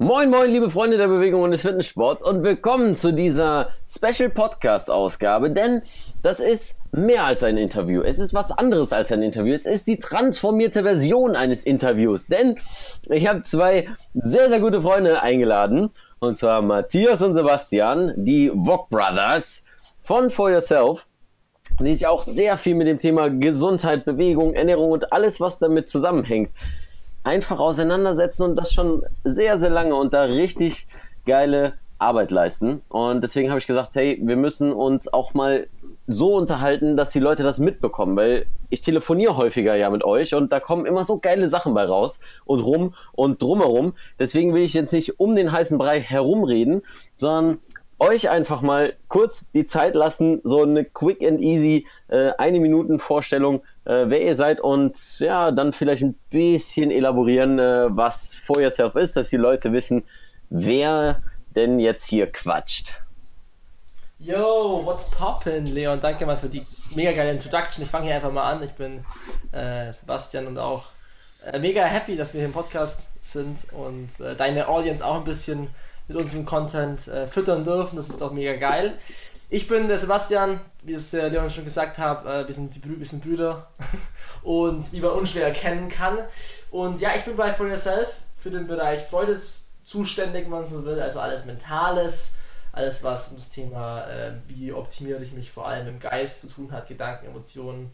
Moin 0.00 0.30
moin 0.30 0.48
liebe 0.48 0.70
Freunde 0.70 0.96
der 0.96 1.08
Bewegung 1.08 1.42
und 1.42 1.50
des 1.50 1.62
Fitnesssports 1.62 2.22
und 2.22 2.44
willkommen 2.44 2.94
zu 2.94 3.12
dieser 3.12 3.70
Special 3.88 4.30
Podcast 4.30 4.92
Ausgabe, 4.92 5.50
denn 5.50 5.82
das 6.22 6.38
ist 6.38 6.76
mehr 6.92 7.24
als 7.24 7.42
ein 7.42 7.56
Interview. 7.56 8.02
Es 8.02 8.20
ist 8.20 8.32
was 8.32 8.52
anderes 8.52 8.92
als 8.92 9.10
ein 9.10 9.24
Interview. 9.24 9.52
Es 9.52 9.66
ist 9.66 9.88
die 9.88 9.98
transformierte 9.98 10.84
Version 10.84 11.34
eines 11.34 11.64
Interviews, 11.64 12.26
denn 12.28 12.60
ich 13.08 13.26
habe 13.26 13.42
zwei 13.42 13.88
sehr 14.14 14.48
sehr 14.48 14.60
gute 14.60 14.82
Freunde 14.82 15.20
eingeladen 15.20 15.90
und 16.20 16.36
zwar 16.36 16.62
Matthias 16.62 17.20
und 17.20 17.34
Sebastian, 17.34 18.12
die 18.16 18.52
Vog 18.54 18.90
Brothers 18.90 19.64
von 20.04 20.30
For 20.30 20.52
Yourself 20.52 21.08
die 21.80 21.94
sich 21.94 22.06
auch 22.06 22.22
sehr 22.22 22.56
viel 22.56 22.74
mit 22.74 22.86
dem 22.86 22.98
Thema 22.98 23.30
Gesundheit, 23.30 24.04
Bewegung, 24.04 24.54
Ernährung 24.54 24.90
und 24.90 25.12
alles, 25.12 25.40
was 25.40 25.58
damit 25.58 25.88
zusammenhängt, 25.88 26.50
einfach 27.28 27.60
auseinandersetzen 27.60 28.42
und 28.44 28.56
das 28.56 28.72
schon 28.72 29.04
sehr, 29.22 29.58
sehr 29.58 29.68
lange 29.68 29.94
und 29.94 30.14
da 30.14 30.22
richtig 30.22 30.88
geile 31.26 31.74
Arbeit 31.98 32.30
leisten. 32.30 32.80
Und 32.88 33.22
deswegen 33.22 33.50
habe 33.50 33.58
ich 33.58 33.66
gesagt, 33.66 33.96
hey, 33.96 34.18
wir 34.22 34.36
müssen 34.36 34.72
uns 34.72 35.12
auch 35.12 35.34
mal 35.34 35.66
so 36.06 36.36
unterhalten, 36.36 36.96
dass 36.96 37.10
die 37.10 37.20
Leute 37.20 37.42
das 37.42 37.58
mitbekommen, 37.58 38.16
weil 38.16 38.46
ich 38.70 38.80
telefoniere 38.80 39.36
häufiger 39.36 39.76
ja 39.76 39.90
mit 39.90 40.04
euch 40.04 40.34
und 40.34 40.52
da 40.52 40.58
kommen 40.58 40.86
immer 40.86 41.04
so 41.04 41.18
geile 41.18 41.50
Sachen 41.50 41.74
bei 41.74 41.84
raus 41.84 42.20
und 42.46 42.60
rum 42.60 42.94
und 43.12 43.42
drumherum. 43.42 43.92
Deswegen 44.18 44.54
will 44.54 44.62
ich 44.62 44.72
jetzt 44.72 44.94
nicht 44.94 45.20
um 45.20 45.36
den 45.36 45.52
heißen 45.52 45.76
Brei 45.76 46.00
herumreden, 46.00 46.80
sondern 47.18 47.58
euch 47.98 48.30
einfach 48.30 48.62
mal 48.62 48.94
kurz 49.08 49.50
die 49.52 49.66
Zeit 49.66 49.94
lassen, 49.94 50.40
so 50.44 50.62
eine 50.62 50.84
quick 50.84 51.22
and 51.22 51.40
easy 51.40 51.86
äh, 52.08 52.30
eine 52.38 52.60
Minuten 52.60 52.98
Vorstellung, 52.98 53.62
äh, 53.84 54.04
wer 54.06 54.22
ihr 54.22 54.36
seid 54.36 54.60
und 54.60 54.96
ja, 55.18 55.50
dann 55.50 55.72
vielleicht 55.72 56.02
ein 56.02 56.14
bisschen 56.30 56.90
elaborieren, 56.90 57.58
äh, 57.58 57.86
was 57.90 58.34
For 58.34 58.60
Yourself 58.60 58.94
ist, 58.94 59.16
dass 59.16 59.30
die 59.30 59.36
Leute 59.36 59.72
wissen, 59.72 60.04
wer 60.48 61.22
denn 61.56 61.80
jetzt 61.80 62.06
hier 62.06 62.30
quatscht. 62.30 62.94
Yo, 64.20 64.82
what's 64.84 65.10
poppin', 65.10 65.66
Leon? 65.66 66.00
Danke 66.00 66.26
mal 66.26 66.36
für 66.36 66.48
die 66.48 66.66
mega 66.94 67.12
geile 67.12 67.30
Introduction. 67.30 67.84
Ich 67.84 67.90
fange 67.90 68.06
hier 68.06 68.16
einfach 68.16 68.32
mal 68.32 68.50
an. 68.50 68.62
Ich 68.64 68.72
bin 68.72 69.04
äh, 69.52 69.92
Sebastian 69.92 70.48
und 70.48 70.58
auch 70.58 70.86
äh, 71.44 71.58
mega 71.60 71.84
happy, 71.84 72.16
dass 72.16 72.34
wir 72.34 72.40
hier 72.40 72.48
im 72.48 72.52
Podcast 72.52 73.12
sind 73.24 73.72
und 73.72 74.18
äh, 74.18 74.34
deine 74.34 74.66
Audience 74.66 75.06
auch 75.06 75.16
ein 75.16 75.24
bisschen 75.24 75.68
mit 76.08 76.16
unserem 76.16 76.46
Content 76.46 77.06
äh, 77.06 77.26
füttern 77.26 77.64
dürfen. 77.64 77.96
Das 77.96 78.08
ist 78.08 78.22
auch 78.22 78.32
mega 78.32 78.56
geil. 78.56 78.98
Ich 79.50 79.68
bin 79.68 79.88
der 79.88 79.98
Sebastian, 79.98 80.60
wie 80.82 80.94
es 80.94 81.10
der 81.10 81.30
Leon 81.30 81.50
schon 81.50 81.64
gesagt 81.64 81.98
hat, 81.98 82.26
äh, 82.26 82.46
wir, 82.46 82.54
sind 82.54 82.74
die 82.74 82.82
wir 82.84 83.06
sind 83.06 83.22
Brüder 83.22 83.70
und 84.42 84.92
die 84.92 85.00
man 85.00 85.12
unschwer 85.12 85.46
erkennen 85.46 85.88
kann. 85.88 86.18
Und 86.70 87.00
ja, 87.00 87.10
ich 87.16 87.24
bin 87.24 87.36
bei 87.36 87.54
For 87.54 87.66
Yourself 87.66 88.16
für 88.36 88.50
den 88.50 88.66
Bereich 88.66 89.06
Freude 89.06 89.38
zuständig, 89.84 90.44
wenn 90.44 90.50
man 90.50 90.64
so 90.64 90.84
will, 90.84 91.00
also 91.00 91.20
alles 91.20 91.44
Mentales, 91.44 92.32
alles 92.72 93.02
was 93.04 93.34
das 93.34 93.50
Thema, 93.50 94.06
äh, 94.06 94.32
wie 94.46 94.72
optimiere 94.72 95.22
ich 95.22 95.32
mich 95.32 95.50
vor 95.50 95.66
allem 95.66 95.88
im 95.88 95.98
Geist 95.98 96.42
zu 96.42 96.48
tun 96.48 96.72
hat, 96.72 96.86
Gedanken, 96.86 97.26
Emotionen 97.26 97.90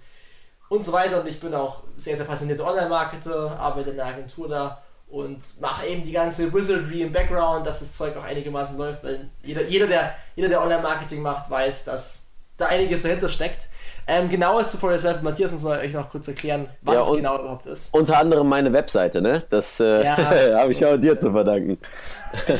und 0.69 0.83
so 0.83 0.92
weiter. 0.92 1.20
Und 1.20 1.29
ich 1.29 1.41
bin 1.41 1.55
auch 1.55 1.83
sehr, 1.97 2.17
sehr 2.17 2.27
passionierter 2.27 2.67
Online-Marketer, 2.67 3.59
arbeite 3.59 3.91
in 3.91 3.97
der 3.97 4.07
Agentur 4.07 4.48
da 4.48 4.83
und 5.08 5.60
mache 5.60 5.86
eben 5.86 6.02
die 6.02 6.12
ganze 6.12 6.52
Wizardry 6.52 7.02
im 7.02 7.12
Background, 7.12 7.66
dass 7.66 7.80
das 7.80 7.97
Zeug 7.97 8.16
auch 8.16 8.24
einigermaßen 8.24 8.77
läuft, 8.77 9.05
weil 9.05 9.30
jeder, 9.42 9.62
jeder 9.62 9.86
der, 9.86 10.14
jeder, 10.34 10.48
der 10.48 10.62
Online-Marketing 10.62 11.22
macht, 11.22 11.48
weiß, 11.50 11.84
dass 11.84 12.28
da 12.56 12.66
einiges 12.66 13.02
dahinter 13.02 13.29
steckt. 13.29 13.68
Ähm, 14.06 14.29
genaues 14.29 14.70
zu 14.70 14.77
For 14.77 14.90
Yourself, 14.90 15.23
Matthias 15.23 15.52
muss 15.52 15.64
euch 15.64 15.92
noch 15.95 16.11
kurz 16.11 16.29
erklären, 16.29 16.68
was 16.83 16.98
ja, 16.98 17.05
es 17.05 17.17
genau 17.17 17.39
überhaupt 17.39 17.67
ist. 17.67 17.95
Unter 17.95 18.18
anderem 18.18 18.48
meine 18.48 18.73
Webseite, 18.73 19.23
ne? 19.23 19.42
Das 19.48 19.80
äh, 19.80 20.05
ja, 20.05 20.17
habe 20.58 20.73
ich 20.73 20.84
auch 20.84 20.98
dir 20.98 21.18
zu 21.18 21.30
verdanken. 21.30 21.79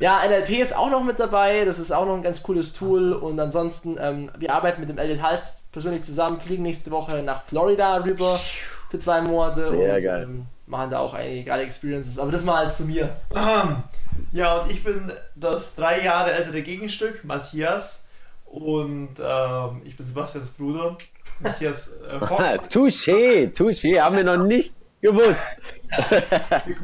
ja, 0.00 0.20
NLP 0.26 0.50
ist 0.60 0.74
auch 0.74 0.90
noch 0.90 1.04
mit 1.04 1.20
dabei, 1.20 1.64
das 1.64 1.78
ist 1.78 1.92
auch 1.92 2.04
noch 2.04 2.16
ein 2.16 2.22
ganz 2.22 2.42
cooles 2.42 2.72
Tool 2.72 3.12
und 3.12 3.38
ansonsten, 3.38 3.96
ähm, 4.00 4.30
wir 4.38 4.52
arbeiten 4.52 4.80
mit 4.80 4.88
dem 4.88 4.98
Elliot 4.98 5.22
Hals 5.22 5.62
persönlich 5.70 6.02
zusammen, 6.02 6.40
fliegen 6.40 6.64
nächste 6.64 6.90
Woche 6.90 7.22
nach 7.22 7.42
Florida 7.42 7.98
rüber 7.98 8.40
für 8.88 8.98
zwei 8.98 9.20
Monate 9.20 9.70
Sehr 9.70 9.94
und 9.94 10.02
geil. 10.02 10.22
Ähm, 10.24 10.46
machen 10.70 10.90
da 10.90 11.00
auch 11.00 11.14
einige 11.14 11.44
geile 11.44 11.62
Experiences, 11.64 12.18
aber 12.18 12.32
das 12.32 12.44
mal 12.44 12.70
zu 12.70 12.84
mir. 12.84 13.10
Ja, 14.32 14.58
und 14.58 14.70
ich 14.70 14.84
bin 14.84 15.12
das 15.34 15.74
drei 15.74 16.02
Jahre 16.02 16.32
ältere 16.32 16.62
Gegenstück, 16.62 17.24
Matthias. 17.24 18.04
Und 18.44 19.16
ähm, 19.20 19.82
ich 19.84 19.96
bin 19.96 20.06
Sebastians 20.06 20.50
Bruder. 20.50 20.96
Matthias 21.40 21.88
äh, 21.88 22.18
Touché, 22.68 23.52
touché, 23.54 24.00
haben 24.00 24.16
wir 24.16 24.24
noch 24.24 24.44
nicht 24.44 24.74
gewusst. 25.00 25.46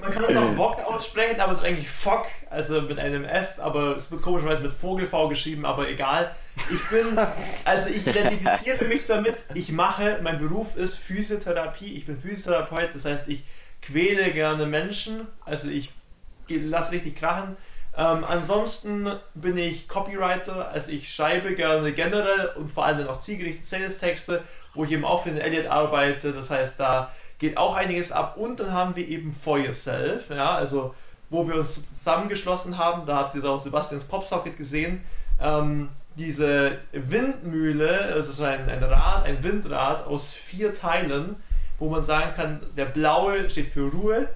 Man 0.00 0.10
kann 0.10 0.24
es 0.24 0.36
auch 0.36 0.56
Wok 0.56 0.84
aussprechen, 0.86 1.41
aber 1.41 1.53
es 1.53 1.58
ist 1.58 1.64
eigentlich 1.64 1.91
Fock, 1.91 2.26
also 2.50 2.82
mit 2.82 2.98
einem 2.98 3.24
F, 3.24 3.58
aber 3.58 3.94
es 3.94 4.10
wird 4.10 4.22
komischerweise 4.22 4.62
mit 4.62 4.72
Vogel 4.72 5.06
V 5.06 5.28
geschrieben, 5.28 5.66
aber 5.66 5.88
egal. 5.88 6.34
Ich 6.70 6.88
bin, 6.88 7.18
also 7.64 7.91
ich 7.91 8.06
identifiziere 8.06 8.84
mich 8.86 9.06
damit, 9.06 9.44
ich 9.54 9.70
mache, 9.70 10.20
mein 10.22 10.38
Beruf 10.38 10.76
ist 10.76 10.97
Physiotherapie, 10.97 11.94
ich 11.94 12.06
bin 12.06 12.18
Physiotherapeut, 12.18 12.94
das 12.94 13.04
heißt, 13.04 13.28
ich 13.28 13.44
quäle 13.86 14.32
gerne 14.32 14.66
Menschen, 14.66 15.26
also 15.44 15.69
ich 15.69 15.92
lasse 16.48 16.92
richtig 16.92 17.16
krachen. 17.16 17.56
Ähm, 17.97 18.24
ansonsten 18.28 19.10
bin 19.34 19.56
ich 19.56 19.88
Copywriter, 19.88 20.69
also 20.69 20.91
ich 20.91 21.12
schreibe 21.12 21.54
gerne 21.54 21.92
generell 21.92 22.50
und 22.56 22.69
vor 22.69 22.84
allem 22.84 23.08
auch 23.08 23.19
zielgerichtete 23.19 23.66
Sales-Texte, 23.66 24.42
wo 24.74 24.84
ich 24.84 24.92
eben 24.92 25.04
auch 25.04 25.22
für 25.22 25.30
den 25.30 25.38
Elliot 25.38 25.66
arbeite. 25.66 26.32
Das 26.32 26.50
heißt, 26.50 26.78
da 26.78 27.10
geht 27.38 27.56
auch 27.56 27.74
einiges 27.74 28.12
ab. 28.12 28.36
Und 28.36 28.60
dann 28.60 28.72
haben 28.72 28.97
wir 28.97 29.08
eben 29.08 29.32
For 29.32 29.58
Yourself, 29.58 30.28
ja, 30.30 30.54
also 30.54 30.94
wo 31.30 31.48
wir 31.48 31.56
uns 31.56 31.74
zusammengeschlossen 31.74 32.76
haben. 32.78 33.06
Da 33.06 33.16
habt 33.16 33.34
ihr 33.34 33.44
auch 33.44 33.58
Sebastians 33.58 34.04
Popsocket 34.04 34.56
gesehen. 34.56 35.03
Ähm, 35.41 35.88
diese 36.16 36.78
Windmühle, 36.92 38.12
also 38.14 38.42
ein, 38.44 38.68
ein 38.68 38.82
Rad, 38.82 39.24
ein 39.24 39.42
Windrad 39.42 40.06
aus 40.06 40.32
vier 40.34 40.72
Teilen, 40.72 41.36
wo 41.78 41.88
man 41.88 42.03
sagen 42.03 42.34
kann, 42.34 42.60
der 42.76 42.87
blaue 42.87 43.48
steht 43.50 43.69
für 43.69 43.91
Ruhe, 43.91 44.28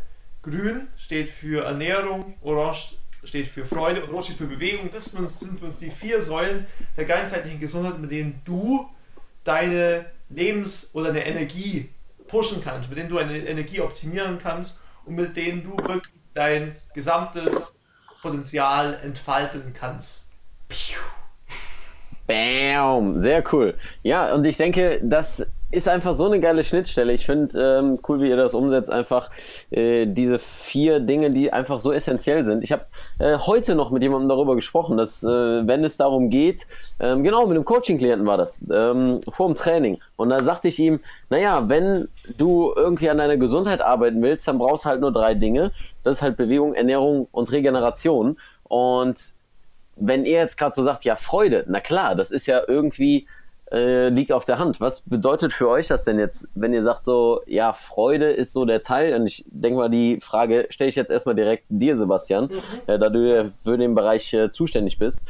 grün 0.43 0.89
steht 0.97 1.29
für 1.29 1.65
Ernährung, 1.65 2.35
orange 2.43 2.97
steht 3.25 3.47
für 3.47 3.65
Freude 3.65 4.03
und 4.05 4.13
rot 4.13 4.25
steht 4.25 4.39
für 4.39 4.47
Bewegung. 4.47 4.91
Das 4.93 5.07
sind 5.07 5.59
für 5.59 5.67
uns 5.67 5.79
die 5.79 5.91
vier 5.91 6.21
Säulen 6.21 6.67
der 6.97 7.05
ganzheitlichen 7.05 7.61
Gesundheit, 7.61 7.99
mit 7.99 8.11
denen 8.11 8.41
du 8.45 8.89
deine 9.45 10.07
Lebens- 10.29 10.91
oder 10.93 11.09
deine 11.09 11.27
Energie 11.27 11.91
pushen 12.27 12.63
kannst, 12.63 12.89
mit 12.89 12.99
denen 12.99 13.09
du 13.09 13.17
deine 13.17 13.37
Energie 13.39 13.81
optimieren 13.81 14.39
kannst 14.39 14.79
und 15.05 15.17
mit 15.17 15.37
denen 15.37 15.65
du 15.65 15.77
wirklich 15.77 16.15
dein 16.35 16.77
gesamtes 16.95 17.75
Potenzial 18.23 18.99
entfalten 19.03 19.75
kannst. 19.79 20.23
Bam, 22.27 23.21
sehr 23.21 23.43
cool. 23.53 23.77
Ja, 24.03 24.33
und 24.33 24.45
ich 24.45 24.57
denke, 24.57 25.01
das 25.03 25.45
ist 25.71 25.89
einfach 25.89 26.15
so 26.15 26.27
eine 26.27 26.41
geile 26.41 26.65
Schnittstelle. 26.65 27.13
Ich 27.13 27.27
finde 27.27 27.79
ähm, 27.79 27.99
cool, 28.09 28.21
wie 28.21 28.29
ihr 28.29 28.37
das 28.37 28.55
umsetzt. 28.55 28.91
Einfach 28.91 29.31
äh, 29.71 30.07
diese 30.07 30.39
vier 30.39 31.01
Dinge, 31.01 31.31
die 31.31 31.53
einfach 31.53 31.79
so 31.79 31.93
essentiell 31.93 32.45
sind. 32.45 32.65
Ich 32.65 32.73
habe 32.73 32.87
äh, 33.19 33.39
heute 33.39 33.75
noch 33.75 33.91
mit 33.91 34.03
jemandem 34.03 34.29
darüber 34.29 34.57
gesprochen, 34.57 34.97
dass 34.97 35.23
äh, 35.23 35.29
wenn 35.29 35.85
es 35.85 35.97
darum 35.97 36.29
geht, 36.29 36.67
ähm, 36.99 37.23
genau 37.23 37.47
mit 37.47 37.57
einem 37.57 37.65
Coaching-Klienten 37.65 38.27
war 38.27 38.37
das 38.37 38.61
ähm, 38.71 39.21
vor 39.29 39.47
dem 39.47 39.55
Training. 39.55 39.99
Und 40.17 40.31
da 40.31 40.43
sagte 40.43 40.69
ich 40.69 40.79
ihm, 40.81 41.01
naja, 41.29 41.69
wenn 41.69 42.09
du 42.37 42.73
irgendwie 42.75 43.09
an 43.09 43.19
deiner 43.19 43.37
Gesundheit 43.37 43.81
arbeiten 43.81 44.21
willst, 44.23 44.49
dann 44.49 44.59
brauchst 44.59 44.85
du 44.85 44.89
halt 44.89 45.01
nur 45.01 45.13
drei 45.13 45.35
Dinge. 45.35 45.71
Das 46.03 46.19
ist 46.19 46.23
halt 46.23 46.37
Bewegung, 46.37 46.75
Ernährung 46.75 47.29
und 47.31 47.53
Regeneration. 47.53 48.39
Und 48.65 49.19
wenn 49.97 50.25
ihr 50.25 50.39
jetzt 50.39 50.57
gerade 50.57 50.75
so 50.75 50.83
sagt, 50.83 51.05
ja 51.05 51.15
Freude, 51.15 51.65
na 51.69 51.81
klar, 51.81 52.15
das 52.15 52.31
ist 52.33 52.47
ja 52.47 52.63
irgendwie 52.67 53.27
äh, 53.73 54.09
liegt 54.09 54.33
auf 54.33 54.45
der 54.45 54.59
Hand. 54.59 54.81
Was 54.81 55.03
bedeutet 55.03 55.53
für 55.53 55.69
euch 55.69 55.87
das 55.87 56.05
denn 56.05 56.19
jetzt, 56.19 56.49
wenn 56.55 56.75
ihr 56.75 56.83
sagt 56.83 57.05
so, 57.05 57.41
ja, 57.47 57.73
Freude 57.73 58.31
ist 58.31 58.53
so 58.53 58.65
der 58.65 58.83
Teil? 58.83 59.15
Und 59.15 59.27
ich 59.27 59.45
denke 59.49 59.79
mal, 59.79 59.89
die 59.89 60.19
Frage 60.21 60.67
stelle 60.71 60.91
ich 60.91 60.97
jetzt 60.97 61.11
erstmal 61.11 61.35
direkt 61.35 61.65
dir, 61.69 61.97
Sebastian, 61.97 62.45
mhm. 62.45 62.61
äh, 62.87 62.99
da 62.99 63.09
du 63.09 63.53
für 63.65 63.79
den 63.79 63.95
Bereich 63.95 64.33
äh, 64.35 64.51
zuständig 64.51 64.99
bist. 64.99 65.23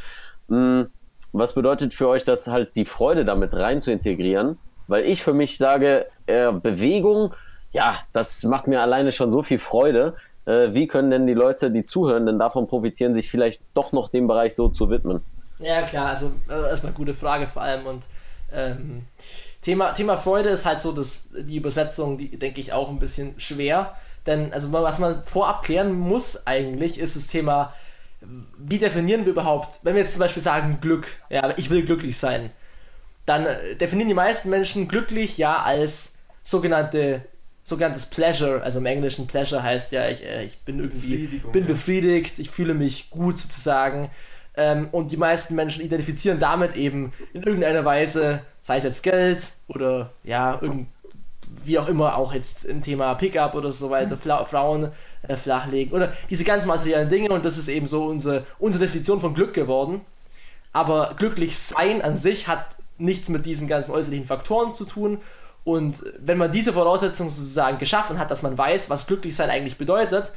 Mhm. 0.48 0.88
Was 1.32 1.52
bedeutet 1.54 1.94
für 1.94 2.08
euch 2.08 2.24
das 2.24 2.48
halt 2.48 2.74
die 2.76 2.84
Freude 2.84 3.24
damit 3.24 3.54
rein 3.54 3.80
zu 3.80 3.92
integrieren? 3.92 4.58
Weil 4.88 5.04
ich 5.04 5.22
für 5.22 5.34
mich 5.34 5.58
sage, 5.58 6.06
äh, 6.26 6.50
Bewegung, 6.50 7.34
ja, 7.70 7.96
das 8.12 8.42
macht 8.42 8.66
mir 8.66 8.80
alleine 8.80 9.12
schon 9.12 9.30
so 9.30 9.42
viel 9.42 9.60
Freude. 9.60 10.14
Äh, 10.46 10.74
wie 10.74 10.88
können 10.88 11.10
denn 11.10 11.26
die 11.26 11.34
Leute, 11.34 11.70
die 11.70 11.84
zuhören, 11.84 12.26
denn 12.26 12.38
davon 12.38 12.66
profitieren, 12.66 13.14
sich 13.14 13.30
vielleicht 13.30 13.62
doch 13.74 13.92
noch 13.92 14.08
dem 14.08 14.26
Bereich 14.26 14.56
so 14.56 14.68
zu 14.68 14.90
widmen? 14.90 15.22
Ja, 15.60 15.82
klar, 15.82 16.08
also 16.08 16.32
äh, 16.48 16.70
erstmal 16.70 16.92
gute 16.92 17.14
Frage 17.14 17.46
vor 17.46 17.62
allem 17.62 17.86
und 17.86 18.06
ähm, 18.52 19.06
Thema, 19.62 19.92
Thema 19.92 20.16
Freude 20.16 20.48
ist 20.48 20.64
halt 20.64 20.80
so, 20.80 20.92
dass 20.92 21.30
die 21.38 21.56
Übersetzung, 21.56 22.18
die 22.18 22.38
denke 22.38 22.60
ich 22.60 22.72
auch 22.72 22.88
ein 22.88 22.98
bisschen 22.98 23.38
schwer. 23.38 23.94
Denn 24.26 24.52
also 24.52 24.72
was 24.72 24.98
man 24.98 25.22
vorab 25.22 25.62
klären 25.62 25.92
muss 25.92 26.46
eigentlich, 26.46 26.98
ist 26.98 27.16
das 27.16 27.26
Thema, 27.26 27.72
wie 28.58 28.78
definieren 28.78 29.24
wir 29.24 29.32
überhaupt, 29.32 29.80
wenn 29.82 29.94
wir 29.94 30.02
jetzt 30.02 30.12
zum 30.12 30.20
Beispiel 30.20 30.42
sagen 30.42 30.78
Glück, 30.80 31.06
ja, 31.30 31.52
ich 31.56 31.70
will 31.70 31.84
glücklich 31.84 32.18
sein, 32.18 32.50
dann 33.24 33.46
äh, 33.46 33.76
definieren 33.76 34.08
die 34.08 34.14
meisten 34.14 34.50
Menschen 34.50 34.88
glücklich 34.88 35.38
ja 35.38 35.62
als 35.62 36.18
sogenannte 36.42 37.22
sogenanntes 37.62 38.06
Pleasure, 38.06 38.62
also 38.62 38.80
im 38.80 38.86
Englischen 38.86 39.26
Pleasure 39.26 39.62
heißt 39.62 39.92
ja, 39.92 40.08
ich, 40.08 40.24
äh, 40.24 40.44
ich 40.44 40.58
bin 40.60 40.80
irgendwie 40.80 41.40
bin 41.52 41.66
befriedigt, 41.66 42.38
ich 42.38 42.50
fühle 42.50 42.74
mich 42.74 43.10
gut 43.10 43.38
sozusagen. 43.38 44.10
Ähm, 44.60 44.88
und 44.92 45.10
die 45.10 45.16
meisten 45.16 45.54
Menschen 45.54 45.82
identifizieren 45.82 46.38
damit 46.38 46.76
eben 46.76 47.14
in 47.32 47.42
irgendeiner 47.42 47.82
Weise, 47.86 48.42
sei 48.60 48.76
es 48.76 48.82
jetzt 48.82 49.02
Geld 49.02 49.54
oder 49.68 50.12
ja, 50.22 50.58
irgend, 50.60 50.88
wie 51.64 51.78
auch 51.78 51.88
immer, 51.88 52.18
auch 52.18 52.34
jetzt 52.34 52.66
im 52.66 52.82
Thema 52.82 53.14
Pickup 53.14 53.54
oder 53.54 53.72
so 53.72 53.88
weiter, 53.88 54.18
Fla 54.18 54.44
Frauen 54.44 54.90
äh, 55.26 55.36
flachlegen 55.36 55.94
oder 55.94 56.12
diese 56.28 56.44
ganz 56.44 56.66
materiellen 56.66 57.08
Dinge 57.08 57.30
und 57.30 57.42
das 57.46 57.56
ist 57.56 57.68
eben 57.68 57.86
so 57.86 58.04
unsere, 58.04 58.44
unsere 58.58 58.84
Definition 58.84 59.18
von 59.18 59.32
Glück 59.32 59.54
geworden. 59.54 60.02
Aber 60.74 61.14
glücklich 61.16 61.58
sein 61.58 62.02
an 62.02 62.18
sich 62.18 62.46
hat 62.46 62.76
nichts 62.98 63.30
mit 63.30 63.46
diesen 63.46 63.66
ganzen 63.66 63.92
äußerlichen 63.92 64.26
Faktoren 64.26 64.74
zu 64.74 64.84
tun. 64.84 65.20
Und 65.64 66.04
wenn 66.18 66.36
man 66.36 66.52
diese 66.52 66.74
Voraussetzungen 66.74 67.30
sozusagen 67.30 67.78
geschaffen 67.78 68.18
hat, 68.18 68.30
dass 68.30 68.42
man 68.42 68.58
weiß, 68.58 68.90
was 68.90 69.06
glücklich 69.06 69.34
sein 69.34 69.48
eigentlich 69.48 69.78
bedeutet, 69.78 70.32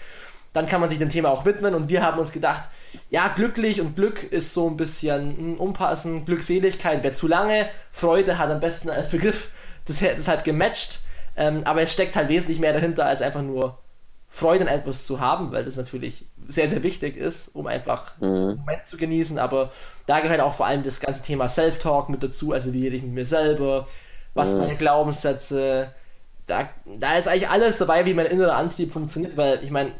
dann 0.53 0.67
kann 0.67 0.79
man 0.79 0.89
sich 0.89 1.00
dem 1.00 1.09
Thema 1.09 1.29
auch 1.29 1.45
widmen. 1.45 1.75
Und 1.75 1.89
wir 1.89 2.03
haben 2.03 2.19
uns 2.19 2.31
gedacht, 2.31 2.69
ja, 3.09 3.27
glücklich 3.27 3.81
und 3.81 3.95
Glück 3.95 4.23
ist 4.23 4.53
so 4.53 4.69
ein 4.69 4.77
bisschen 4.77 5.38
hm, 5.38 5.53
unpassend. 5.55 6.25
Glückseligkeit 6.27 7.03
wäre 7.03 7.13
zu 7.13 7.27
lange. 7.27 7.67
Freude 7.91 8.38
hat 8.38 8.50
am 8.50 8.59
besten 8.59 8.89
als 8.89 9.09
Begriff 9.09 9.50
das, 9.85 10.00
das 10.00 10.27
halt 10.27 10.44
gematcht. 10.44 11.01
Ähm, 11.35 11.63
aber 11.65 11.81
es 11.81 11.91
steckt 11.91 12.15
halt 12.15 12.29
wesentlich 12.29 12.59
mehr 12.59 12.73
dahinter, 12.73 13.05
als 13.07 13.23
einfach 13.23 13.41
nur 13.41 13.79
Freude 14.27 14.61
an 14.61 14.67
etwas 14.67 15.05
zu 15.05 15.19
haben, 15.19 15.51
weil 15.51 15.65
das 15.65 15.77
natürlich 15.77 16.25
sehr, 16.47 16.67
sehr 16.67 16.83
wichtig 16.83 17.17
ist, 17.17 17.49
um 17.49 17.67
einfach 17.67 18.17
mhm. 18.19 18.27
einen 18.27 18.57
Moment 18.57 18.85
zu 18.85 18.97
genießen. 18.97 19.39
Aber 19.39 19.71
da 20.06 20.19
gehört 20.19 20.41
auch 20.41 20.53
vor 20.53 20.67
allem 20.67 20.83
das 20.83 20.99
ganze 20.99 21.23
Thema 21.23 21.47
Self-Talk 21.47 22.09
mit 22.09 22.21
dazu, 22.21 22.51
also 22.51 22.73
wie 22.73 22.85
rede 22.85 22.97
ich 22.97 23.03
mit 23.03 23.13
mir 23.13 23.25
selber, 23.25 23.88
was 24.33 24.49
sind 24.49 24.59
mhm. 24.59 24.65
meine 24.65 24.77
Glaubenssätze. 24.77 25.91
Da, 26.45 26.69
da 26.85 27.15
ist 27.15 27.27
eigentlich 27.27 27.49
alles 27.49 27.77
dabei, 27.77 28.06
wie 28.06 28.13
mein 28.13 28.25
innerer 28.25 28.56
Antrieb 28.56 28.91
funktioniert, 28.91 29.38
weil 29.38 29.63
ich 29.63 29.71
meine, 29.71 29.94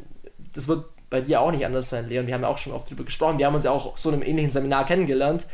das 0.54 0.68
wird 0.68 0.86
bei 1.10 1.22
dir 1.22 1.42
auch 1.42 1.52
nicht 1.52 1.66
anders 1.66 1.90
sein, 1.90 2.10
Leon. 2.10 2.26
Wir 2.28 2.34
haben 2.34 2.42
ja 2.42 2.48
auch 2.48 2.58
schon 2.58 2.74
oft 2.74 2.90
drüber 2.90 3.04
gesprochen. 3.04 3.38
Wir 3.38 3.46
haben 3.46 3.56
uns 3.56 3.66
ja 3.66 3.72
auch 3.72 3.98
so 3.98 4.10
in 4.10 4.16
einem 4.16 4.24
ähnlichen 4.24 4.52
Seminar 4.52 4.86
kennengelernt, 4.86 5.48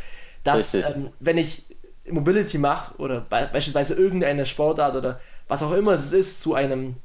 dass 0.44 0.74
ähm, 0.74 1.10
wenn 1.20 1.38
ich 1.38 1.66
Mobility 2.10 2.58
mache 2.58 2.96
oder 2.98 3.22
be 3.22 3.50
beispielsweise 3.52 3.94
irgendeine 3.94 4.46
Sportart 4.46 4.96
oder 4.96 5.20
was 5.48 5.64
auch 5.64 5.74
immer 5.74 5.92
es 5.92 6.14
ist, 6.14 6.42
zu 6.42 6.54
einem 6.54 6.96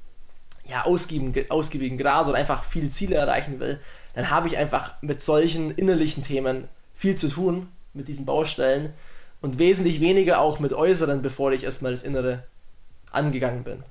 ja, 0.67 0.85
ausgiebigen, 0.85 1.50
ausgiebigen 1.50 1.99
Grad 1.99 2.29
oder 2.29 2.38
einfach 2.38 2.64
viele 2.64 2.88
Ziele 2.88 3.17
erreichen 3.17 3.61
will, 3.61 3.81
dann 4.14 4.31
habe 4.31 4.49
ich 4.49 4.56
einfach 4.56 4.94
mit 5.02 5.20
solchen 5.20 5.73
innerlichen 5.73 6.23
Themen 6.23 6.69
viel 6.94 7.17
zu 7.17 7.29
tun, 7.29 7.69
mit 7.93 8.08
diesen 8.08 8.25
Baustellen 8.25 8.93
und 9.40 9.58
wesentlich 9.58 10.00
weniger 10.00 10.38
auch 10.38 10.58
mit 10.58 10.73
äußeren, 10.73 11.23
bevor 11.23 11.52
ich 11.52 11.64
erstmal 11.64 11.90
das 11.90 12.02
Innere 12.02 12.44
angegangen 13.11 13.64
bin. 13.64 13.82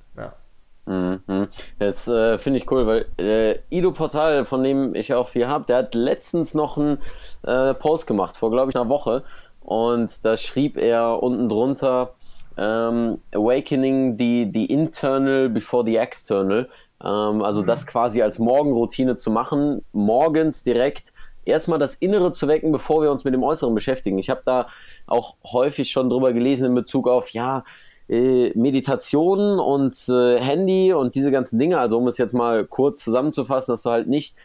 Mhm. 0.86 1.48
Das 1.80 2.08
äh, 2.08 2.38
finde 2.38 2.60
ich 2.60 2.70
cool, 2.72 2.86
weil 2.86 3.06
äh, 3.18 3.60
Ido 3.70 3.92
Portal, 3.92 4.46
von 4.46 4.64
dem 4.64 4.96
ich 4.96 5.14
auch 5.14 5.30
viel 5.30 5.48
habe, 5.48 5.66
der 5.66 5.78
hat 5.78 5.96
letztens 5.96 6.54
noch 6.54 6.78
einen 6.78 6.98
äh, 7.44 7.74
Post 7.74 8.08
gemacht, 8.08 8.36
vor 8.36 8.52
glaube 8.52 8.72
ich 8.72 8.76
einer 8.76 8.90
Woche. 8.90 9.24
Und 9.62 10.26
da 10.26 10.36
schrieb 10.36 10.78
er 10.78 11.24
unten 11.24 11.48
drunter, 11.48 12.16
ähm, 12.58 13.20
Awakening 13.34 14.18
the, 14.18 14.50
the 14.54 14.66
internal 14.66 15.50
before 15.50 15.86
the 15.86 15.96
external. 15.96 16.68
Ähm, 17.02 17.42
also 17.42 17.62
mhm. 17.62 17.68
das 17.68 17.88
quasi 17.88 18.22
als 18.22 18.40
Morgenroutine 18.40 19.16
zu 19.16 19.32
machen, 19.32 19.86
morgens 19.94 20.64
direkt 20.64 21.14
erstmal 21.46 21.80
das 21.80 21.96
Innere 21.96 22.32
zu 22.32 22.48
wecken, 22.48 22.72
bevor 22.72 23.02
wir 23.02 23.12
uns 23.12 23.24
mit 23.24 23.34
dem 23.34 23.44
Äußeren 23.44 23.74
beschäftigen. 23.74 24.18
Ich 24.18 24.30
habe 24.30 24.42
da 24.46 24.68
auch 25.08 25.36
häufig 25.46 25.92
schon 25.92 26.10
drüber 26.10 26.34
gelesen 26.34 26.68
in 26.68 26.76
Bezug 26.76 27.08
auf, 27.08 27.30
ja, 27.30 27.64
äh, 28.10 28.52
Meditation 28.56 29.60
und 29.60 29.98
äh, 30.10 30.40
Handy 30.40 30.94
und 30.94 31.16
diese 31.16 31.32
ganzen 31.32 31.60
Dinge. 31.60 31.80
Also 31.80 31.98
um 31.98 32.08
es 32.08 32.18
jetzt 32.18 32.34
mal 32.34 32.66
kurz 32.66 33.04
zusammenzufassen, 33.04 33.74
dass 33.74 33.84
du 33.84 33.92
halt 33.92 34.08
nicht 34.08 34.36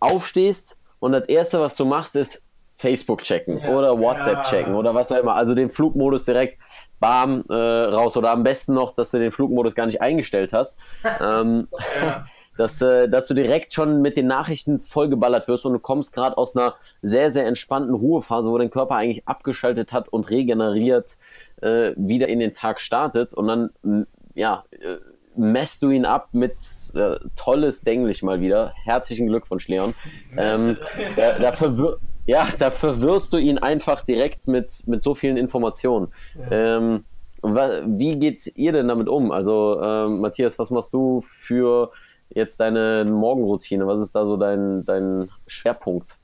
aufstehst 0.00 0.76
und 0.98 1.12
das 1.12 1.24
Erste, 1.24 1.60
was 1.60 1.76
du 1.76 1.84
machst, 1.84 2.14
ist 2.16 2.44
Facebook 2.76 3.22
checken 3.22 3.58
ja. 3.58 3.70
oder 3.76 3.98
WhatsApp 3.98 4.44
checken 4.44 4.74
oder 4.74 4.94
was 4.94 5.12
auch 5.12 5.18
immer. 5.18 5.34
Also 5.34 5.54
den 5.54 5.68
Flugmodus 5.68 6.24
direkt 6.24 6.58
bam 7.00 7.44
äh, 7.48 7.54
raus 7.54 8.16
oder 8.16 8.30
am 8.30 8.42
besten 8.42 8.74
noch, 8.74 8.94
dass 8.94 9.10
du 9.10 9.18
den 9.18 9.32
Flugmodus 9.32 9.74
gar 9.74 9.86
nicht 9.86 10.00
eingestellt 10.00 10.52
hast. 10.52 10.78
ähm, 11.20 11.68
ja. 12.00 12.24
Dass, 12.62 12.80
äh, 12.80 13.08
dass 13.08 13.26
du 13.26 13.34
direkt 13.34 13.72
schon 13.72 14.02
mit 14.02 14.16
den 14.16 14.28
Nachrichten 14.28 14.82
vollgeballert 14.82 15.48
wirst 15.48 15.66
und 15.66 15.72
du 15.72 15.78
kommst 15.80 16.12
gerade 16.12 16.38
aus 16.38 16.56
einer 16.56 16.74
sehr, 17.02 17.32
sehr 17.32 17.44
entspannten 17.46 17.92
Ruhephase, 17.92 18.50
wo 18.50 18.56
dein 18.56 18.70
Körper 18.70 18.94
eigentlich 18.94 19.26
abgeschaltet 19.26 19.92
hat 19.92 20.08
und 20.08 20.30
regeneriert 20.30 21.18
äh, 21.60 21.90
wieder 21.96 22.28
in 22.28 22.38
den 22.38 22.54
Tag 22.54 22.80
startet 22.80 23.34
und 23.34 23.48
dann, 23.48 24.06
ja, 24.34 24.64
äh, 24.70 24.98
messt 25.34 25.82
du 25.82 25.90
ihn 25.90 26.04
ab 26.04 26.28
mit 26.32 26.54
äh, 26.94 27.16
tolles 27.34 27.80
Denglisch 27.80 28.22
mal 28.22 28.40
wieder. 28.40 28.72
Herzlichen 28.84 29.26
Glückwunsch, 29.26 29.66
Leon. 29.66 29.94
Ähm, 30.36 30.76
da, 31.16 31.38
da, 31.38 31.52
verwir 31.52 31.96
ja, 32.26 32.46
da 32.58 32.70
verwirrst 32.70 33.32
du 33.32 33.38
ihn 33.38 33.58
einfach 33.58 34.02
direkt 34.02 34.46
mit, 34.46 34.86
mit 34.86 35.02
so 35.02 35.16
vielen 35.16 35.36
Informationen. 35.36 36.12
Ja. 36.48 36.76
Ähm, 36.76 37.04
wie 37.42 38.20
geht 38.20 38.52
ihr 38.54 38.70
denn 38.70 38.86
damit 38.86 39.08
um? 39.08 39.32
Also, 39.32 39.80
ähm, 39.82 40.20
Matthias, 40.20 40.60
was 40.60 40.70
machst 40.70 40.92
du 40.92 41.20
für 41.22 41.90
jetzt 42.34 42.60
deine 42.60 43.04
Morgenroutine? 43.08 43.86
Was 43.86 44.00
ist 44.00 44.12
da 44.12 44.26
so 44.26 44.36
dein, 44.36 44.84
dein 44.84 45.30
Schwerpunkt? 45.46 46.16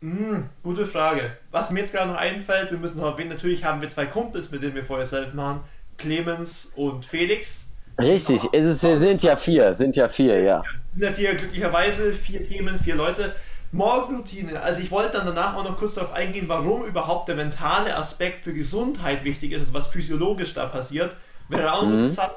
Mm, 0.00 0.42
gute 0.62 0.86
Frage. 0.86 1.36
Was 1.50 1.70
mir 1.70 1.80
jetzt 1.80 1.92
gerade 1.92 2.10
noch 2.10 2.18
einfällt, 2.18 2.70
wir 2.70 2.78
müssen 2.78 2.98
noch 2.98 3.12
erwähnen, 3.12 3.30
natürlich 3.30 3.64
haben 3.64 3.80
wir 3.80 3.88
zwei 3.88 4.06
Kumpels, 4.06 4.50
mit 4.50 4.62
denen 4.62 4.74
wir 4.74 4.84
vorher 4.84 5.06
selbst 5.06 5.34
machen. 5.34 5.60
Clemens 5.96 6.72
und 6.76 7.04
Felix. 7.04 7.66
Richtig, 8.00 8.42
es 8.52 8.64
ist, 8.64 8.80
sind 8.80 9.22
ja 9.24 9.36
vier, 9.36 9.74
sind 9.74 9.96
ja 9.96 10.08
vier, 10.08 10.40
ja. 10.40 10.62
Sind 10.92 11.02
ja 11.02 11.12
vier, 11.12 11.34
glücklicherweise, 11.34 12.12
vier 12.12 12.44
Themen, 12.44 12.78
vier 12.78 12.94
Leute. 12.94 13.34
Morgenroutine. 13.72 14.62
Also 14.62 14.80
ich 14.80 14.90
wollte 14.90 15.18
dann 15.18 15.26
danach 15.26 15.56
auch 15.56 15.64
noch 15.64 15.76
kurz 15.76 15.94
darauf 15.94 16.12
eingehen, 16.12 16.48
warum 16.48 16.84
überhaupt 16.84 17.28
der 17.28 17.34
mentale 17.34 17.96
Aspekt 17.96 18.40
für 18.40 18.54
Gesundheit 18.54 19.24
wichtig 19.24 19.52
ist, 19.52 19.60
also 19.60 19.74
was 19.74 19.88
physiologisch 19.88 20.54
da 20.54 20.66
passiert. 20.66 21.16
Wäre 21.48 21.72
auch 21.72 21.84
mhm. 21.84 21.94
interessant. 21.94 22.32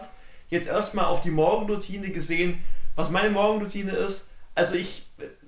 Jetzt 0.49 0.67
erstmal 0.67 1.05
auf 1.05 1.21
die 1.21 1.31
Morgenroutine 1.31 2.09
gesehen, 2.09 2.59
was 2.95 3.09
meine 3.09 3.29
Morgenroutine 3.29 3.91
ist. 3.91 4.25
Also 4.55 4.75
ich, 4.75 5.05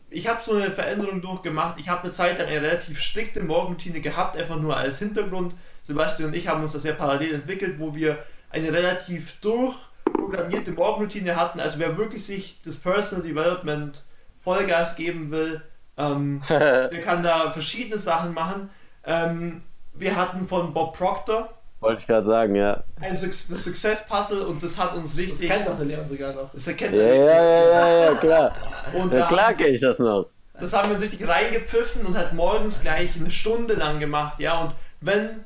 ich 0.10 0.28
habe 0.28 0.42
so 0.42 0.54
eine 0.54 0.72
Veränderung 0.72 1.21
durchgemacht. 1.21 1.80
Ich 1.80 1.90
habe 1.90 2.04
eine 2.04 2.12
Zeit 2.12 2.40
lang 2.40 2.47
eine 2.47 2.62
relativ 2.62 3.00
strikte 3.00 3.42
Morgenroutine 3.42 4.02
gehabt, 4.02 4.38
einfach 4.38 4.57
nur 4.57 4.78
als 4.78 5.00
Hintergrund. 5.00 5.54
Sebastian 5.81 6.30
und 6.30 6.35
ich 6.35 6.47
haben 6.47 6.62
uns 6.62 6.71
das 6.71 6.83
sehr 6.83 6.94
parallel 6.94 7.35
entwickelt, 7.35 7.80
wo 7.80 7.94
wir 7.94 8.18
eine 8.50 8.71
relativ 8.71 9.40
durchprogrammierte 9.42 10.71
Morgenroutine 10.71 11.35
hatten. 11.35 11.59
Also 11.59 11.80
wer 11.80 11.97
wirklich 11.97 12.26
sich 12.26 12.62
das 12.64 12.78
Personal 12.78 13.26
Development 13.28 14.02
Vollgas 14.38 14.95
geben 14.95 15.31
will, 15.31 15.62
ähm, 15.97 16.42
der 16.50 17.02
kann 17.02 17.23
da 17.23 17.52
verschiedene 17.52 17.97
Sachen 17.97 18.33
machen. 18.33 18.69
Ähm, 19.06 19.62
wir 19.94 20.16
hatten 20.16 20.45
von 20.45 20.73
Bob 20.73 20.97
Proctor. 20.97 21.54
Wollte 21.83 22.02
ich 22.02 22.07
gerade 22.07 22.25
sagen, 22.25 22.56
ja. 22.56 22.83
Ein 23.02 23.11
das 23.11 23.63
Success 23.63 24.07
Puzzle 24.07 24.42
und 24.44 24.63
das 24.63 24.78
hat 24.78 24.95
uns 24.95 25.18
richtig. 25.18 25.49
Das 25.49 25.57
kennt 25.57 25.69
auch 25.69 25.75
der 25.75 25.85
Leon 25.85 26.06
sogar 26.06 26.33
noch. 26.33 26.52
Das 26.54 26.66
erkennt 26.66 26.95
ja, 26.95 27.04
er 27.04 27.16
ja, 27.16 27.25
ja, 27.25 27.87
ja, 27.87 28.04
ja, 28.06 28.16
klar. 28.16 28.56
Und 28.94 29.11
ja, 29.11 29.28
klar 29.28 29.54
kenne 29.54 29.69
ich 29.69 29.81
das 29.81 29.99
noch. 29.99 30.28
Das 30.59 30.71
haben 30.73 30.90
wir 30.90 30.94
uns 30.94 31.04
richtig 31.04 31.28
reingepfiffen 31.28 32.06
und 32.06 32.16
hat 32.16 32.33
morgens 32.33 32.80
gleich 32.80 33.16
eine 33.16 33.31
Stunde 33.31 33.73
lang 33.73 33.99
gemacht, 33.99 34.40
ja. 34.40 34.61
Und 34.61 34.75
wenn 35.02 35.44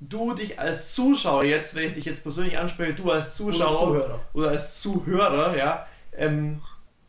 du 0.00 0.34
dich 0.34 0.58
als 0.58 0.94
Zuschauer 0.94 1.44
jetzt, 1.44 1.74
wenn 1.74 1.86
ich 1.86 1.92
dich 1.92 2.04
jetzt 2.04 2.22
persönlich 2.22 2.58
anspreche, 2.58 2.94
du 2.94 3.10
als 3.10 3.36
Zuschauer 3.36 3.70
oder, 3.70 3.78
Zuhörer. 3.78 4.20
oder 4.32 4.48
als 4.48 4.80
Zuhörer, 4.80 5.56
ja, 5.56 5.86
ähm, 6.16 6.62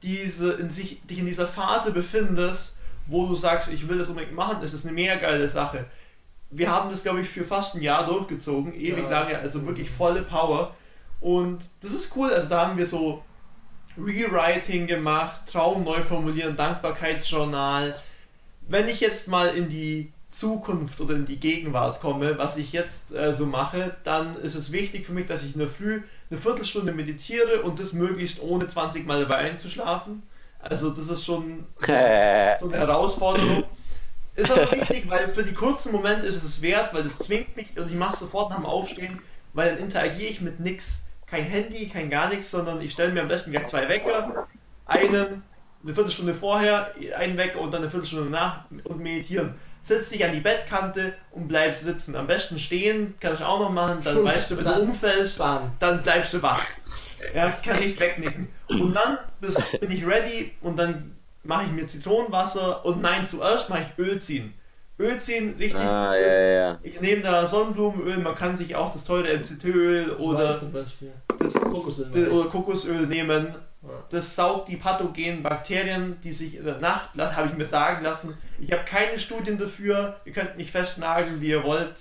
diese 0.04 0.54
in 0.54 0.70
sich, 0.70 1.02
dich 1.08 1.20
in 1.20 1.26
dieser 1.26 1.48
Phase 1.48 1.92
befindest, 1.92 2.76
wo 3.08 3.26
du 3.26 3.36
sagst, 3.36 3.70
ich 3.70 3.90
will 3.90 3.98
das 3.98 4.10
unbedingt 4.10 4.36
machen, 4.36 4.58
das 4.62 4.74
ist 4.74 4.86
eine 4.86 4.94
mega 4.94 5.16
geile 5.16 5.48
Sache. 5.48 5.86
Wir 6.50 6.72
haben 6.72 6.90
das, 6.90 7.04
glaube 7.04 7.22
ich, 7.22 7.30
für 7.30 7.44
fast 7.44 7.76
ein 7.76 7.82
Jahr 7.82 8.06
durchgezogen, 8.06 8.74
ewig 8.74 9.10
ja. 9.10 9.22
lange, 9.22 9.38
also 9.38 9.66
wirklich 9.66 9.90
volle 9.90 10.22
Power. 10.22 10.74
Und 11.20 11.70
das 11.82 11.94
ist 11.94 12.16
cool, 12.16 12.32
also 12.32 12.50
da 12.50 12.68
haben 12.68 12.78
wir 12.78 12.86
so 12.86 13.24
Rewriting 13.98 14.88
gemacht, 14.88 15.42
Traum 15.52 15.84
neu 15.84 16.02
formulieren, 16.02 16.56
Dankbarkeitsjournal. 16.56 17.96
Wenn 18.62 18.88
ich 18.88 19.00
jetzt 19.00 19.28
mal 19.28 19.48
in 19.50 19.70
die 19.70 20.12
Zukunft 20.30 21.00
oder 21.02 21.16
in 21.16 21.26
die 21.26 21.40
Gegenwart 21.40 22.02
komme, 22.02 22.38
was 22.38 22.58
ich 22.58 22.74
jetzt 22.74 23.14
äh, 23.14 23.34
so 23.34 23.46
mache, 23.46 23.96
dann 24.04 24.36
ist 24.38 24.56
es 24.56 24.72
wichtig 24.72 25.06
für 25.06 25.14
mich, 25.14 25.26
dass 25.26 25.44
ich 25.44 25.54
in 25.54 25.60
der 25.60 25.70
Früh 25.70 26.02
eine 26.30 26.40
Viertelstunde 26.40 26.92
meditiere 26.92 27.62
und 27.64 27.80
das 27.80 27.94
möglichst 27.94 28.42
ohne 28.42 28.68
20 28.68 29.08
Mal 29.08 29.22
dabei 29.22 29.38
einzuschlafen. 29.38 30.24
Also 30.60 30.90
das 30.90 31.08
ist 31.08 31.24
schon 31.24 31.66
so, 31.80 31.86
so 31.86 31.92
eine 31.92 32.58
Herausforderung. 32.78 33.64
Ist 34.38 34.52
aber 34.52 34.72
wichtig, 34.72 35.10
weil 35.10 35.34
für 35.34 35.44
die 35.44 35.54
kurzen 35.54 35.92
Momente 35.92 36.26
ist 36.26 36.44
es 36.44 36.62
wert, 36.62 36.94
weil 36.94 37.04
das 37.04 37.18
zwingt 37.18 37.58
mich 37.58 37.78
und 37.78 37.90
ich 37.90 37.96
mache 37.96 38.16
sofort 38.16 38.50
nach 38.50 38.58
dem 38.58 38.66
Aufstehen, 38.66 39.20
weil 39.54 39.72
dann 39.72 39.80
interagiere 39.80 40.30
ich 40.30 40.42
mit 40.42 40.60
nichts. 40.60 41.04
Kein 41.26 41.44
Handy, 41.44 41.90
kein 41.90 42.10
gar 42.10 42.30
nichts, 42.30 42.52
sondern 42.52 42.80
ich 42.80 42.92
stelle 42.92 43.12
mir 43.12 43.22
am 43.22 43.28
besten 43.28 43.52
gleich 43.52 43.68
zwei 43.68 43.90
Wecker, 43.90 44.48
einen 44.86 45.44
eine 45.84 45.94
Viertelstunde 45.94 46.34
vorher, 46.34 46.94
einen 47.18 47.38
weg 47.38 47.56
und 47.56 47.74
dann 47.74 47.82
eine 47.82 47.90
Viertelstunde 47.90 48.30
nach 48.30 48.66
und 48.84 49.00
meditieren. 49.00 49.56
Setz 49.80 50.10
dich 50.10 50.26
an 50.26 50.34
die 50.34 50.40
Bettkante 50.40 51.14
und 51.32 51.48
bleibst 51.48 51.84
sitzen. 51.84 52.16
Am 52.16 52.28
besten 52.28 52.60
stehen, 52.60 53.16
kann 53.20 53.34
ich 53.34 53.44
auch 53.44 53.60
noch 53.60 53.72
machen, 53.72 54.00
dann 54.04 54.24
weißt 54.24 54.52
du, 54.52 54.58
wenn 54.58 54.66
du 54.66 54.82
umfällst, 54.82 55.40
dann 55.40 56.02
bleibst 56.02 56.34
du 56.34 56.42
wach. 56.42 56.64
Ja, 57.34 57.52
kann 57.52 57.80
nicht 57.80 58.00
wegnicken. 58.00 58.50
Und 58.68 58.94
dann 58.94 59.18
bis, 59.40 59.56
bin 59.80 59.92
ich 59.92 60.06
ready 60.06 60.52
und 60.62 60.78
dann 60.78 61.17
mache 61.44 61.66
ich 61.66 61.72
mir 61.72 61.86
Zitronenwasser 61.86 62.86
und 62.86 63.02
nein, 63.02 63.28
zuerst 63.28 63.70
mache 63.70 63.82
ich 63.84 64.04
Öl 64.04 64.20
ziehen. 64.20 64.54
Öl 65.00 65.20
ziehen, 65.20 65.56
richtig. 65.60 65.80
Ah, 65.82 66.16
ja, 66.16 66.28
ja, 66.28 66.50
ja. 66.50 66.80
Ich 66.82 67.00
nehme 67.02 67.22
da 67.22 67.46
Sonnenblumenöl, 67.46 68.18
man 68.18 68.34
kann 68.36 68.58
sich 68.58 68.76
auch 68.76 68.92
das 68.92 69.04
teure 69.04 69.32
MCT-Öl 69.38 70.14
oder 70.14 70.58
zum 70.58 70.72
Beispiel. 70.74 71.12
das 71.38 71.54
Kokosöl. 71.54 72.30
Oder 72.30 72.50
Kokosöl 72.50 73.06
nehmen. 73.06 73.54
Das 74.10 74.36
saugt 74.36 74.68
die 74.70 74.76
pathogenen 74.78 75.44
Bakterien, 75.44 76.18
die 76.24 76.34
sich 76.34 76.56
in 76.58 76.66
der 76.66 76.80
Nacht, 76.80 77.10
das 77.14 77.36
habe 77.38 77.48
ich 77.50 77.56
mir 77.56 77.64
sagen 77.66 78.04
lassen. 78.04 78.36
Ich 78.60 78.72
habe 78.72 78.84
keine 78.86 79.18
Studien 79.20 79.58
dafür, 79.58 80.20
ihr 80.26 80.34
könnt 80.34 80.58
mich 80.58 80.72
festnageln, 80.72 81.40
wie 81.40 81.50
ihr 81.52 81.64
wollt. 81.64 81.94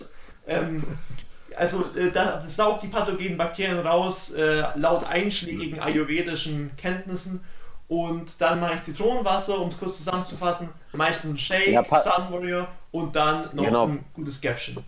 Ähm, 0.49 0.83
also 1.57 1.85
äh, 1.97 2.11
da- 2.11 2.37
das 2.37 2.57
saugt 2.57 2.83
die 2.83 2.89
pathogenen 2.89 3.37
Bakterien 3.37 3.79
raus, 3.79 4.31
äh, 4.33 4.65
laut 4.75 5.05
einschlägigen 5.05 5.79
ayurvedischen 5.81 6.71
Kenntnissen. 6.77 7.45
Und 7.89 8.41
dann 8.41 8.59
mache 8.61 8.75
ich 8.75 8.83
Zitronenwasser, 8.83 9.61
um 9.61 9.69
es 9.69 9.79
kurz 9.79 9.99
zusammenzufassen. 9.99 10.71
Meistens 10.93 11.31
ein 11.33 11.39
Shake, 11.39 11.69
Ja, 11.69 11.85
Sun 11.85 12.33
Warrior 12.33 12.67
und 12.91 13.15
dann 13.15 13.49
noch 13.53 13.65
Genau. 13.65 13.87
ein 13.87 14.05
gutes 14.13 14.41
Gäffchen. 14.41 14.79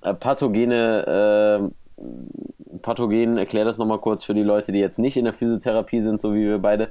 Äh, 0.00 0.14
Pathogene, 0.14 1.70
äh, 2.00 2.04
Pathogen, 2.82 3.38
erklär 3.38 3.64
das 3.64 3.78
nochmal 3.78 3.98
kurz 3.98 4.24
für 4.24 4.34
die 4.34 4.42
Leute, 4.42 4.72
die 4.72 4.78
jetzt 4.78 4.98
nicht 4.98 5.16
in 5.16 5.24
der 5.24 5.32
Physiotherapie 5.32 6.00
sind, 6.00 6.20
so 6.20 6.34
wie 6.34 6.44
wir 6.44 6.58
beide. 6.58 6.90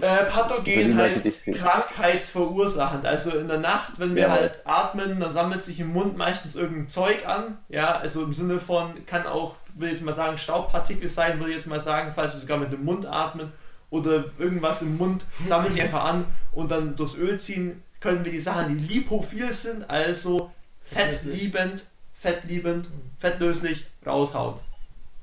Äh, 0.00 0.24
Pathogen 0.28 0.96
heißt 0.96 1.46
krankheitsverursachend. 1.52 3.06
Also 3.06 3.30
in 3.36 3.48
der 3.48 3.58
Nacht, 3.58 3.98
wenn 3.98 4.14
wir 4.14 4.22
Ja. 4.22 4.30
halt 4.30 4.60
atmen, 4.64 5.20
dann 5.20 5.30
sammelt 5.30 5.62
sich 5.62 5.78
im 5.80 5.92
Mund 5.92 6.16
meistens 6.16 6.56
irgendein 6.56 6.88
Zeug 6.88 7.26
an. 7.28 7.58
Ja, 7.68 7.96
also 7.96 8.22
im 8.22 8.32
Sinne 8.32 8.58
von, 8.58 9.04
kann 9.06 9.26
auch, 9.26 9.54
will 9.76 9.90
jetzt 9.90 10.02
mal 10.02 10.12
sagen, 10.12 10.38
Staubpartikel 10.38 11.08
sein, 11.08 11.38
würde 11.38 11.50
ich 11.50 11.56
jetzt 11.58 11.66
mal 11.66 11.80
sagen, 11.80 12.12
falls 12.14 12.32
wir 12.32 12.40
sogar 12.40 12.58
mit 12.58 12.72
dem 12.72 12.84
Mund 12.84 13.06
atmen 13.06 13.52
oder 13.94 14.24
irgendwas 14.38 14.82
im 14.82 14.98
Mund, 14.98 15.24
sammelt 15.42 15.72
sich 15.72 15.82
einfach 15.82 16.04
an 16.04 16.24
und 16.52 16.70
dann 16.70 16.96
durchs 16.96 17.16
Öl 17.16 17.38
ziehen, 17.38 17.82
können 18.00 18.24
wir 18.24 18.32
die 18.32 18.40
Sachen, 18.40 18.76
die 18.76 18.94
lipophil 18.94 19.52
sind, 19.52 19.88
also 19.88 20.50
fettliebend, 20.82 21.86
fettliebend, 22.12 22.90
fettlöslich, 23.18 23.86
raushauen. 24.04 24.56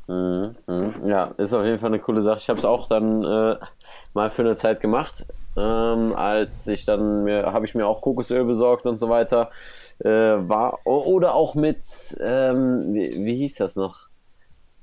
Mhm, 0.07 0.55
mhm. 0.67 0.93
Ja, 1.05 1.33
ist 1.37 1.53
auf 1.53 1.65
jeden 1.65 1.79
Fall 1.79 1.89
eine 1.89 1.99
coole 1.99 2.21
Sache. 2.21 2.39
Ich 2.39 2.49
habe 2.49 2.59
es 2.59 2.65
auch 2.65 2.87
dann 2.87 3.23
äh, 3.23 3.57
mal 4.13 4.29
für 4.29 4.41
eine 4.41 4.55
Zeit 4.55 4.79
gemacht. 4.79 5.25
Ähm, 5.57 6.13
als 6.15 6.65
ich 6.67 6.85
dann 6.85 7.25
mir 7.25 7.51
habe 7.51 7.65
ich 7.65 7.75
mir 7.75 7.85
auch 7.85 7.99
Kokosöl 7.99 8.45
besorgt 8.45 8.85
und 8.85 8.99
so 8.99 9.09
weiter. 9.09 9.49
Äh, 9.99 10.09
war 10.09 10.79
oder 10.85 11.35
auch 11.35 11.55
mit 11.55 11.83
ähm, 12.21 12.93
wie, 12.93 13.25
wie 13.25 13.35
hieß 13.35 13.55
das 13.55 13.75
noch? 13.75 14.10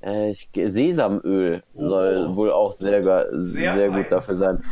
Äh, 0.01 0.31
ich, 0.31 0.49
Sesamöl 0.53 1.63
soll 1.75 2.35
wohl 2.35 2.51
auch 2.51 2.71
sehr, 2.71 3.03
sehr, 3.33 3.73
Sehr 3.73 3.89
gut 3.89 4.05
dafür 4.09 4.35
sein. 4.35 4.63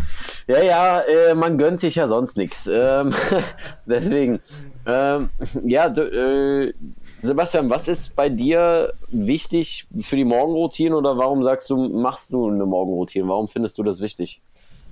Ja, 0.48 0.62
ja, 0.62 1.02
äh, 1.02 1.36
man 1.36 1.58
gönnt 1.58 1.82
sich 1.82 1.96
ja 1.96 2.08
sonst 2.08 2.38
nichts. 2.38 2.70
Ähm, 2.72 3.14
deswegen, 3.86 4.40
ähm, 4.86 5.30
ja, 5.64 5.88
äh, 5.88 6.74
Sebastian, 7.22 7.70
was 7.70 7.88
ist 7.88 8.16
bei 8.16 8.30
dir 8.30 8.94
wichtig 9.10 9.88
für 10.00 10.16
die 10.16 10.24
Morgenroutine 10.24 10.96
oder 10.96 11.18
warum 11.18 11.44
sagst 11.44 11.70
du, 11.70 11.76
machst 11.90 12.32
du 12.32 12.48
eine 12.48 12.66
Morgenroutine? 12.66 13.28
Warum 13.28 13.48
findest 13.48 13.78
du 13.78 13.84
das 13.84 14.00
wichtig? 14.00 14.42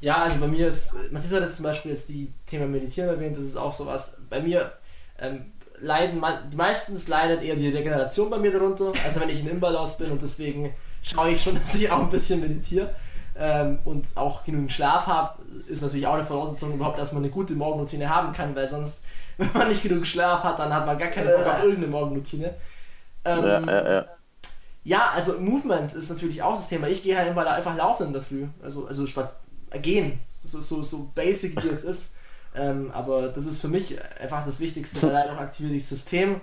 Ja, 0.02 0.18
also 0.18 0.40
bei 0.40 0.48
mir 0.48 0.68
ist, 0.68 0.96
Matthias 1.12 1.34
hat 1.34 1.42
jetzt 1.42 1.56
zum 1.56 1.64
Beispiel 1.64 1.92
jetzt 1.92 2.10
die 2.10 2.32
Thema 2.46 2.66
Meditieren 2.66 3.10
erwähnt, 3.10 3.38
das 3.38 3.46
ist 3.46 3.56
auch 3.56 3.72
sowas. 3.72 4.18
Bei 4.30 4.42
mir 4.42 4.74
ähm, 5.20 5.54
leiden, 5.86 6.22
meistens 6.56 7.08
leidet 7.08 7.44
eher 7.44 7.56
die 7.56 7.70
Regeneration 7.70 8.30
bei 8.30 8.38
mir 8.40 8.52
darunter, 8.52 8.92
also 9.04 9.22
wenn 9.22 9.30
ich 9.30 9.40
in 9.40 9.48
Imbalance 9.48 9.98
bin 9.98 10.12
und 10.12 10.22
deswegen 10.22 10.74
schaue 11.02 11.30
ich 11.30 11.42
schon, 11.42 11.56
dass 11.60 11.76
ich 11.76 11.90
auch 11.90 12.00
ein 12.00 12.10
bisschen 12.10 12.42
meditiere 12.42 12.94
ähm, 13.38 13.80
und 13.86 14.08
auch 14.16 14.44
genügend 14.44 14.72
Schlaf 14.72 15.08
habe, 15.08 15.40
ist 15.68 15.82
natürlich 15.82 16.08
auch 16.08 16.16
eine 16.16 16.26
Voraussetzung 16.26 16.74
überhaupt, 16.74 16.98
dass 16.98 17.14
man 17.14 17.24
eine 17.24 17.32
gute 17.32 17.54
Morgenroutine 17.54 18.10
haben 18.10 18.34
kann, 18.34 18.56
weil 18.56 18.68
sonst, 18.68 19.04
wenn 19.38 19.50
man 19.54 19.70
nicht 19.70 19.84
genug 19.84 20.06
Schlaf 20.06 20.44
hat, 20.44 20.60
dann 20.60 20.74
hat 20.74 20.86
man 20.86 20.98
gar 20.98 21.10
keinen 21.10 21.28
Bock 21.28 21.46
auf 21.46 21.64
irgendeine 21.64 21.88
Morgenroutine. 21.88 22.54
Ähm, 23.24 23.44
Ja, 23.44 23.60
ja, 23.60 23.94
ja. 23.94 24.06
ja, 24.84 25.12
also 25.14 25.40
Movement 25.40 25.94
ist 25.94 26.10
natürlich 26.10 26.42
auch 26.42 26.56
das 26.56 26.70
Thema. 26.70 26.88
Ich 26.88 27.04
gehe 27.04 27.18
halt 27.18 27.30
immer 27.30 27.44
da 27.44 27.54
einfach 27.54 27.76
laufen 27.76 28.08
in 28.08 28.14
der 28.14 28.22
Früh. 28.22 28.48
Also, 28.64 28.88
also 28.88 29.06
gehen. 29.82 30.20
So, 30.44 30.60
so, 30.60 30.84
so 30.84 31.12
basic 31.16 31.62
wie 31.64 31.70
es 31.70 31.84
ist. 31.84 32.16
Ähm, 32.56 32.92
aber 32.92 33.30
das 33.30 33.46
ist 33.46 33.60
für 33.60 33.68
mich 33.68 33.98
einfach 34.22 34.46
das 34.46 34.60
Wichtigste, 34.60 35.02
weil 35.02 35.12
dadurch 35.12 35.40
aktiviere 35.40 35.74
ich 35.74 35.84
das 35.84 35.90
System. 35.90 36.42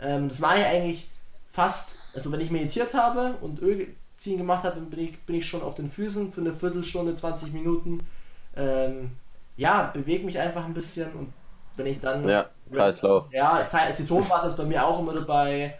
Ähm, 0.00 0.28
das 0.28 0.40
mache 0.40 0.58
ich 0.58 0.64
eigentlich 0.66 1.08
fast, 1.50 2.14
also 2.14 2.32
wenn 2.32 2.40
ich 2.40 2.50
meditiert 2.50 2.94
habe 2.94 3.36
und 3.40 3.60
Öl 3.60 3.94
ziehen 4.16 4.38
gemacht 4.38 4.64
habe, 4.64 4.76
dann 4.76 4.90
bin 4.90 5.00
ich, 5.00 5.20
bin 5.24 5.36
ich 5.36 5.46
schon 5.46 5.62
auf 5.62 5.74
den 5.74 5.90
Füßen 5.90 6.32
für 6.32 6.40
eine 6.40 6.52
Viertelstunde, 6.52 7.14
20 7.14 7.52
Minuten. 7.52 8.06
Ähm, 8.56 9.12
ja, 9.56 9.90
bewege 9.92 10.24
mich 10.26 10.38
einfach 10.38 10.64
ein 10.64 10.74
bisschen 10.74 11.12
und 11.12 11.32
wenn 11.76 11.86
ich 11.86 12.00
dann. 12.00 12.28
Ja, 12.28 12.50
Kreislauf. 12.72 13.26
Ja, 13.32 13.66
Zitronenwasser 13.68 14.48
ist 14.48 14.56
bei 14.56 14.64
mir 14.64 14.86
auch 14.86 14.98
immer 14.98 15.14
dabei. 15.14 15.78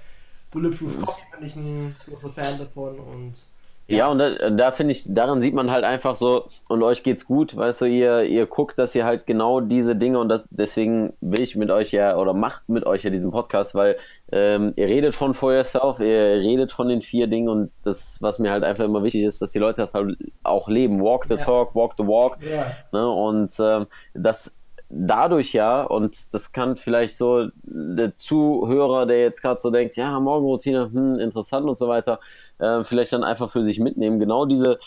Bulletproof 0.50 0.98
Coffee 1.00 1.22
bin 1.36 1.46
ich 1.46 1.56
ein 1.56 1.96
großer 2.04 2.30
Fan 2.30 2.58
davon 2.58 2.98
und 2.98 3.32
Ja, 3.86 4.08
und 4.08 4.18
da, 4.18 4.50
da 4.50 4.72
finde 4.72 4.92
ich, 4.92 5.04
daran 5.12 5.42
sieht 5.42 5.52
man 5.52 5.70
halt 5.70 5.84
einfach 5.84 6.14
so, 6.14 6.48
und 6.70 6.82
euch 6.82 7.02
geht's 7.02 7.26
gut, 7.26 7.54
weißt 7.54 7.82
du, 7.82 7.84
ihr, 7.84 8.22
ihr 8.22 8.46
guckt, 8.46 8.78
dass 8.78 8.94
ihr 8.94 9.04
halt 9.04 9.26
genau 9.26 9.60
diese 9.60 9.94
Dinge 9.94 10.18
und 10.18 10.30
das, 10.30 10.42
deswegen 10.50 11.12
will 11.20 11.40
ich 11.42 11.54
mit 11.54 11.70
euch 11.70 11.92
ja, 11.92 12.16
oder 12.16 12.32
macht 12.32 12.66
mit 12.68 12.86
euch 12.86 13.02
ja 13.04 13.10
diesen 13.10 13.30
Podcast, 13.30 13.74
weil 13.74 13.96
ähm, 14.32 14.72
ihr 14.76 14.86
redet 14.86 15.14
von 15.14 15.34
For 15.34 15.52
Yourself, 15.52 16.00
ihr 16.00 16.06
redet 16.40 16.72
von 16.72 16.88
den 16.88 17.02
vier 17.02 17.26
Dingen 17.26 17.48
und 17.50 17.70
das, 17.82 18.18
was 18.22 18.38
mir 18.38 18.50
halt 18.52 18.64
einfach 18.64 18.84
immer 18.84 19.02
wichtig 19.02 19.24
ist, 19.24 19.42
dass 19.42 19.52
die 19.52 19.58
Leute 19.58 19.82
das 19.82 19.92
halt 19.92 20.16
auch 20.42 20.68
leben. 20.68 21.02
Walk 21.02 21.26
the 21.28 21.34
Ja. 21.34 21.44
talk, 21.44 21.74
walk 21.74 21.92
the 21.98 22.06
walk. 22.06 22.38
Ja. 22.42 22.64
Ne? 22.92 23.06
Und 23.06 23.52
ähm, 23.60 23.86
das 24.14 24.56
dadurch 24.96 25.52
ja, 25.52 25.82
und 25.82 26.32
das 26.32 26.52
kann 26.52 26.76
vielleicht 26.76 27.16
so 27.16 27.48
der 27.64 28.16
Zuhörer, 28.16 29.06
der 29.06 29.20
jetzt 29.20 29.42
gerade 29.42 29.60
so 29.60 29.70
denkt, 29.70 29.96
ja, 29.96 30.18
Morgenroutine, 30.20 30.90
hm, 30.92 31.18
interessant 31.18 31.68
und 31.68 31.76
so 31.78 31.88
weiter, 31.88 32.20
äh, 32.58 32.84
vielleicht 32.84 33.12
dann 33.12 33.24
einfach 33.24 33.50
für 33.50 33.64
sich 33.64 33.80
mitnehmen, 33.80 34.18
genau 34.18 34.46
diese 34.46 34.78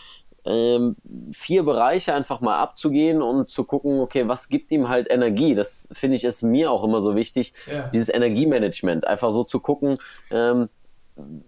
ähm, 0.46 0.96
vier 1.34 1.64
Bereiche 1.64 2.14
einfach 2.14 2.40
mal 2.40 2.58
abzugehen 2.58 3.22
und 3.22 3.50
zu 3.50 3.66
gucken, 3.66 4.00
okay, 4.00 4.30
was 4.30 4.48
gibt 4.48 4.72
ihm 4.72 4.88
halt 4.88 5.12
Energie? 5.12 5.56
Das 5.56 5.90
finde 5.92 6.16
ich 6.16 6.24
ist 6.24 6.42
mir 6.42 6.72
auch 6.72 6.86
immer 6.86 7.02
so 7.02 7.16
wichtig, 7.16 7.54
Ja. 7.70 7.90
dieses 7.90 8.08
Energiemanagement, 8.08 9.06
einfach 9.06 9.32
so 9.32 9.44
zu 9.44 9.60
gucken, 9.60 9.98
ähm, 10.32 10.70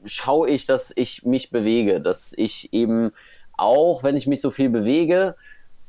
schaue 0.03 0.49
ich, 0.49 0.65
dass 0.65 0.91
ich 0.95 1.23
mich 1.23 1.49
bewege, 1.51 2.01
dass 2.01 2.33
ich 2.35 2.73
eben 2.73 3.11
auch, 3.57 4.03
wenn 4.03 4.17
ich 4.17 4.27
mich 4.27 4.41
so 4.41 4.49
viel 4.49 4.69
bewege, 4.69 5.35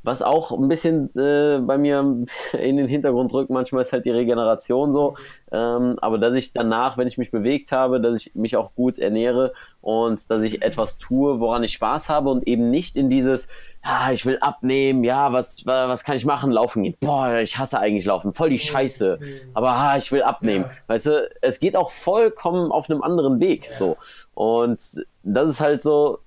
was 0.03 0.21
auch 0.21 0.51
ein 0.51 0.67
bisschen 0.67 1.09
äh, 1.15 1.59
bei 1.59 1.77
mir 1.77 1.99
in 2.53 2.77
den 2.77 2.87
Hintergrund 2.87 3.33
rückt, 3.33 3.49
manchmal 3.51 3.83
ist 3.83 3.93
halt 3.93 4.05
die 4.05 4.09
Regeneration 4.11 4.91
so, 4.91 5.15
ähm, 5.51 5.97
aber 6.01 6.17
dass 6.17 6.33
ich 6.35 6.53
danach, 6.53 6.97
wenn 6.97 7.07
ich 7.07 7.17
mich 7.17 7.29
bewegt 7.31 7.71
habe, 7.71 8.01
dass 8.01 8.19
ich 8.21 8.35
mich 8.35 8.55
auch 8.57 8.73
gut 8.73 8.97
ernähre 8.97 9.53
und 9.81 10.29
dass 10.29 10.41
ich 10.43 10.61
etwas 10.63 10.97
tue, 10.97 11.39
woran 11.39 11.63
ich 11.63 11.73
Spaß 11.73 12.09
habe 12.09 12.29
und 12.29 12.47
eben 12.47 12.69
nicht 12.69 12.97
in 12.97 13.09
dieses, 13.09 13.47
ja, 13.83 14.11
ich 14.11 14.25
will 14.25 14.37
abnehmen, 14.41 15.03
ja, 15.03 15.33
was, 15.33 15.65
wa- 15.65 15.87
was 15.87 16.03
kann 16.03 16.15
ich 16.15 16.25
machen? 16.25 16.51
Laufen 16.51 16.83
gehen. 16.83 16.95
Boah, 16.99 17.37
ich 17.37 17.57
hasse 17.57 17.79
eigentlich 17.79 18.05
Laufen, 18.05 18.33
voll 18.33 18.49
die 18.49 18.59
Scheiße, 18.59 19.19
aber 19.53 19.71
ah, 19.71 19.97
ich 19.97 20.11
will 20.11 20.23
abnehmen. 20.23 20.65
Weißt 20.87 21.05
du, 21.07 21.29
es 21.41 21.59
geht 21.59 21.75
auch 21.75 21.91
vollkommen 21.91 22.71
auf 22.71 22.89
einem 22.89 23.03
anderen 23.03 23.39
Weg, 23.39 23.69
so. 23.77 23.97
Und 24.33 24.79
das 25.23 25.49
ist 25.49 25.61
halt 25.61 25.83
so, 25.83 26.19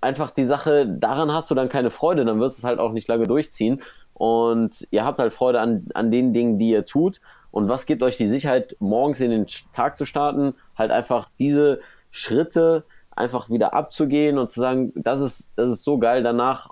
einfach 0.00 0.30
die 0.30 0.44
Sache, 0.44 0.86
daran 0.86 1.32
hast 1.32 1.50
du 1.50 1.54
dann 1.54 1.68
keine 1.68 1.90
Freude, 1.90 2.24
dann 2.24 2.40
wirst 2.40 2.58
du 2.58 2.60
es 2.60 2.64
halt 2.64 2.78
auch 2.78 2.92
nicht 2.92 3.08
lange 3.08 3.26
durchziehen. 3.26 3.82
Und 4.14 4.86
ihr 4.90 5.04
habt 5.04 5.18
halt 5.18 5.32
Freude 5.32 5.60
an, 5.60 5.86
an 5.94 6.10
den 6.10 6.32
Dingen, 6.32 6.58
die 6.58 6.70
ihr 6.70 6.84
tut. 6.84 7.20
Und 7.50 7.68
was 7.68 7.86
gibt 7.86 8.02
euch 8.02 8.16
die 8.16 8.26
Sicherheit, 8.26 8.76
morgens 8.78 9.20
in 9.20 9.30
den 9.30 9.46
Tag 9.72 9.96
zu 9.96 10.04
starten? 10.04 10.54
Halt 10.76 10.90
einfach 10.90 11.28
diese 11.38 11.80
Schritte 12.10 12.84
einfach 13.10 13.50
wieder 13.50 13.74
abzugehen 13.74 14.38
und 14.38 14.50
zu 14.50 14.60
sagen, 14.60 14.92
das 14.94 15.20
ist, 15.20 15.50
das 15.56 15.70
ist 15.70 15.84
so 15.84 15.98
geil. 15.98 16.22
Danach, 16.22 16.68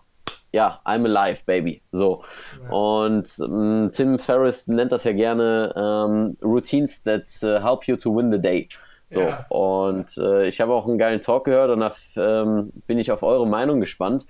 ja, 0.52 0.80
I'm 0.84 1.04
alive, 1.04 1.42
baby. 1.44 1.82
So. 1.90 2.22
Und 2.70 3.28
ähm, 3.40 3.90
Tim 3.92 4.18
Ferriss 4.18 4.66
nennt 4.68 4.92
das 4.92 5.04
ja 5.04 5.12
gerne 5.12 5.72
ähm, 5.76 6.36
Routines 6.42 7.02
that 7.02 7.24
äh, 7.42 7.60
help 7.60 7.84
you 7.86 7.96
to 7.96 8.14
win 8.14 8.30
the 8.30 8.40
day. 8.40 8.68
So, 9.10 9.20
Ja. 9.20 9.46
und 9.48 10.16
äh, 10.18 10.46
ich 10.48 10.60
habe 10.60 10.72
auch 10.74 10.86
einen 10.86 10.98
geilen 10.98 11.20
Talk 11.20 11.44
gehört 11.44 11.70
und 11.70 11.80
da 11.80 11.92
ähm, 12.16 12.72
bin 12.86 12.98
ich 12.98 13.10
auf 13.10 13.22
eure 13.22 13.46
Meinung 13.46 13.80
gespannt. 13.80 14.26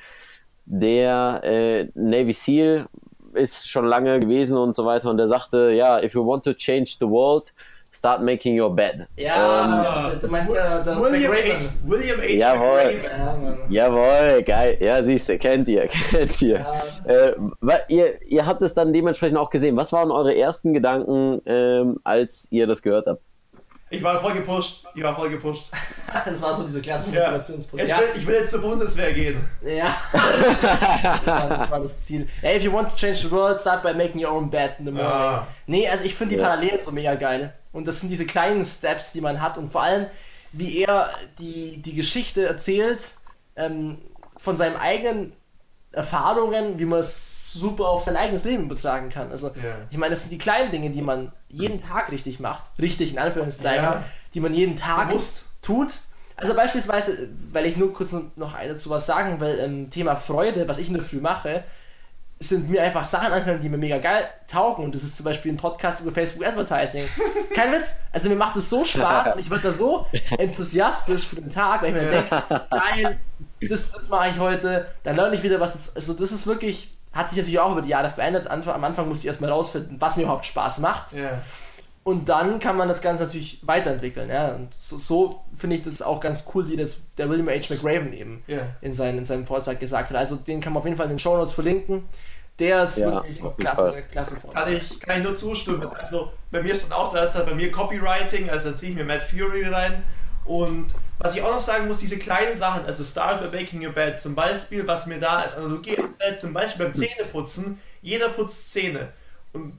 Der 0.66 1.40
äh, 1.44 1.88
Navy 1.94 2.32
SEAL 2.32 2.86
ist 3.34 3.68
schon 3.68 3.86
lange 3.86 4.20
gewesen 4.20 4.56
und 4.56 4.76
so 4.76 4.84
weiter 4.84 5.10
und 5.10 5.16
der 5.16 5.26
sagte, 5.26 5.70
ja, 5.72 6.02
if 6.02 6.14
you 6.14 6.26
want 6.26 6.44
to 6.44 6.52
change 6.54 6.96
the 7.00 7.06
world, 7.08 7.52
Start 7.90 8.22
Making 8.22 8.60
Your 8.60 8.76
Bed. 8.76 9.06
Ja, 9.16 10.12
du 10.20 10.28
meinst 10.28 10.52
der, 10.54 10.84
der 10.84 11.00
William. 11.00 11.32
H. 11.32 11.70
William 11.84 12.18
H. 12.20 12.24
Jawohl. 12.26 13.00
Ja. 13.70 13.86
Jawohl, 13.88 14.42
geil. 14.42 14.76
Ja, 14.78 15.02
siehst 15.02 15.30
du, 15.30 15.38
kennt 15.38 15.66
ihr, 15.68 15.86
kennt 16.10 16.42
ihr. 16.42 16.66
Äh, 17.06 17.32
wa- 17.62 17.80
ihr. 17.88 18.20
Ihr 18.30 18.44
habt 18.44 18.60
es 18.60 18.74
dann 18.74 18.92
dementsprechend 18.92 19.38
auch 19.38 19.48
gesehen. 19.48 19.74
Was 19.78 19.90
waren 19.94 20.10
eure 20.10 20.36
ersten 20.36 20.74
Gedanken, 20.74 21.40
ähm, 21.46 21.98
als 22.04 22.46
ihr 22.50 22.66
das 22.66 22.82
gehört 22.82 23.06
habt? 23.06 23.22
Ich 23.90 24.02
war 24.02 24.20
voll 24.20 24.34
gepusht. 24.34 24.84
Ich 24.94 25.02
war 25.02 25.14
voll 25.14 25.30
gepusht. 25.30 25.70
Das 26.24 26.40
war 26.40 26.52
so 26.54 26.62
diese 26.64 26.80
klasse 26.80 27.10
Ja. 27.10 27.30
Motivationspost. 27.30 27.82
Jetzt 27.82 27.90
Ja, 27.90 28.00
ich 28.14 28.26
will 28.26 28.34
jetzt 28.36 28.50
zur 28.50 28.60
Bundeswehr 28.62 29.12
gehen. 29.12 29.46
ja. 29.62 29.94
ja, 31.26 31.48
das 31.48 31.70
war 31.70 31.80
das 31.80 32.04
Ziel. 32.04 32.26
Ja, 32.42 32.50
if 32.52 32.62
you 32.62 32.72
want 32.72 32.90
to 32.90 32.96
change 32.96 33.18
the 33.18 33.30
world, 33.30 33.58
start 33.58 33.82
by 33.82 33.92
making 33.94 34.24
your 34.24 34.32
own 34.32 34.48
bed 34.50 34.72
in 34.78 34.86
the 34.86 34.92
morning. 34.92 35.10
Ja. 35.10 35.46
Nee, 35.66 35.88
also 35.88 36.04
ich 36.04 36.14
finde 36.14 36.36
die. 36.36 36.40
Parallelen 36.42 36.80
so 36.82 36.90
mega 36.92 37.14
geil. 37.14 37.52
Und 37.72 37.86
das 37.86 38.00
sind 38.00 38.08
diese 38.08 38.24
kleinen 38.26 38.64
Steps, 38.64 39.12
die 39.12 39.20
man 39.20 39.40
hat 39.40 39.58
und 39.58 39.70
vor 39.70 39.82
allem, 39.82 40.06
wie 40.52 40.82
er 40.82 41.08
die, 41.38 41.80
die 41.82 41.94
Geschichte 41.94 42.46
erzählt 42.46 43.12
ähm, 43.56 43.98
von 44.36 44.56
seinen 44.56 44.76
eigenen 44.76 45.32
Erfahrungen, 45.92 46.78
wie 46.78 46.84
man 46.84 47.00
es 47.00 47.52
super 47.52 47.88
auf 47.88 48.02
sein 48.02 48.16
eigenes 48.16 48.44
Leben 48.44 48.64
übertragen 48.64 49.08
kann. 49.08 49.30
Also, 49.30 49.50
ich 49.90 49.96
meine, 49.96 50.10
das 50.10 50.22
sind 50.22 50.30
die 50.30 50.38
kleinen 50.38 50.70
Dinge, 50.70 50.90
die 50.90 51.02
man 51.02 51.32
jeden 51.48 51.80
Tag 51.80 52.12
richtig 52.12 52.40
macht. 52.40 52.72
Richtig, 52.78 53.12
in 53.12 53.18
Anführungszeichen. 53.18 53.84
Ja. 53.84 54.04
Die 54.34 54.40
man 54.40 54.52
jeden 54.52 54.76
Tag 54.76 55.08
Bewusst. 55.08 55.44
tut. 55.62 56.00
Also 56.36 56.54
beispielsweise, 56.54 57.30
weil 57.52 57.66
ich 57.66 57.76
nur 57.76 57.92
kurz 57.92 58.14
noch 58.36 58.54
dazu 58.56 58.90
was 58.90 59.06
sagen 59.06 59.40
will, 59.40 59.58
ähm, 59.60 59.90
Thema 59.90 60.14
Freude, 60.14 60.68
was 60.68 60.78
ich 60.78 60.88
in 60.88 60.94
der 60.94 61.02
Früh 61.02 61.20
mache, 61.20 61.64
sind 62.38 62.70
mir 62.70 62.82
einfach 62.82 63.04
Sachen 63.04 63.32
anhören, 63.32 63.60
die 63.60 63.68
mir 63.68 63.78
mega 63.78 63.98
geil 63.98 64.24
taugen. 64.46 64.84
Und 64.84 64.94
das 64.94 65.02
ist 65.02 65.16
zum 65.16 65.24
Beispiel 65.24 65.52
ein 65.52 65.56
Podcast 65.56 66.02
über 66.02 66.12
Facebook 66.12 66.46
Advertising. 66.46 67.04
Kein 67.54 67.72
Witz. 67.72 67.96
Also 68.12 68.28
mir 68.28 68.36
macht 68.36 68.54
es 68.54 68.70
so 68.70 68.84
Spaß 68.84 69.34
und 69.34 69.40
ich 69.40 69.50
werde 69.50 69.64
da 69.64 69.72
so 69.72 70.06
enthusiastisch 70.38 71.26
für 71.26 71.36
den 71.36 71.50
Tag, 71.50 71.82
weil 71.82 71.88
ich 71.88 71.94
mir 71.94 72.08
denke, 72.08 72.42
geil, 72.70 73.18
das, 73.60 73.92
das 73.92 74.08
mache 74.08 74.28
ich 74.30 74.38
heute, 74.38 74.86
dann 75.02 75.16
lerne 75.16 75.34
ich 75.34 75.42
wieder 75.42 75.60
was. 75.60 75.94
Also 75.96 76.14
das 76.14 76.32
ist 76.32 76.46
wirklich, 76.46 76.96
hat 77.12 77.30
sich 77.30 77.38
natürlich 77.38 77.58
auch 77.58 77.72
über 77.72 77.82
die 77.82 77.88
Jahre 77.90 78.10
verändert. 78.10 78.50
Am 78.50 78.84
Anfang 78.84 79.08
musste 79.08 79.24
ich 79.24 79.28
erstmal 79.28 79.50
rausfinden, 79.50 80.00
was 80.00 80.16
mir 80.16 80.24
überhaupt 80.24 80.44
Spaß 80.46 80.78
macht. 80.78 81.12
Ja. 81.12 81.40
Und 82.04 82.28
dann 82.30 82.58
kann 82.58 82.76
man 82.76 82.88
das 82.88 83.02
Ganze 83.02 83.24
natürlich 83.24 83.60
weiterentwickeln. 83.66 84.30
Ja? 84.30 84.54
Und 84.54 84.72
so, 84.72 84.96
so 84.96 85.44
finde 85.52 85.76
ich 85.76 85.82
das 85.82 86.00
auch 86.00 86.20
ganz 86.20 86.44
cool, 86.54 86.66
wie 86.68 86.76
das 86.76 86.98
der 87.18 87.28
William 87.28 87.48
H. 87.48 87.66
McRaven 87.74 88.12
eben 88.14 88.42
Ja. 88.46 88.60
in, 88.80 88.94
seinen, 88.94 89.18
in 89.18 89.24
seinem 89.26 89.46
Vortrag 89.46 89.78
gesagt 89.78 90.08
hat. 90.10 90.16
Also 90.16 90.36
den 90.36 90.60
kann 90.60 90.72
man 90.72 90.80
auf 90.80 90.86
jeden 90.86 90.96
Fall 90.96 91.06
in 91.06 91.10
den 91.12 91.18
Show 91.18 91.36
Notes 91.36 91.52
verlinken. 91.52 92.08
Der 92.60 92.82
ist 92.84 92.98
Ja, 92.98 93.12
wirklich 93.12 93.42
klasse, 93.58 93.92
Fall. 93.92 94.02
klasse 94.10 94.36
Vortrag. 94.36 94.64
Kann 94.64 94.72
ich, 94.72 95.00
kann 95.00 95.18
ich 95.18 95.24
nur 95.24 95.36
zustimmen. 95.36 95.86
Also 95.98 96.32
bei 96.50 96.62
mir 96.62 96.72
ist 96.72 96.84
dann 96.84 96.92
auch, 96.92 97.12
da 97.12 97.24
ist 97.24 97.34
halt 97.34 97.46
bei 97.46 97.54
mir 97.54 97.70
Copywriting, 97.70 98.48
also 98.48 98.70
da 98.70 98.76
ziehe 98.76 98.92
ich 98.92 98.96
mir 98.96 99.04
Matt 99.04 99.22
Fury 99.22 99.64
rein. 99.68 100.02
Und 100.46 100.86
was 101.18 101.34
ich 101.34 101.42
auch 101.42 101.52
noch 101.52 101.60
sagen 101.60 101.88
muss, 101.88 101.98
diese 101.98 102.18
kleinen 102.18 102.54
Sachen, 102.54 102.84
also 102.86 103.04
Start 103.04 103.40
by 103.40 103.56
Making 103.56 103.84
Your 103.84 103.92
Bed, 103.92 104.20
zum 104.20 104.34
Beispiel, 104.34 104.86
was 104.86 105.06
mir 105.06 105.18
da 105.18 105.36
als 105.38 105.56
Analogie 105.56 105.96
einfällt, 105.98 106.40
zum 106.40 106.52
Beispiel 106.52 106.86
beim 106.86 106.94
Zähneputzen, 106.94 107.80
jeder 108.02 108.28
putzt 108.28 108.72
Zähne. 108.72 109.12
Und 109.52 109.76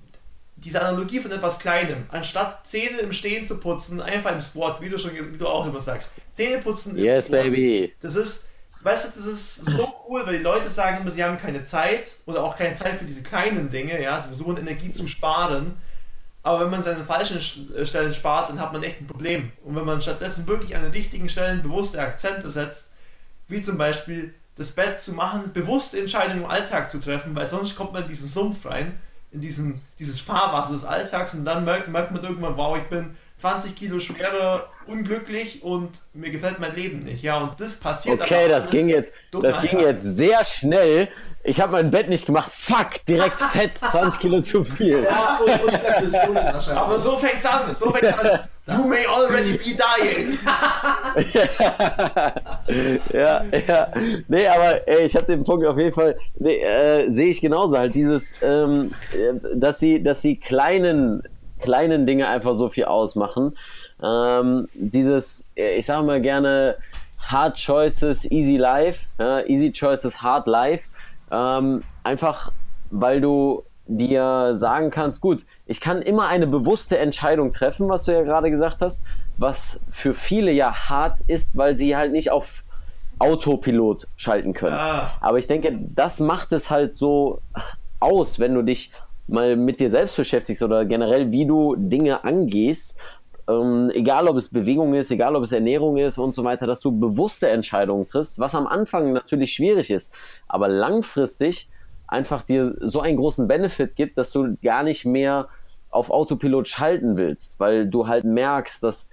diese 0.57 0.81
Analogie 0.81 1.19
von 1.19 1.31
etwas 1.31 1.59
Kleinem, 1.59 2.03
anstatt 2.09 2.67
Zähne 2.67 2.99
im 2.99 3.13
Stehen 3.13 3.45
zu 3.45 3.57
putzen, 3.59 4.01
einfach 4.01 4.33
im 4.33 4.41
Sport, 4.41 4.81
wie 4.81 4.89
du 4.89 4.97
schon, 4.99 5.11
wie 5.13 5.37
du 5.37 5.47
auch 5.47 5.65
immer 5.65 5.79
sagst. 5.79 6.09
Zähne 6.31 6.57
putzen 6.59 6.97
im 6.97 7.03
Yes, 7.03 7.27
Sport. 7.27 7.43
baby. 7.43 7.93
Das 8.01 8.15
ist, 8.15 8.43
weißt 8.81 9.05
du, 9.05 9.09
das 9.15 9.25
ist 9.25 9.65
so 9.65 9.93
cool, 10.09 10.23
weil 10.25 10.37
die 10.37 10.43
Leute 10.43 10.69
sagen 10.69 11.01
immer, 11.01 11.11
sie 11.11 11.23
haben 11.23 11.37
keine 11.37 11.63
Zeit 11.63 12.15
oder 12.25 12.43
auch 12.43 12.57
keine 12.57 12.73
Zeit 12.73 12.95
für 12.99 13.05
diese 13.05 13.23
kleinen 13.23 13.69
Dinge, 13.69 14.01
ja, 14.01 14.19
sie 14.19 14.27
versuchen 14.27 14.57
Energie 14.57 14.91
zu 14.91 15.07
sparen. 15.07 15.77
Aber 16.41 16.63
wenn 16.63 16.69
man 16.71 16.81
sie 16.81 16.89
an 16.89 16.95
den 16.97 17.05
falschen 17.05 17.39
Sch- 17.39 17.73
äh, 17.75 17.85
Stellen 17.85 18.13
spart, 18.13 18.49
dann 18.49 18.59
hat 18.59 18.71
man 18.73 18.81
echt 18.83 19.01
ein 19.01 19.07
Problem. 19.07 19.51
Und 19.63 19.75
wenn 19.75 19.85
man 19.85 20.01
stattdessen 20.01 20.47
wirklich 20.47 20.75
an 20.75 20.83
den 20.83 20.91
richtigen 20.91 21.27
Stellen 21.27 21.61
bewusste 21.61 21.99
Akzente 22.01 22.49
setzt, 22.49 22.91
wie 23.47 23.59
zum 23.61 23.77
Beispiel 23.77 24.33
das 24.55 24.71
Bett 24.71 25.01
zu 25.01 25.13
machen, 25.13 25.51
bewusste 25.53 25.99
Entscheidungen 25.99 26.43
im 26.43 26.49
Alltag 26.49 26.89
zu 26.89 26.99
treffen, 26.99 27.35
weil 27.35 27.45
sonst 27.45 27.75
kommt 27.75 27.93
man 27.93 28.03
in 28.03 28.07
diesen 28.07 28.27
Sumpf 28.27 28.65
rein, 28.65 28.99
in 29.31 29.41
diesen, 29.41 29.81
dieses 29.99 30.19
Fahrwasser 30.19 30.73
des 30.73 30.85
Alltags 30.85 31.33
und 31.33 31.45
dann 31.45 31.65
merkt, 31.65 31.87
merkt 31.89 32.11
man 32.11 32.23
irgendwann, 32.23 32.57
wow, 32.57 32.77
ich 32.77 32.83
bin 32.85 33.15
20 33.39 33.75
Kilo 33.75 33.99
schwerer, 33.99 34.67
unglücklich 34.85 35.63
und 35.63 35.89
mir 36.13 36.29
gefällt 36.29 36.59
mein 36.59 36.75
Leben 36.75 36.99
nicht. 36.99 37.23
Ja, 37.23 37.37
und 37.37 37.59
das 37.59 37.77
passiert 37.77 38.19
Okay, 38.19 38.49
das 38.49 38.69
ging 38.69 38.89
jetzt, 38.89 39.13
das 39.31 39.61
ging 39.61 39.79
jetzt 39.79 40.03
sehr 40.03 40.43
schnell. 40.43 41.07
Ich 41.43 41.61
habe 41.61 41.71
mein 41.71 41.89
Bett 41.89 42.09
nicht 42.09 42.25
gemacht. 42.25 42.51
Fuck, 42.53 43.05
direkt 43.07 43.39
fett, 43.53 43.77
20 43.77 44.19
Kilo 44.19 44.41
zu 44.41 44.65
viel. 44.65 45.03
Ja, 45.03 45.39
und, 45.39 45.63
und 45.63 45.71
Depression 45.71 46.35
wahrscheinlich. 46.35 46.81
Aber 46.81 46.99
so 46.99 47.17
fängt's 47.17 47.45
an, 47.45 47.73
so 47.73 47.91
fängt's 47.91 48.17
an. 48.17 48.39
You 48.67 48.87
may 48.87 49.03
already 49.07 49.53
be 49.53 49.75
dying. 49.75 50.37
ja, 53.11 53.43
ja. 53.67 53.87
Nee, 54.27 54.47
aber 54.47 54.87
ey, 54.87 55.05
ich 55.05 55.15
habe 55.15 55.25
den 55.25 55.43
Punkt 55.43 55.65
auf 55.65 55.75
jeden 55.75 55.91
Fall, 55.91 56.15
nee, 56.37 56.57
äh, 56.57 57.09
sehe 57.09 57.29
ich 57.29 57.41
genauso 57.41 57.79
halt. 57.79 57.95
Dieses, 57.95 58.35
ähm, 58.43 58.91
äh, 59.13 59.33
dass 59.55 59.79
sie, 59.79 60.03
dass 60.03 60.21
sie 60.21 60.35
kleinen, 60.35 61.23
kleinen 61.59 62.05
Dinge 62.05 62.27
einfach 62.27 62.55
so 62.55 62.69
viel 62.69 62.85
ausmachen. 62.85 63.55
Ähm, 64.01 64.67
dieses, 64.73 65.45
ich 65.55 65.85
sage 65.85 66.05
mal 66.05 66.21
gerne, 66.21 66.77
Hard 67.19 67.57
Choices, 67.57 68.29
Easy 68.31 68.57
Life, 68.57 69.07
ja, 69.19 69.41
Easy 69.45 69.71
Choices, 69.71 70.21
Hard 70.21 70.47
Life. 70.47 70.89
Ähm, 71.31 71.83
einfach, 72.03 72.51
weil 72.89 73.21
du 73.21 73.63
dir 73.87 74.53
sagen 74.53 74.91
kannst, 74.91 75.19
gut, 75.19 75.45
ich 75.65 75.81
kann 75.81 76.01
immer 76.01 76.27
eine 76.27 76.47
bewusste 76.47 76.99
Entscheidung 76.99 77.51
treffen, 77.51 77.89
was 77.89 78.05
du 78.05 78.13
ja 78.13 78.21
gerade 78.21 78.51
gesagt 78.51 78.81
hast, 78.81 79.03
was 79.37 79.81
für 79.89 80.13
viele 80.13 80.51
ja 80.51 80.73
hart 80.89 81.21
ist, 81.27 81.57
weil 81.57 81.77
sie 81.77 81.95
halt 81.95 82.11
nicht 82.11 82.31
auf 82.31 82.63
Autopilot 83.17 84.07
schalten 84.15 84.53
können. 84.53 84.75
Ja. 84.75 85.11
Aber 85.19 85.39
ich 85.39 85.47
denke, 85.47 85.77
das 85.95 86.19
macht 86.19 86.53
es 86.53 86.69
halt 86.69 86.95
so 86.95 87.41
aus, 87.99 88.39
wenn 88.39 88.53
du 88.53 88.61
dich 88.61 88.91
mal 89.29 89.55
mit 89.55 89.79
dir 89.79 89.89
selbst 89.89 90.17
beschäftigst 90.17 90.63
oder 90.63 90.85
generell, 90.85 91.31
wie 91.31 91.45
du 91.45 91.75
Dinge 91.77 92.23
angehst. 92.23 92.97
Ähm, 93.47 93.89
egal 93.93 94.27
ob 94.27 94.37
es 94.37 94.49
Bewegung 94.49 94.93
ist, 94.93 95.11
egal 95.11 95.35
ob 95.35 95.43
es 95.43 95.51
Ernährung 95.51 95.97
ist 95.97 96.17
und 96.17 96.35
so 96.35 96.43
weiter, 96.43 96.67
dass 96.67 96.81
du 96.81 96.91
bewusste 96.91 97.49
Entscheidungen 97.49 98.05
triffst, 98.05 98.39
was 98.39 98.53
am 98.53 98.67
Anfang 98.67 99.13
natürlich 99.13 99.53
schwierig 99.53 99.89
ist, 99.89 100.13
aber 100.47 100.67
langfristig 100.67 101.69
einfach 102.07 102.43
dir 102.43 102.75
so 102.79 103.01
einen 103.01 103.17
großen 103.17 103.47
Benefit 103.47 103.95
gibt, 103.95 104.17
dass 104.17 104.31
du 104.31 104.55
gar 104.61 104.83
nicht 104.83 105.05
mehr 105.05 105.47
auf 105.89 106.11
Autopilot 106.11 106.67
schalten 106.67 107.17
willst, 107.17 107.59
weil 107.59 107.87
du 107.87 108.07
halt 108.07 108.23
merkst, 108.23 108.83
dass 108.83 109.09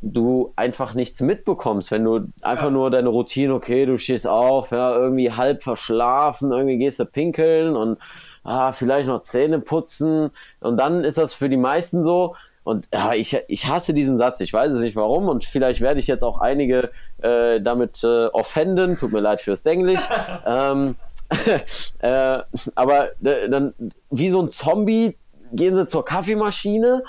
du 0.00 0.52
einfach 0.56 0.94
nichts 0.94 1.20
mitbekommst, 1.20 1.90
wenn 1.90 2.04
du 2.04 2.26
einfach 2.42 2.70
nur 2.70 2.90
deine 2.90 3.08
Routine, 3.08 3.54
okay, 3.54 3.86
du 3.86 3.98
stehst 3.98 4.26
auf, 4.26 4.70
ja, 4.70 4.94
irgendwie 4.94 5.32
halb 5.32 5.62
verschlafen, 5.62 6.52
irgendwie 6.52 6.76
gehst 6.76 7.00
du 7.00 7.06
pinkeln 7.06 7.74
und 7.74 7.98
ah, 8.44 8.72
vielleicht 8.72 9.08
noch 9.08 9.22
Zähne 9.22 9.60
putzen. 9.60 10.30
Und 10.60 10.76
dann 10.76 11.02
ist 11.04 11.18
das 11.18 11.34
für 11.34 11.48
die 11.48 11.56
meisten 11.56 12.02
so. 12.02 12.36
Und 12.62 12.88
ja, 12.92 13.12
ich, 13.12 13.36
ich 13.48 13.66
hasse 13.66 13.92
diesen 13.92 14.16
Satz, 14.16 14.40
ich 14.40 14.52
weiß 14.52 14.72
es 14.72 14.80
nicht 14.80 14.96
warum. 14.96 15.28
Und 15.28 15.44
vielleicht 15.44 15.80
werde 15.80 16.00
ich 16.00 16.06
jetzt 16.06 16.22
auch 16.22 16.38
einige 16.38 16.90
äh, 17.20 17.60
damit 17.60 18.02
äh, 18.04 18.26
offenden, 18.26 18.98
tut 18.98 19.12
mir 19.12 19.20
leid 19.20 19.40
fürs 19.40 19.62
Denglisch, 19.62 20.08
ähm, 20.46 20.96
äh, 21.98 22.38
aber 22.74 23.08
äh, 23.22 23.48
dann 23.48 23.74
wie 24.10 24.28
so 24.28 24.40
ein 24.40 24.50
Zombie 24.50 25.16
gehen 25.52 25.74
sie 25.74 25.86
zur 25.86 26.04
Kaffeemaschine 26.04 27.02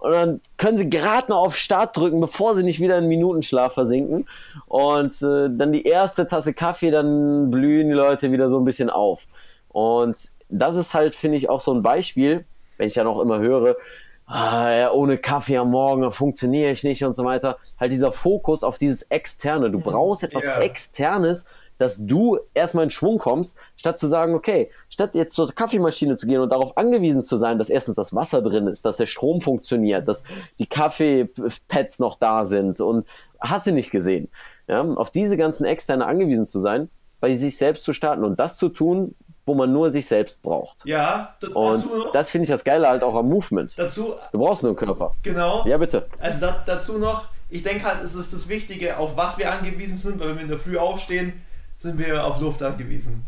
und 0.00 0.12
dann 0.12 0.40
können 0.56 0.78
sie 0.78 0.88
gerade 0.88 1.30
noch 1.30 1.38
auf 1.38 1.56
Start 1.56 1.96
drücken, 1.96 2.20
bevor 2.20 2.54
sie 2.54 2.62
nicht 2.62 2.80
wieder 2.80 2.98
in 2.98 3.06
Minutenschlaf 3.06 3.74
versinken. 3.74 4.26
Und 4.66 5.12
äh, 5.22 5.50
dann 5.50 5.72
die 5.72 5.84
erste 5.84 6.26
Tasse 6.26 6.54
Kaffee, 6.54 6.90
dann 6.90 7.50
blühen 7.50 7.88
die 7.88 7.94
Leute 7.94 8.32
wieder 8.32 8.48
so 8.48 8.58
ein 8.58 8.64
bisschen 8.64 8.88
auf. 8.88 9.26
Und 9.68 10.16
das 10.50 10.76
ist 10.76 10.94
halt, 10.94 11.14
finde 11.14 11.36
ich, 11.36 11.48
auch 11.48 11.60
so 11.60 11.72
ein 11.72 11.82
Beispiel, 11.82 12.44
wenn 12.76 12.86
ich 12.86 12.94
ja 12.94 13.04
noch 13.04 13.20
immer 13.20 13.38
höre, 13.38 13.76
ah, 14.26 14.70
ja, 14.70 14.92
ohne 14.92 15.18
Kaffee 15.18 15.58
am 15.58 15.70
Morgen 15.70 16.10
funktioniere 16.12 16.70
ich 16.70 16.84
nicht 16.84 17.04
und 17.04 17.16
so 17.16 17.24
weiter. 17.24 17.58
Halt 17.78 17.92
dieser 17.92 18.12
Fokus 18.12 18.62
auf 18.62 18.78
dieses 18.78 19.02
Externe. 19.02 19.70
Du 19.70 19.80
brauchst 19.80 20.22
etwas 20.22 20.44
Ja. 20.44 20.60
Externes, 20.60 21.46
dass 21.78 21.98
du 22.04 22.38
erstmal 22.52 22.84
in 22.84 22.90
Schwung 22.90 23.18
kommst, 23.18 23.56
statt 23.76 23.98
zu 23.98 24.06
sagen, 24.06 24.34
okay, 24.34 24.70
statt 24.90 25.14
jetzt 25.14 25.34
zur 25.34 25.50
Kaffeemaschine 25.50 26.14
zu 26.14 26.26
gehen 26.26 26.40
und 26.40 26.52
darauf 26.52 26.76
angewiesen 26.76 27.22
zu 27.22 27.38
sein, 27.38 27.58
dass 27.58 27.70
erstens 27.70 27.96
das 27.96 28.14
Wasser 28.14 28.42
drin 28.42 28.66
ist, 28.66 28.84
dass 28.84 28.98
der 28.98 29.06
Strom 29.06 29.40
funktioniert, 29.40 30.06
dass 30.06 30.24
die 30.58 30.66
Kaffeepads 30.66 31.98
noch 31.98 32.16
da 32.16 32.44
sind 32.44 32.82
und 32.82 33.06
hast 33.40 33.66
du 33.66 33.72
nicht 33.72 33.90
gesehen. 33.90 34.28
Ja, 34.68 34.82
auf 34.82 35.10
diese 35.10 35.38
ganzen 35.38 35.64
Externe 35.64 36.06
angewiesen 36.06 36.46
zu 36.46 36.58
sein, 36.60 36.90
bei 37.18 37.34
sich 37.34 37.56
selbst 37.56 37.84
zu 37.84 37.94
starten 37.94 38.24
und 38.24 38.38
das 38.38 38.58
zu 38.58 38.68
tun, 38.68 39.14
wo 39.50 39.54
man 39.56 39.72
nur 39.72 39.90
sich 39.90 40.06
selbst 40.06 40.42
braucht. 40.42 40.84
Ja, 40.84 41.34
Und 41.54 41.72
dazu 41.82 41.96
noch, 41.96 42.12
das 42.12 42.30
finde 42.30 42.44
ich 42.44 42.50
das 42.50 42.62
Geile 42.62 42.88
halt 42.88 43.02
auch 43.02 43.16
am 43.16 43.28
Movement. 43.28 43.76
dazu, 43.76 44.14
Du 44.32 44.38
brauchst 44.38 44.62
nur 44.62 44.70
einen 44.70 44.76
Körper. 44.76 45.10
genau. 45.24 45.64
Ja, 45.66 45.76
bitte. 45.76 46.06
Also 46.20 46.46
da, 46.46 46.62
dazu 46.64 46.98
noch, 46.98 47.26
ich 47.48 47.62
denke 47.64 47.84
halt, 47.84 48.00
es 48.02 48.14
ist 48.14 48.32
das 48.32 48.48
Wichtige, 48.48 48.96
auf 48.96 49.16
was 49.16 49.36
wir 49.38 49.50
angewiesen 49.52 49.98
sind, 49.98 50.20
weil 50.20 50.28
wenn 50.28 50.36
wir 50.36 50.42
in 50.42 50.48
der 50.48 50.58
Früh 50.58 50.78
aufstehen, 50.78 51.42
sind 51.76 51.98
wir 51.98 52.24
auf 52.24 52.40
Luft 52.40 52.62
angewiesen. 52.62 53.26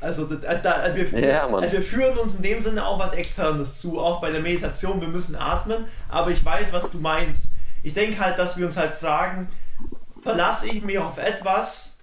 Also, 0.00 0.26
also, 0.26 0.62
da, 0.62 0.72
also, 0.72 0.96
wir, 0.96 1.06
führen- 1.06 1.24
Ja, 1.24 1.46
also 1.48 1.72
wir 1.72 1.82
führen 1.82 2.18
uns 2.18 2.34
in 2.34 2.42
dem 2.42 2.60
Sinne 2.60 2.84
auch 2.86 2.98
was 2.98 3.12
Externes 3.12 3.80
zu, 3.80 4.00
auch 4.00 4.20
bei 4.20 4.30
der 4.30 4.40
Meditation, 4.40 5.00
wir 5.00 5.08
müssen 5.08 5.36
atmen, 5.36 5.84
aber 6.08 6.30
ich 6.30 6.44
weiß, 6.44 6.72
was 6.72 6.90
du 6.90 6.98
meinst. 6.98 7.42
Ich 7.82 7.94
denke 7.94 8.18
halt, 8.18 8.38
dass 8.38 8.56
wir 8.56 8.66
uns 8.66 8.76
halt 8.76 8.94
fragen, 8.94 9.48
verlasse 10.22 10.66
ich 10.66 10.82
mich 10.82 10.98
auf 10.98 11.18
etwas, 11.18 11.93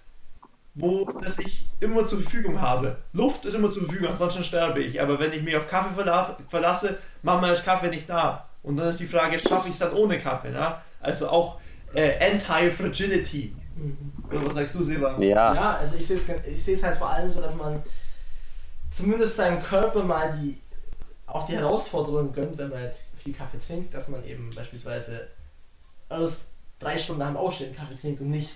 wo 0.74 1.06
das 1.22 1.40
ich 1.40 1.68
immer 1.80 2.06
zur 2.06 2.22
Verfügung 2.22 2.62
habe. 2.62 2.98
Luft 3.14 3.46
ist 3.46 3.56
immer 3.56 3.70
zur 3.70 3.84
Verfügung, 3.84 4.10
ansonsten 4.10 4.44
sterbe 4.44 4.82
ich. 4.82 5.02
Aber 5.02 5.20
wenn 5.20 5.34
ich 5.34 5.42
mich 5.42 5.56
auf 5.56 5.68
Kaffee 5.68 5.94
verla 5.94 6.38
verlasse, 6.48 6.98
manchmal 7.22 7.54
ist 7.54 7.66
Kaffee 7.66 7.90
nicht 7.90 8.10
da. 8.10 8.48
Und 8.64 8.78
dann 8.78 8.88
ist 8.88 9.00
die 9.00 9.08
Frage, 9.08 9.38
schaffe 9.40 9.68
ich 9.68 9.74
es 9.74 9.80
dann 9.80 9.94
ohne 9.94 10.20
Kaffee? 10.20 10.52
Ne? 10.52 10.76
Also 11.00 11.30
auch 11.30 11.60
äh, 11.94 12.32
Anti-Fragility. 12.32 13.56
Oder 14.30 14.46
was 14.46 14.56
sagst 14.56 14.76
du, 14.76 14.84
Seba? 14.84 15.18
Ja. 15.20 15.54
Ja, 15.54 15.76
also 15.76 15.98
ich 15.98 16.08
sehe 16.08 16.16
es 16.16 16.30
ich 16.48 16.64
sehe 16.64 16.76
es 16.76 16.84
halt 16.84 16.98
vor 16.98 17.10
allem 17.10 17.30
so, 17.30 17.42
dass 17.42 17.56
man 17.56 17.82
zumindest 18.90 19.36
seinem 19.36 19.60
Körper 19.60 20.04
mal 20.04 20.32
die 20.38 20.62
auch 21.26 21.46
die 21.46 21.56
Herausforderung 21.56 22.34
gönnt, 22.34 22.58
wenn 22.58 22.70
man 22.70 22.84
jetzt 22.84 23.16
viel 23.18 23.34
Kaffee 23.34 23.58
trinkt, 23.58 23.94
dass 23.94 24.10
man 24.10 24.24
eben 24.26 24.54
beispielsweise 24.54 25.30
erst 26.10 26.56
drei 26.78 26.98
Stunden 26.98 27.20
nach 27.20 27.28
dem 27.28 27.38
Aufstehen 27.38 27.74
Kaffee 27.74 27.96
trinkt 27.96 28.22
und 28.22 28.30
nicht 28.30 28.50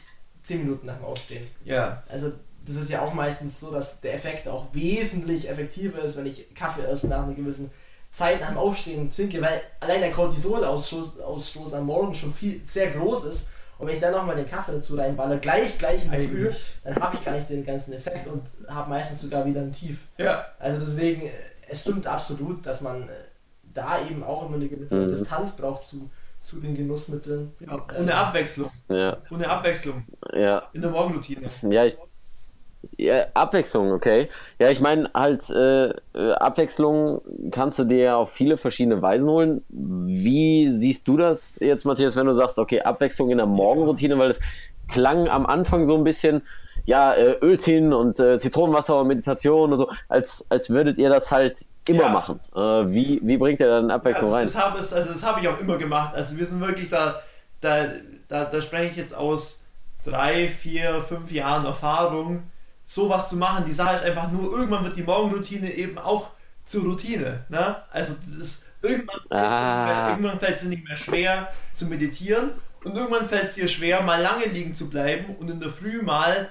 zehn 0.46 0.60
Minuten 0.60 0.86
nach 0.86 0.98
dem 0.98 1.06
Aufstehen. 1.06 1.48
Ja. 1.64 2.04
Also 2.08 2.32
das 2.66 2.76
ist 2.76 2.90
ja 2.90 3.02
auch 3.02 3.14
meistens 3.14 3.60
so, 3.60 3.72
dass 3.72 4.02
der 4.02 4.16
Effekt 4.16 4.48
auch 4.48 4.68
wesentlich 4.74 5.50
effektiver 5.50 6.02
ist, 6.02 6.18
wenn 6.18 6.26
ich 6.26 6.54
Kaffee 6.56 6.82
erst 6.82 7.06
nach 7.06 7.24
einer 7.24 7.34
gewissen 7.34 7.72
Zeit 8.12 8.42
nach 8.42 8.50
dem 8.50 8.58
Aufstehen 8.58 9.10
trinke, 9.10 9.42
weil 9.42 9.62
allein 9.82 10.02
der 10.02 10.12
Cortisolausstoß 10.12 11.20
Ausstoß 11.20 11.74
am 11.74 11.88
Morgen 11.88 12.14
schon 12.14 12.34
viel 12.34 12.62
sehr 12.66 12.92
groß 12.92 13.26
ist. 13.26 13.50
Und 13.78 13.88
wenn 13.88 13.96
ich 13.96 14.02
dann 14.02 14.14
nochmal 14.14 14.38
den 14.38 14.48
Kaffee 14.48 14.72
dazu 14.72 14.96
reinballer, 14.96 15.38
gleich, 15.38 15.78
gleich 15.78 16.06
in 16.06 16.12
der 16.12 16.22
Früh, 16.22 16.50
dann 16.86 16.96
habe 16.96 17.18
ich 17.18 17.26
gar 17.26 17.34
nicht 17.34 17.50
den 17.50 17.66
ganzen 17.66 17.94
Effekt 17.94 18.26
und 18.28 18.42
habe 18.70 18.90
meistens 18.90 19.20
sogar 19.20 19.46
wieder 19.46 19.62
ein 19.62 19.74
Tief. 19.74 20.06
Ja. 20.18 20.46
Also 20.60 20.80
deswegen, 20.80 21.30
es 21.68 21.82
stimmt 21.82 22.08
absolut, 22.08 22.66
dass 22.66 22.80
man 22.80 23.04
äh, 23.04 23.12
da 23.74 24.00
eben 24.10 24.24
auch 24.24 24.46
immer 24.46 24.56
eine 24.56 24.70
gewisse 24.70 25.08
Distanz 25.08 25.58
braucht 25.58 25.84
zu, 25.84 26.10
zu 26.46 26.60
den 26.60 26.76
Genussmitteln. 26.76 27.52
ja. 27.60 27.86
Ohne 28.00 28.16
Abwechslung. 28.16 28.70
Ja, 28.88 29.18
Ohne 29.32 29.50
Abwechslung. 29.50 30.04
ja. 30.34 30.64
In 30.74 30.82
der 30.82 30.92
Morgenroutine. 30.92 31.50
Ja, 31.64 31.86
ich, 31.86 31.98
ja, 32.98 33.26
Abwechslung, 33.34 33.92
okay. 33.92 34.30
Ja, 34.60 34.70
ich 34.70 34.80
meine 34.80 35.10
halt, 35.14 35.50
äh, 35.50 35.90
äh, 35.90 36.32
Abwechslung 36.34 37.22
kannst 37.50 37.80
du 37.80 37.84
dir 37.84 37.98
ja 37.98 38.16
auf 38.18 38.32
viele 38.32 38.58
verschiedene 38.58 39.02
Weisen 39.02 39.28
holen. 39.28 39.66
Wie 39.70 40.70
siehst 40.70 41.08
du 41.08 41.18
das 41.18 41.58
jetzt, 41.60 41.84
Matthias, 41.84 42.16
wenn 42.16 42.28
du 42.28 42.36
sagst, 42.36 42.60
okay, 42.60 42.82
Abwechslung 42.82 43.32
in 43.32 43.38
der 43.38 43.48
Morgenroutine, 43.48 44.18
weil 44.20 44.30
es 44.30 44.40
klang 44.88 45.28
am 45.28 45.48
Anfang 45.48 45.88
so 45.88 45.96
ein 45.96 46.04
bisschen, 46.04 46.44
ja, 46.86 47.14
äh, 47.14 47.38
Öltein 47.42 47.92
und 47.92 48.20
äh, 48.20 48.38
Zitronenwasser 48.38 49.00
und 49.00 49.08
Meditation 49.08 49.72
und 49.74 49.80
so, 49.80 49.90
als, 50.08 50.46
als 50.50 50.70
würdet 50.70 51.00
ihr 51.00 51.10
das 51.10 51.32
halt 51.32 51.66
immer 51.88 52.04
Ja. 52.04 52.10
machen. 52.10 52.40
Äh, 52.56 52.60
wie, 52.94 53.20
wie 53.24 53.38
bringt 53.38 53.60
ihr 53.60 53.68
dann 53.68 53.92
Abwechslung 53.92 54.30
Ja, 54.30 54.38
rein? 54.38 54.46
das, 54.46 54.54
das 54.54 54.64
habe 54.64 54.78
also 54.78 54.94
das 55.12 55.42
ich 55.42 55.48
auch 55.48 55.60
immer 55.60 55.78
gemacht. 55.78 56.14
Also 56.16 56.38
wir 56.38 56.46
sind 56.46 56.62
wirklich 56.62 56.90
da, 56.90 57.22
da, 57.62 57.86
da, 58.28 58.46
da 58.46 58.62
spreche 58.62 58.92
ich 58.92 58.98
jetzt 58.98 59.14
aus 59.14 59.62
drei, 60.04 60.48
vier, 60.50 61.02
fünf 61.02 61.32
Jahren 61.32 61.66
Erfahrung, 61.66 62.44
sowas 62.84 63.30
zu 63.30 63.38
machen. 63.38 63.66
Die 63.66 63.72
Sache 63.74 63.96
ist 63.96 64.04
einfach 64.04 64.32
nur, 64.32 64.52
irgendwann 64.52 64.84
wird 64.84 64.96
die 64.96 65.04
Morgenroutine 65.04 65.72
eben 65.72 65.98
auch 65.98 66.30
zur 66.64 66.84
Routine. 66.84 67.46
Ne? 67.50 67.76
Also 67.92 68.16
das 68.26 68.36
ist, 68.36 68.64
irgendwann, 68.82 69.20
Ah. 69.32 70.10
irgendwann 70.10 70.40
fällt 70.40 70.56
es 70.56 70.62
dir 70.62 70.70
nicht 70.70 70.88
mehr 70.88 70.96
schwer 70.98 71.48
zu 71.74 71.86
meditieren 71.86 72.52
und 72.84 72.96
irgendwann 72.96 73.28
fällt 73.28 73.44
es 73.44 73.56
dir 73.56 73.68
schwer, 73.68 74.02
mal 74.02 74.22
lange 74.22 74.46
liegen 74.46 74.74
zu 74.76 74.90
bleiben 74.90 75.36
und 75.40 75.50
in 75.50 75.60
der 75.60 75.70
Früh 75.72 76.02
mal 76.02 76.50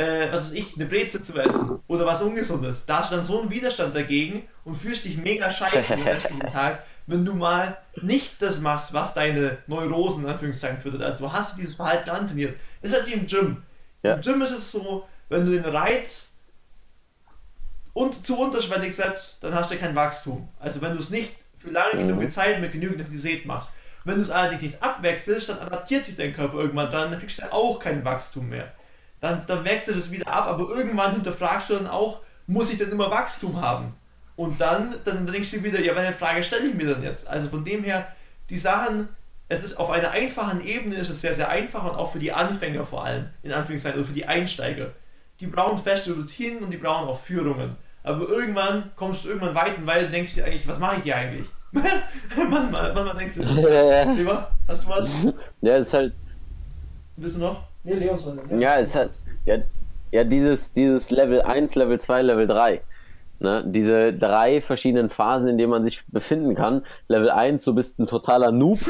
äh, 0.00 0.32
was 0.32 0.46
weiß 0.46 0.52
ich, 0.52 0.76
eine 0.76 0.86
Breze 0.86 1.20
zu 1.20 1.38
essen 1.38 1.78
oder 1.86 2.06
was 2.06 2.22
Ungesundes. 2.22 2.86
Da 2.86 2.98
hast 2.98 3.12
du 3.12 3.16
dann 3.16 3.24
so 3.24 3.40
einen 3.40 3.50
Widerstand 3.50 3.94
dagegen 3.94 4.48
und 4.64 4.76
fühlst 4.76 5.04
dich 5.04 5.18
mega 5.18 5.50
scheiße 5.50 5.94
den 5.94 6.02
restlichen 6.06 6.40
Tag, 6.52 6.84
wenn 7.06 7.24
du 7.24 7.34
mal 7.34 7.76
nicht 8.00 8.40
das 8.40 8.60
machst, 8.60 8.94
was 8.94 9.12
deine 9.12 9.58
Neurosen 9.66 10.24
in 10.24 10.30
Anführungszeichen 10.30 10.78
füttert. 10.78 11.02
Also 11.02 11.26
du 11.26 11.32
hast 11.32 11.58
dieses 11.58 11.74
Verhalten 11.74 12.08
antrainiert. 12.10 12.56
Das 12.80 12.90
ist 12.90 12.96
halt 12.96 13.08
wie 13.08 13.12
im 13.12 13.26
Gym. 13.26 13.62
Ja. 14.02 14.14
Im 14.14 14.22
Gym 14.22 14.40
ist 14.40 14.52
es 14.52 14.72
so, 14.72 15.06
wenn 15.28 15.44
du 15.44 15.52
den 15.52 15.66
Reiz 15.66 16.30
und 17.92 18.24
zu 18.24 18.38
unterschwellig 18.38 18.94
setzt, 18.96 19.42
dann 19.44 19.54
hast 19.54 19.70
du 19.70 19.76
kein 19.76 19.94
Wachstum. 19.94 20.48
Also 20.58 20.80
wenn 20.80 20.94
du 20.94 21.00
es 21.00 21.10
nicht 21.10 21.34
für 21.58 21.70
lange 21.70 22.06
genug 22.06 22.30
Zeit 22.30 22.58
mit 22.60 22.72
genügend 22.72 23.00
Intensität 23.00 23.44
machst. 23.44 23.68
Wenn 24.04 24.14
du 24.14 24.22
es 24.22 24.30
allerdings 24.30 24.62
nicht 24.62 24.82
abwechselst, 24.82 25.50
dann 25.50 25.58
adaptiert 25.58 26.06
sich 26.06 26.16
dein 26.16 26.32
Körper 26.32 26.56
irgendwann 26.56 26.90
dran, 26.90 27.10
dann 27.10 27.20
kriegst 27.20 27.38
du 27.38 27.52
auch 27.52 27.78
kein 27.78 28.02
Wachstum 28.02 28.48
mehr. 28.48 28.72
Dann, 29.20 29.44
dann 29.46 29.64
wechselt 29.64 29.96
es 29.96 30.10
wieder 30.10 30.28
ab, 30.28 30.46
aber 30.46 30.68
irgendwann 30.74 31.12
hinterfragst 31.12 31.70
du 31.70 31.74
dann 31.74 31.86
auch, 31.86 32.20
muss 32.46 32.70
ich 32.70 32.78
denn 32.78 32.90
immer 32.90 33.10
Wachstum 33.10 33.60
haben? 33.60 33.94
Und 34.36 34.60
dann, 34.60 34.94
dann 35.04 35.26
denkst 35.26 35.50
du 35.50 35.62
wieder, 35.62 35.80
ja, 35.80 35.94
welche 35.94 36.14
Frage 36.14 36.42
stelle 36.42 36.68
ich 36.68 36.74
mir 36.74 36.94
denn 36.94 37.02
jetzt? 37.02 37.28
Also 37.28 37.48
von 37.48 37.64
dem 37.64 37.84
her, 37.84 38.08
die 38.48 38.56
Sachen, 38.56 39.08
es 39.48 39.62
ist 39.62 39.78
auf 39.78 39.90
einer 39.90 40.12
einfachen 40.12 40.64
Ebene 40.64 40.94
ist 40.94 41.10
es 41.10 41.20
sehr, 41.20 41.34
sehr 41.34 41.50
einfach 41.50 41.84
und 41.84 41.98
auch 41.98 42.12
für 42.12 42.18
die 42.18 42.32
Anfänger 42.32 42.84
vor 42.84 43.04
allem, 43.04 43.28
in 43.42 43.52
Anführungszeichen, 43.52 43.98
oder 43.98 44.08
für 44.08 44.14
die 44.14 44.26
Einsteiger. 44.26 44.92
Die 45.40 45.46
brauchen 45.46 45.76
feste 45.76 46.14
Routinen 46.14 46.62
und 46.62 46.70
die 46.70 46.78
brauchen 46.78 47.08
auch 47.08 47.18
Führungen. 47.18 47.76
Aber 48.02 48.28
irgendwann 48.28 48.90
kommst 48.96 49.24
du 49.24 49.28
irgendwann 49.28 49.54
weit 49.54 49.76
und 49.76 49.86
weit 49.86 50.06
und 50.06 50.12
denkst 50.12 50.34
dir 50.34 50.46
eigentlich, 50.46 50.66
was 50.66 50.78
mache 50.78 50.96
ich 50.96 51.02
hier 51.02 51.16
eigentlich? 51.16 51.46
manchmal, 51.72 52.94
manchmal 52.94 53.16
denkst 53.16 53.34
du, 53.34 54.12
Seba, 54.12 54.50
hast 54.66 54.84
du 54.84 54.88
was? 54.88 55.08
Ja, 55.60 55.76
es 55.76 55.88
ist 55.88 55.94
halt, 55.94 56.14
Willst 57.16 57.36
du 57.36 57.40
noch? 57.40 57.69
Nee, 57.84 57.94
Leon 57.94 58.18
soll 58.18 58.34
ne? 58.34 58.60
Ja, 58.60 58.78
es 58.78 58.94
halt, 58.94 59.12
ja, 59.46 59.56
ja 60.10 60.24
dieses, 60.24 60.72
dieses 60.72 61.10
Level 61.10 61.42
1, 61.42 61.74
Level 61.74 61.98
2, 61.98 62.22
Level 62.22 62.46
3. 62.46 62.82
Ne? 63.40 63.64
Diese 63.66 64.12
drei 64.12 64.60
verschiedenen 64.60 65.08
Phasen, 65.08 65.48
in 65.48 65.56
denen 65.56 65.70
man 65.70 65.82
sich 65.82 66.04
befinden 66.08 66.54
kann. 66.54 66.82
Level 67.08 67.30
1, 67.30 67.64
du 67.64 67.74
bist 67.74 67.98
ein 67.98 68.06
totaler 68.06 68.52
Noob. 68.52 68.80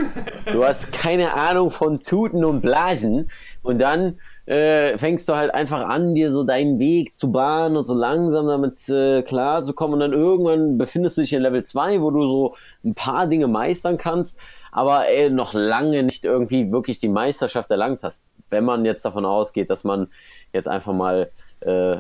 Du 0.53 0.65
hast 0.65 0.91
keine 0.91 1.35
Ahnung 1.35 1.71
von 1.71 2.03
Tuten 2.03 2.45
und 2.45 2.61
Blasen. 2.61 3.31
Und 3.63 3.79
dann 3.79 4.19
äh, 4.47 4.99
fängst 4.99 5.29
du 5.29 5.37
halt 5.37 5.55
einfach 5.55 5.89
an, 5.89 6.17
dir 6.17 6.33
so 6.33 6.43
deinen 6.43 6.81
Weg 6.81 7.15
zu 7.15 7.31
bahnen 7.31 7.77
und 7.77 7.85
so 7.85 7.95
langsam 7.95 8.49
damit 8.49 8.89
äh, 8.89 9.23
klar. 9.23 9.63
Und 9.65 10.01
dann 10.01 10.13
irgendwann 10.13 10.77
befindest 10.77 11.17
du 11.17 11.21
dich 11.21 11.33
in 11.33 11.43
Level 11.43 11.63
2, 11.63 12.01
wo 12.01 12.11
du 12.11 12.27
so 12.27 12.57
ein 12.85 12.95
paar 12.95 13.29
Dinge 13.29 13.47
meistern 13.47 13.97
kannst, 13.99 14.41
aber 14.73 15.09
ey, 15.09 15.31
noch 15.31 15.55
lange 15.55 16.03
nicht 16.03 16.25
irgendwie 16.25 16.73
wirklich 16.73 16.99
die 16.99 17.09
Meisterschaft 17.09 17.71
erlangt 17.71 18.03
hast. 18.03 18.25
Wenn 18.51 18.65
man 18.65 18.85
jetzt 18.85 19.05
davon 19.05 19.25
ausgeht, 19.25 19.71
dass 19.71 19.85
man 19.85 20.09
jetzt 20.53 20.69
einfach 20.69 20.93
mal 20.93 21.31
äh, 21.61 21.99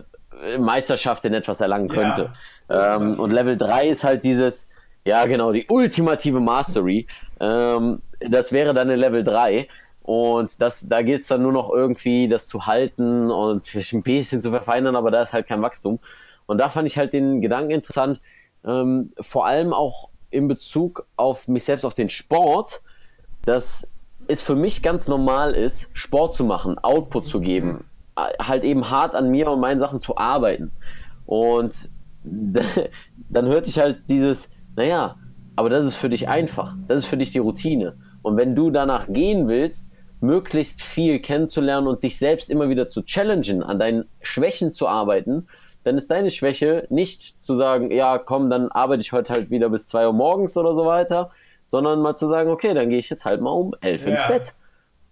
Meisterschaft 0.58 1.24
in 1.24 1.34
etwas 1.34 1.60
erlangen 1.60 1.88
könnte. 1.88 2.32
Ähm, 2.68 3.18
und 3.18 3.32
Level 3.32 3.56
3 3.56 3.88
ist 3.88 4.04
halt 4.04 4.24
dieses, 4.24 4.68
ja 5.04 5.26
genau, 5.26 5.52
die 5.52 5.66
ultimative 5.68 6.40
Mastery. 6.40 7.06
Ähm, 7.40 8.02
das 8.20 8.52
wäre 8.52 8.74
dann 8.74 8.90
in 8.90 8.98
Level 8.98 9.24
3. 9.24 9.66
Und 10.02 10.60
das, 10.60 10.88
da 10.88 11.02
gilt 11.02 11.22
es 11.22 11.28
dann 11.28 11.42
nur 11.42 11.52
noch 11.52 11.70
irgendwie, 11.70 12.28
das 12.28 12.46
zu 12.46 12.66
halten 12.66 13.30
und 13.30 13.74
ein 13.74 14.02
bisschen 14.02 14.40
zu 14.40 14.50
verfeinern, 14.50 14.96
aber 14.96 15.10
da 15.10 15.22
ist 15.22 15.32
halt 15.32 15.46
kein 15.46 15.62
Wachstum. 15.62 15.98
Und 16.46 16.58
da 16.58 16.68
fand 16.68 16.86
ich 16.86 16.98
halt 16.98 17.12
den 17.12 17.40
Gedanken 17.40 17.70
interessant, 17.70 18.20
ähm, 18.64 19.12
vor 19.20 19.46
allem 19.46 19.72
auch 19.72 20.10
in 20.30 20.48
Bezug 20.48 21.06
auf 21.16 21.48
mich 21.48 21.64
selbst, 21.64 21.84
auf 21.84 21.94
den 21.94 22.08
Sport, 22.08 22.82
dass 23.44 23.88
es 24.30 24.42
für 24.42 24.54
mich 24.54 24.82
ganz 24.82 25.08
normal 25.08 25.52
ist, 25.52 25.90
Sport 25.92 26.34
zu 26.34 26.44
machen, 26.44 26.78
Output 26.78 27.26
zu 27.26 27.40
geben, 27.40 27.84
äh, 28.16 28.22
halt 28.42 28.64
eben 28.64 28.90
hart 28.90 29.14
an 29.14 29.30
mir 29.30 29.50
und 29.50 29.60
meinen 29.60 29.80
Sachen 29.80 30.00
zu 30.00 30.16
arbeiten. 30.16 30.70
Und 31.26 31.90
dann 32.24 33.46
hörte 33.46 33.68
ich 33.68 33.78
halt 33.78 34.02
dieses, 34.08 34.50
naja, 34.76 35.16
aber 35.56 35.68
das 35.68 35.84
ist 35.84 35.96
für 35.96 36.08
dich 36.08 36.28
einfach, 36.28 36.76
das 36.86 36.98
ist 36.98 37.06
für 37.06 37.16
dich 37.16 37.32
die 37.32 37.38
Routine. 37.38 37.96
Und 38.22 38.36
wenn 38.36 38.54
du 38.54 38.70
danach 38.70 39.06
gehen 39.08 39.48
willst, 39.48 39.90
möglichst 40.20 40.82
viel 40.82 41.18
kennenzulernen 41.20 41.86
und 41.86 42.02
dich 42.02 42.18
selbst 42.18 42.50
immer 42.50 42.68
wieder 42.68 42.88
zu 42.88 43.02
challengen, 43.02 43.62
an 43.62 43.78
deinen 43.78 44.04
Schwächen 44.20 44.72
zu 44.72 44.86
arbeiten, 44.86 45.48
dann 45.82 45.96
ist 45.96 46.10
deine 46.10 46.30
Schwäche 46.30 46.86
nicht 46.90 47.42
zu 47.42 47.56
sagen, 47.56 47.90
ja, 47.90 48.18
komm, 48.18 48.50
dann 48.50 48.68
arbeite 48.68 49.00
ich 49.00 49.12
heute 49.12 49.32
halt 49.32 49.50
wieder 49.50 49.70
bis 49.70 49.86
zwei 49.86 50.06
Uhr 50.06 50.12
morgens 50.12 50.56
oder 50.56 50.74
so 50.74 50.84
weiter, 50.84 51.30
sondern 51.70 52.02
mal 52.02 52.16
zu 52.16 52.26
sagen, 52.26 52.50
okay, 52.50 52.74
dann 52.74 52.90
gehe 52.90 52.98
ich 52.98 53.08
jetzt 53.10 53.24
halt 53.24 53.40
mal 53.40 53.50
um 53.52 53.74
elf 53.80 54.04
ins 54.06 54.20
Ja. 54.20 54.26
Bett 54.28 54.54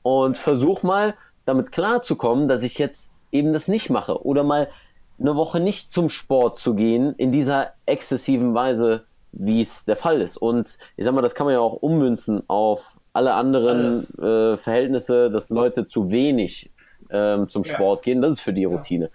und 0.03 0.37
versuch 0.37 0.83
mal 0.83 1.15
damit 1.45 1.71
klarzukommen, 1.71 2.49
dass 2.49 2.65
ich 2.65 2.79
jetzt 2.79 3.13
eben 3.31 3.53
das 3.53 3.69
nicht 3.69 3.91
mache 3.91 4.25
oder 4.25 4.43
mal 4.43 4.69
eine 5.21 5.37
Woche 5.37 5.61
nicht 5.61 5.93
zum 5.93 6.09
Sport 6.09 6.59
zu 6.59 6.75
gehen 6.75 7.15
in 7.17 7.31
dieser 7.31 7.73
exzessiven 7.87 8.55
Weise, 8.55 9.05
wie 9.31 9.61
es 9.61 9.85
der 9.85 9.97
Fall 9.97 10.21
ist. 10.21 10.37
Und 10.37 10.79
ich 10.97 11.05
sag 11.05 11.15
mal, 11.15 11.23
das 11.23 11.35
kann 11.37 11.47
man 11.47 11.55
ja 11.55 11.61
auch 11.61 11.75
ummünzen 11.75 12.43
auf 12.49 12.99
alle 13.13 13.35
anderen 13.35 14.05
äh, 14.21 14.57
Verhältnisse, 14.57 15.31
dass 15.31 15.51
Leute 15.51 15.87
zu 15.87 16.11
wenig 16.11 16.71
ähm, 17.11 17.49
zum 17.49 17.63
Ja. 17.63 17.75
Sport 17.75 18.03
gehen. 18.03 18.21
Das 18.21 18.33
ist 18.33 18.41
für 18.41 18.53
die 18.53 18.65
Routine. 18.65 19.11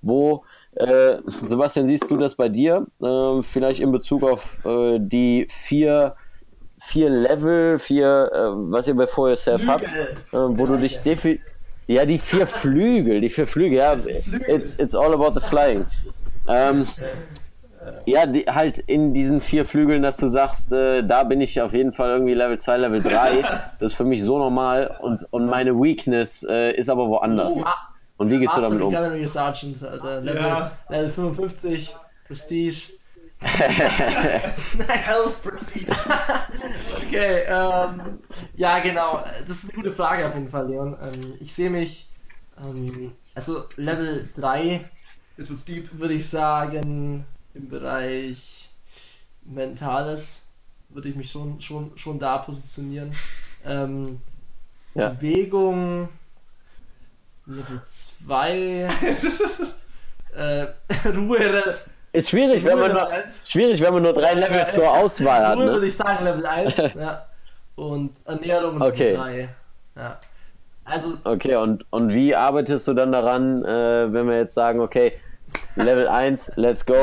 Wo, 0.00 0.44
äh, 0.74 1.16
Sebastian, 1.26 1.86
siehst 1.88 2.10
du 2.10 2.16
das 2.16 2.34
bei 2.34 2.48
dir? 2.48 2.86
Ähm, 3.02 3.42
vielleicht 3.42 3.80
in 3.80 3.90
Bezug 3.90 4.22
auf 4.22 4.64
äh, 4.64 4.98
die 5.00 5.46
vier, 5.50 6.14
vier 6.86 7.10
Level, 7.10 7.78
vier, 7.78 8.30
äh, 8.32 8.38
was 8.70 8.88
ihr 8.88 8.94
bei 8.94 9.06
For 9.06 9.28
Yourself 9.28 9.66
habt, 9.66 9.84
äh, 9.84 10.12
wo 10.32 10.66
du 10.66 10.76
dich 10.76 11.00
defi 11.00 11.40
ja, 11.86 12.06
die 12.06 12.18
vier 12.18 12.46
Flügel, 12.46 13.20
die 13.20 13.28
vier 13.28 13.46
Flügel, 13.46 13.78
ja, 13.78 13.92
it's, 14.48 14.74
it's 14.76 14.94
all 14.94 15.12
about 15.12 15.38
the 15.38 15.46
flying. 15.46 15.84
Ähm, 16.48 16.86
ja, 18.06 18.26
die, 18.26 18.44
halt 18.44 18.78
in 18.78 19.12
diesen 19.12 19.40
vier 19.42 19.66
Flügeln, 19.66 20.02
dass 20.02 20.16
du 20.16 20.26
sagst, 20.26 20.72
äh, 20.72 21.02
da 21.02 21.24
bin 21.24 21.42
ich 21.42 21.60
auf 21.60 21.74
jeden 21.74 21.92
Fall 21.92 22.10
irgendwie 22.10 22.32
Level 22.32 22.58
2, 22.58 22.76
Level 22.78 23.02
3. 23.02 23.42
das 23.78 23.92
ist 23.92 23.94
für 23.94 24.04
mich 24.04 24.22
so 24.22 24.38
normal 24.38 24.96
und, 25.02 25.26
und 25.30 25.46
meine 25.46 25.74
Weakness 25.74 26.42
äh, 26.48 26.72
ist 26.72 26.88
aber 26.88 27.08
woanders. 27.08 27.62
Und 28.16 28.30
wie 28.30 28.38
gehst 28.38 28.56
du 28.56 28.60
damit 28.60 28.78
Master 28.78 28.86
um? 28.86 28.92
Gallery 28.92 29.26
Sergeant, 29.26 29.82
Alter. 29.82 30.20
Level, 30.20 30.42
Ja. 30.42 30.72
Level 30.88 31.08
55, 31.10 31.94
Prestige. 32.26 32.92
Health 33.44 35.42
Prestige. 35.42 35.90
okay, 36.96 37.42
ähm, 37.46 38.18
ja, 38.56 38.78
genau. 38.80 39.22
Das 39.46 39.56
ist 39.58 39.64
eine 39.64 39.72
gute 39.74 39.92
Frage 39.92 40.26
auf 40.26 40.34
jeden 40.34 40.48
Fall, 40.48 40.68
Leon. 40.68 40.96
Ähm, 41.00 41.34
ich 41.40 41.54
sehe 41.54 41.70
mich, 41.70 42.08
ähm, 42.58 43.12
also 43.34 43.64
Level 43.76 44.28
3 44.36 44.80
Jetzt 45.36 45.50
wird's 45.50 45.64
deep. 45.64 45.88
würde 45.98 46.14
ich 46.14 46.28
sagen, 46.28 47.24
im 47.54 47.68
Bereich 47.68 48.70
Mentales 49.44 50.46
würde 50.88 51.08
ich 51.08 51.16
mich 51.16 51.30
schon, 51.30 51.60
schon, 51.60 51.96
schon 51.98 52.18
da 52.18 52.38
positionieren. 52.38 53.12
Ähm, 53.64 54.20
Ja. 54.94 55.08
Bewegung 55.10 56.08
Level 57.46 57.82
2 57.82 58.88
äh, 60.34 60.66
Ruhe 61.14 61.74
Ist 62.14 62.30
schwierig, 62.30 62.62
wenn 62.64 62.78
man 62.78 62.92
nur, 62.92 63.08
1. 63.10 63.44
schwierig, 63.50 63.80
wenn 63.80 63.92
man 63.92 64.02
nur 64.04 64.12
drei 64.12 64.34
Level 64.34 64.66
zur 64.72 64.88
Auswahl 64.88 65.48
hat. 65.48 65.56
Ruhe 65.56 65.66
Ne? 65.66 65.72
würde 65.72 65.86
ich 65.88 65.96
sagen 65.96 66.24
Level 66.24 66.46
1 66.46 66.76
ja. 66.94 67.26
und 67.74 68.12
Ernährung 68.24 68.80
Okay. 68.80 69.12
Level 69.12 69.24
3 69.24 69.48
ja. 69.96 70.20
also 70.84 71.14
Okay, 71.24 71.56
und, 71.56 71.84
und 71.90 72.10
wie 72.10 72.34
arbeitest 72.34 72.86
du 72.86 72.94
dann 72.94 73.10
daran, 73.10 73.64
äh, 73.64 74.12
wenn 74.12 74.28
wir 74.28 74.36
jetzt 74.38 74.54
sagen, 74.54 74.78
okay, 74.80 75.12
Level 75.74 76.06
1, 76.06 76.52
let's 76.54 76.86
go, 76.86 76.94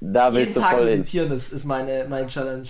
da 0.00 0.24
jeden 0.24 0.34
willst 0.38 0.56
du 0.56 0.60
Tag 0.60 0.70
voll 0.72 0.88
hin. 0.88 0.98
meditieren 0.98 1.30
ist, 1.30 1.52
ist 1.52 1.64
meine, 1.64 2.04
mein 2.08 2.26
Challenge 2.26 2.66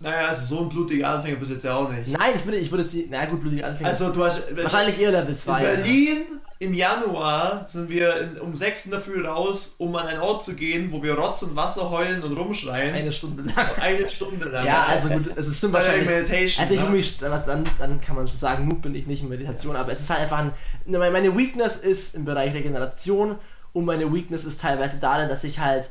Naja, 0.00 0.26
also 0.28 0.56
so 0.56 0.62
ein 0.62 0.68
blutiger 0.68 1.10
Anfänger 1.10 1.36
bist 1.36 1.50
du 1.50 1.54
jetzt 1.54 1.64
ja 1.64 1.76
auch 1.76 1.88
nicht. 1.90 2.08
nein 2.08 2.32
ich 2.34 2.44
würde 2.44 2.58
ich 2.58 2.70
würde 2.72 2.82
sie 2.84 3.06
na 3.08 3.24
gut 3.26 3.40
blutige 3.40 3.64
Anfänger 3.64 3.88
Also 3.88 4.10
du 4.10 4.24
hast 4.24 4.56
wahrscheinlich 4.56 5.00
eher 5.00 5.12
Level 5.12 5.30
in 5.30 5.36
2 5.36 5.60
Berlin 5.62 6.16
im 6.62 6.74
Januar 6.74 7.64
sind 7.66 7.90
wir 7.90 8.20
in, 8.20 8.38
um 8.38 8.54
6 8.54 8.86
in 8.86 8.90
der 8.92 9.00
Früh 9.00 9.26
raus, 9.26 9.74
um 9.78 9.94
an 9.96 10.06
einen 10.06 10.20
Ort 10.20 10.44
zu 10.44 10.54
gehen, 10.54 10.92
wo 10.92 11.02
wir 11.02 11.14
Rotz 11.14 11.42
und 11.42 11.56
Wasser 11.56 11.90
heulen 11.90 12.22
und 12.22 12.38
rumschreien. 12.38 12.94
eine 12.94 13.10
Stunde 13.10 13.42
lang 13.42 13.68
Eine 13.80 14.08
Stunde 14.08 14.48
lang. 14.48 14.64
Ja, 14.64 14.84
also 14.84 15.08
gut, 15.08 15.30
es 15.34 15.58
stimmt 15.58 15.72
Bei 15.72 15.80
der 15.80 15.88
wahrscheinlich. 15.88 16.08
Meditation, 16.08 16.62
also 16.62 16.74
ich 16.74 16.82
ne? 16.82 16.90
mich, 16.90 17.18
dann, 17.18 17.64
dann 17.78 18.00
kann 18.00 18.14
man 18.16 18.28
schon 18.28 18.38
sagen, 18.38 18.68
Noob 18.68 18.82
bin 18.82 18.94
ich 18.94 19.06
nicht 19.06 19.22
in 19.22 19.28
Meditation, 19.28 19.74
aber 19.74 19.90
es 19.90 20.00
ist 20.00 20.10
halt 20.10 20.20
einfach 20.20 20.38
ein, 20.38 20.52
ne, 20.86 20.98
meine 20.98 21.36
Weakness 21.36 21.76
ist 21.76 22.14
im 22.14 22.24
Bereich 22.24 22.54
Regeneration 22.54 23.36
und 23.72 23.84
meine 23.84 24.12
Weakness 24.14 24.44
ist 24.44 24.60
teilweise 24.60 25.00
darin, 25.00 25.28
dass 25.28 25.42
ich 25.42 25.58
halt 25.58 25.90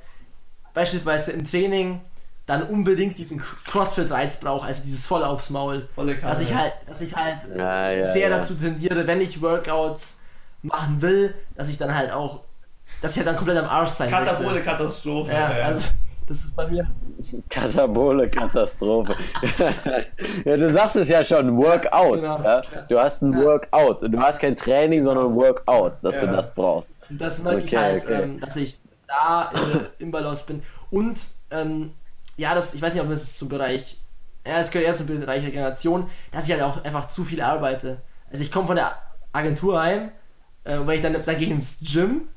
beispielsweise 0.74 1.34
im 1.34 1.44
Training 1.44 2.00
dann 2.46 2.64
unbedingt 2.64 3.18
diesen 3.18 3.42
Crossfit-Reiz 3.68 4.38
brauche, 4.38 4.66
also 4.66 4.84
dieses 4.84 5.06
voll 5.06 5.24
aufs 5.24 5.50
Maul. 5.50 5.88
Volle 5.94 6.16
Kanne. 6.16 6.30
dass 6.30 6.42
ich 6.42 6.54
halt, 6.56 6.74
dass 6.88 7.02
ich 7.02 7.16
halt 7.16 7.38
äh, 7.54 7.58
Ja, 7.58 7.92
ja, 7.92 8.06
sehr 8.06 8.30
ja. 8.30 8.38
dazu 8.38 8.56
tendiere, 8.56 9.06
wenn 9.06 9.22
ich 9.22 9.42
Workouts 9.42 10.21
machen 10.62 11.02
will, 11.02 11.34
dass 11.56 11.70
ich 11.70 11.78
dann 11.78 11.94
halt 11.96 12.12
auch, 12.12 12.42
dass 13.02 13.12
ich 13.14 13.18
halt 13.18 13.28
dann 13.28 13.36
komplett 13.36 13.58
am 13.58 13.66
Arsch 13.70 13.90
sein 13.92 14.10
Katabole 14.10 14.50
möchte. 14.52 14.64
Katastrophe. 14.64 15.32
Ja, 15.32 15.58
ja. 15.58 15.66
also 15.66 15.92
das 16.28 16.46
ist 16.46 16.56
bei 16.56 16.68
mir. 16.68 16.88
Katabole 17.50 18.30
Katastrophe. 18.30 19.16
ja, 20.46 20.58
du 20.58 20.72
sagst 20.72 20.96
es 20.96 21.10
ja 21.10 21.24
schon, 21.24 21.58
Workout. 21.58 22.22
Genau. 22.22 22.42
Ja? 22.42 22.62
Du 22.88 23.00
hast 23.00 23.22
ein 23.22 23.36
Workout. 23.36 24.04
Du 24.04 24.20
hast 24.20 24.40
kein 24.40 24.56
Training, 24.56 25.04
sondern 25.04 25.28
ein 25.32 25.36
Workout, 25.36 25.94
dass 26.02 26.20
du 26.20 26.28
Ja. 26.28 26.32
das 26.34 26.54
brauchst. 26.54 26.98
Und 27.10 27.20
das 27.20 27.42
merke 27.44 27.60
ich 27.60 27.66
Okay, 27.66 27.78
halt, 27.78 28.04
okay. 28.04 28.22
Ähm, 28.24 28.40
dass 28.40 28.56
ich 28.56 28.80
da 29.08 29.50
äh, 29.54 30.04
im 30.04 30.12
Balance 30.12 30.46
bin. 30.46 30.62
Und 30.90 31.20
ähm, 31.52 31.92
ja, 32.38 32.56
das, 32.56 32.74
ich 32.74 32.82
weiß 32.82 32.94
nicht, 32.94 33.04
ob 33.04 33.10
das 33.10 33.38
zum 33.38 33.50
Bereich, 33.50 33.98
ja, 34.48 34.58
es 34.60 34.72
gehört 34.72 34.88
eher 34.88 34.94
zum 34.94 35.08
Bereich 35.08 35.44
Regeneration, 35.46 36.10
dass 36.32 36.46
ich 36.46 36.52
halt 36.54 36.64
auch 36.64 36.84
einfach 36.86 37.08
zu 37.08 37.26
viel 37.26 37.42
arbeite. 37.42 38.02
Also 38.30 38.44
ich 38.44 38.52
komme 38.52 38.68
von 38.68 38.78
der 38.78 38.94
Agentur 39.34 39.82
heim, 39.82 40.12
äh, 40.64 40.78
weil 40.86 40.96
ich 40.96 41.02
dann, 41.02 41.14
dann 41.14 41.38
gehe 41.38 41.48
ich 41.48 41.52
ins 41.52 41.80
Gym, 41.82 42.28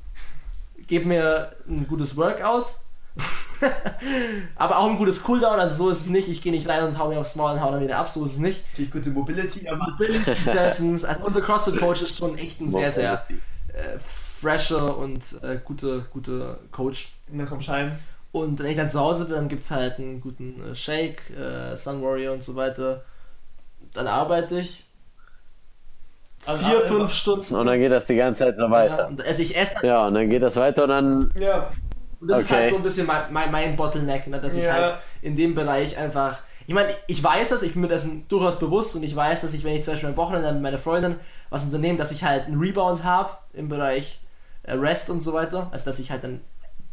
gebe 0.86 1.08
mir 1.08 1.50
ein 1.68 1.86
gutes 1.86 2.16
Workout, 2.16 2.76
aber 4.56 4.78
auch 4.78 4.90
ein 4.90 4.96
gutes 4.96 5.22
Cooldown, 5.22 5.58
also 5.60 5.84
so 5.84 5.90
ist 5.90 6.00
es 6.00 6.08
nicht, 6.08 6.28
ich 6.28 6.42
gehe 6.42 6.52
nicht 6.52 6.68
rein 6.68 6.84
und 6.84 6.98
hau 6.98 7.08
mir 7.08 7.18
aufs 7.18 7.36
Maul 7.36 7.52
und 7.52 7.60
hau 7.60 7.70
dann 7.70 7.80
wieder 7.80 7.98
ab, 7.98 8.08
so 8.08 8.24
ist 8.24 8.32
es 8.32 8.38
nicht. 8.38 8.64
Natürlich 8.72 8.90
gute 8.90 9.10
Mobility, 9.10 9.68
aber 9.68 9.90
Mobility 9.90 10.42
Sessions. 10.42 11.04
Also 11.04 11.24
unser 11.24 11.40
CrossFit-Coach 11.40 12.02
ist 12.02 12.16
schon 12.16 12.36
echt 12.38 12.60
ein 12.60 12.68
sehr, 12.68 12.90
sehr 12.90 13.24
äh, 13.68 13.98
fresher 13.98 14.96
und 14.96 15.36
äh, 15.42 15.58
guter, 15.64 16.00
guter 16.12 16.58
Coach. 16.70 17.14
na 17.30 17.44
komm, 17.44 17.60
Schein. 17.60 17.98
Und 18.32 18.58
wenn 18.58 18.70
ich 18.70 18.76
dann 18.76 18.90
zu 18.90 18.98
Hause 18.98 19.26
bin, 19.26 19.36
dann 19.36 19.48
gibt 19.48 19.62
es 19.62 19.70
halt 19.70 19.98
einen 19.98 20.20
guten 20.20 20.60
äh, 20.60 20.74
Shake, 20.74 21.30
äh, 21.30 21.76
Sun 21.76 22.02
Warrior 22.02 22.34
und 22.34 22.42
so 22.42 22.56
weiter. 22.56 23.04
Dann 23.92 24.08
arbeite 24.08 24.58
ich 24.58 24.83
Also 26.46 26.64
vier, 26.66 26.80
fünf 26.82 27.12
Stunden. 27.12 27.54
Und 27.54 27.66
dann 27.66 27.78
geht 27.78 27.92
das 27.92 28.06
die 28.06 28.16
ganze 28.16 28.44
Zeit 28.44 28.56
so 28.58 28.64
Ja, 28.64 28.70
weiter. 28.70 29.08
und 29.08 29.24
also 29.26 29.42
ich 29.42 29.56
esse 29.56 29.74
dann, 29.80 29.86
Ja, 29.86 30.06
und 30.06 30.14
dann 30.14 30.28
geht 30.30 30.42
das 30.42 30.56
weiter 30.56 30.84
und 30.84 30.88
dann. 30.90 31.32
Ja. 31.38 31.70
und 32.20 32.28
das 32.28 32.40
ist 32.40 32.50
okay. 32.50 32.60
halt 32.60 32.70
so 32.70 32.76
ein 32.76 32.82
bisschen 32.82 33.06
mein, 33.06 33.22
mein, 33.30 33.50
mein 33.50 33.76
Bottleneck, 33.76 34.26
ne, 34.26 34.40
dass 34.40 34.54
ich 34.56 34.64
Ja. 34.64 34.72
halt 34.72 34.94
in 35.22 35.36
dem 35.36 35.54
Bereich 35.54 35.96
einfach. 35.96 36.38
Ich 36.66 36.72
meine, 36.74 36.88
ich 37.08 37.22
weiß 37.22 37.50
das, 37.50 37.62
ich 37.62 37.72
bin 37.74 37.82
mir 37.82 37.88
dessen 37.88 38.26
durchaus 38.28 38.58
bewusst 38.58 38.96
und 38.96 39.02
ich 39.02 39.14
weiß, 39.14 39.42
dass 39.42 39.52
ich, 39.52 39.64
wenn 39.64 39.74
ich 39.76 39.82
zum 39.84 39.92
Beispiel 39.94 40.08
am 40.08 40.16
Wochenende 40.16 40.50
mit 40.52 40.62
meiner 40.62 40.78
Freundin 40.78 41.16
was 41.50 41.64
unternehme, 41.64 41.98
dass 41.98 42.10
ich 42.10 42.24
halt 42.24 42.46
einen 42.46 42.58
Rebound 42.58 43.04
habe 43.04 43.30
im 43.52 43.68
Bereich 43.68 44.18
äh, 44.62 44.72
Rest 44.72 45.10
und 45.10 45.20
so 45.20 45.34
weiter. 45.34 45.68
Also, 45.72 45.84
dass 45.84 45.98
ich 45.98 46.10
halt 46.10 46.24
dann 46.24 46.40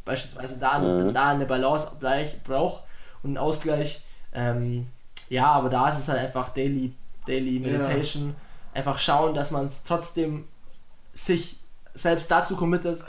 beispielsweise 0.04 0.58
da, 0.60 0.78
Mhm. 0.80 1.14
da 1.14 1.30
eine 1.30 1.46
Balance 1.46 1.88
brauche 2.44 2.82
und 3.24 3.30
einen 3.30 3.38
Ausgleich. 3.38 4.02
Ähm, 4.34 4.88
ja, 5.30 5.50
aber 5.52 5.70
da 5.70 5.88
ist 5.88 6.00
es 6.00 6.10
halt 6.10 6.20
einfach 6.20 6.50
Daily, 6.50 6.94
Daily 7.26 7.60
Meditation. 7.60 8.36
Einfach 8.74 9.00
schauen, 9.00 9.34
dass 9.34 9.52
man 9.52 9.66
es 9.66 9.84
trotzdem 9.84 10.48
sich 11.14 11.58
selbst 11.94 12.32
dazu 12.32 12.56
committet 12.56 13.04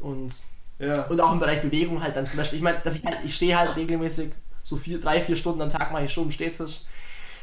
und 0.00 0.32
Ja. 0.78 1.02
und 1.04 1.20
auch 1.20 1.32
im 1.32 1.40
Bereich 1.40 1.62
Bewegung 1.62 2.02
halt 2.02 2.14
dann 2.16 2.26
zum 2.26 2.36
Beispiel, 2.38 2.58
ich 2.58 2.62
meine, 2.62 2.78
dass 2.80 2.96
ich 2.96 3.04
halt, 3.04 3.18
ich 3.24 3.34
stehe 3.34 3.58
halt 3.58 3.74
regelmäßig 3.76 4.32
so 4.62 4.76
vier, 4.76 5.00
drei, 5.00 5.20
vier 5.22 5.34
Stunden 5.34 5.62
am 5.62 5.70
Tag 5.70 5.92
mache 5.92 6.04
ich 6.04 6.12
schon 6.12 6.24
im 6.24 6.30
Stehtisch. 6.30 6.82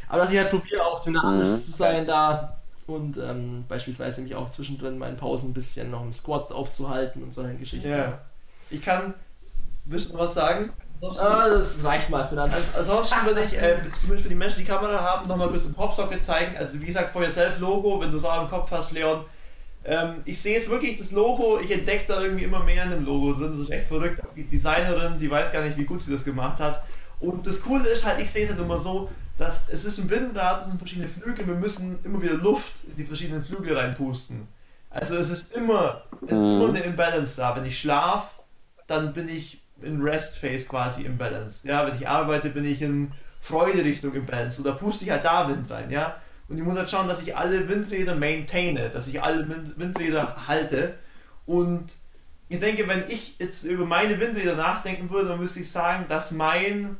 Aber 0.08 0.20
dass 0.22 0.32
ich 0.32 0.38
halt 0.38 0.52
probiere 0.52 0.84
auch 0.86 1.00
dynamisch 1.00 1.48
Mhm. 1.48 1.60
zu 1.60 1.72
sein 1.72 2.06
da 2.08 2.56
und 2.86 3.18
ähm, 3.18 3.66
beispielsweise 3.68 4.22
mich 4.22 4.36
auch 4.36 4.50
zwischendrin 4.52 4.94
in 4.94 5.00
meinen 5.00 5.18
Pausen 5.18 5.50
ein 5.50 5.54
bisschen 5.54 5.90
noch 5.90 6.04
im 6.04 6.14
Squat 6.14 6.52
aufzuhalten 6.52 7.24
und 7.24 7.34
solche 7.34 7.56
Geschichten. 7.56 7.90
Ja. 7.90 8.20
Ich 8.70 8.84
kann. 8.84 9.16
Willst 9.86 10.10
du 10.10 10.14
noch 10.14 10.20
was 10.22 10.36
sagen? 10.36 10.72
Ah, 11.20 11.50
das 11.50 11.84
reicht 11.84 12.10
mal 12.10 12.28
für 12.28 12.42
Anfang. 12.42 12.62
Ansonsten 12.78 13.26
würde 13.26 13.44
ich, 13.44 13.54
äh, 13.58 13.78
zumindest 13.92 14.24
für 14.24 14.30
die 14.30 14.36
Menschen, 14.36 14.60
die 14.60 14.66
Kamera 14.66 15.00
haben, 15.02 15.28
nochmal 15.28 15.50
kurz 15.50 15.64
den 15.64 15.74
Popsocket 15.74 16.24
zeigen. 16.24 16.56
Also 16.58 16.82
wie 16.82 16.86
gesagt, 16.86 17.12
for 17.12 17.22
yourself 17.22 17.60
Logo, 17.60 18.02
wenn 18.02 18.12
du 18.12 18.18
es 18.18 18.26
auch 18.26 18.42
im 18.42 18.50
Kopf 18.50 18.72
hast, 18.72 18.92
Leon. 18.92 19.26
Ähm, 19.84 20.22
ich 20.26 20.42
sehe 20.42 20.58
es 20.58 20.70
wirklich, 20.70 20.98
das 20.98 21.12
Logo, 21.12 21.60
ich 21.60 21.72
entdecke 21.72 22.06
da 22.08 22.22
irgendwie 22.22 22.46
immer 22.46 22.64
mehr 22.64 22.84
in 22.84 22.92
dem 22.92 23.06
Logo 23.06 23.34
drin. 23.34 23.52
Das 23.52 23.60
ist 23.60 23.70
echt 23.70 23.88
verrückt. 23.88 24.24
Auch 24.26 24.34
Die 24.34 24.46
Designerin, 24.46 25.18
die 25.20 25.30
weiß 25.30 25.52
gar 25.52 25.62
nicht, 25.62 25.78
wie 25.78 25.86
gut 25.86 26.02
sie 26.02 26.12
das 26.12 26.24
gemacht 26.24 26.60
hat. 26.60 26.82
Und 27.20 27.46
das 27.48 27.62
Coole 27.62 27.88
ist 27.88 28.04
halt, 28.06 28.20
ich 28.20 28.30
sehe 28.30 28.44
es 28.44 28.50
halt 28.50 28.60
immer 28.60 28.80
so, 28.80 29.10
dass 29.38 29.68
es 29.70 29.86
ist 29.86 30.00
ein 30.00 30.10
Windrad, 30.10 30.60
es 30.60 30.66
sind 30.66 30.78
verschiedene 30.78 31.08
Flügel, 31.08 31.48
wir 31.48 31.56
müssen 31.56 32.00
immer 32.04 32.22
wieder 32.22 32.36
Luft 32.36 32.84
in 32.88 32.96
die 32.96 33.06
verschiedenen 33.06 33.44
Flügel 33.44 33.78
reinpusten. 33.78 34.48
Also 34.90 35.16
es 35.16 35.30
ist 35.30 35.54
immer, 35.54 36.04
es 36.26 36.32
ist 36.32 36.38
immer 36.38 36.70
eine 36.70 36.80
Imbalance 36.80 37.38
da. 37.38 37.56
Wenn 37.56 37.66
ich 37.66 37.80
schlafe, 37.80 38.42
dann 38.88 39.14
bin 39.14 39.28
ich 39.28 39.62
in 39.86 40.02
Rest 40.02 40.38
Phase 40.38 40.66
quasi 40.66 41.04
im 41.04 41.18
Balance. 41.18 41.68
Ja, 41.68 41.86
wenn 41.88 41.96
ich 41.96 42.08
arbeite, 42.08 42.50
bin 42.50 42.66
ich 42.66 42.82
in 42.82 43.12
Freude 43.40 43.84
Richtung 43.84 44.14
im 44.14 44.26
Balance. 44.26 44.62
Oder 44.62 44.74
puste 44.74 45.06
ich 45.06 45.12
halt 45.12 45.24
da 45.24 45.48
Wind 45.48 45.70
rein, 45.70 45.90
ja. 45.90 46.16
Und 46.48 46.58
ich 46.58 46.64
muss 46.64 46.78
halt 46.78 46.90
schauen, 46.90 47.08
dass 47.08 47.24
ich 47.24 47.36
alle 47.36 47.68
Windräder 47.68 48.16
maintaine, 48.16 48.90
dass 48.90 49.08
ich 49.08 49.22
alle 49.24 49.48
Wind- 49.48 49.80
Windräder 49.80 50.48
halte. 50.48 50.96
Und 51.46 51.96
ich 52.50 52.60
denke, 52.60 52.88
wenn 52.88 53.04
ich 53.08 53.40
jetzt 53.40 53.64
über 53.64 53.86
meine 53.86 54.20
Windräder 54.20 54.56
nachdenken 54.56 55.10
würde, 55.10 55.30
dann 55.30 55.40
müsste 55.40 55.60
ich 55.60 55.72
sagen, 55.72 56.06
dass 56.08 56.32
mein, 56.32 56.98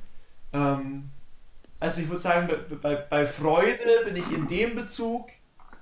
ähm, 0.54 1.10
also 1.80 2.02
ich 2.02 2.08
würde 2.08 2.22
sagen, 2.22 2.50
bei, 2.82 2.96
bei, 2.96 3.28
Freude 3.28 3.78
bin 4.06 4.16
ich 4.16 4.32
in 4.32 4.48
dem 4.48 4.76
Bezug 4.76 5.30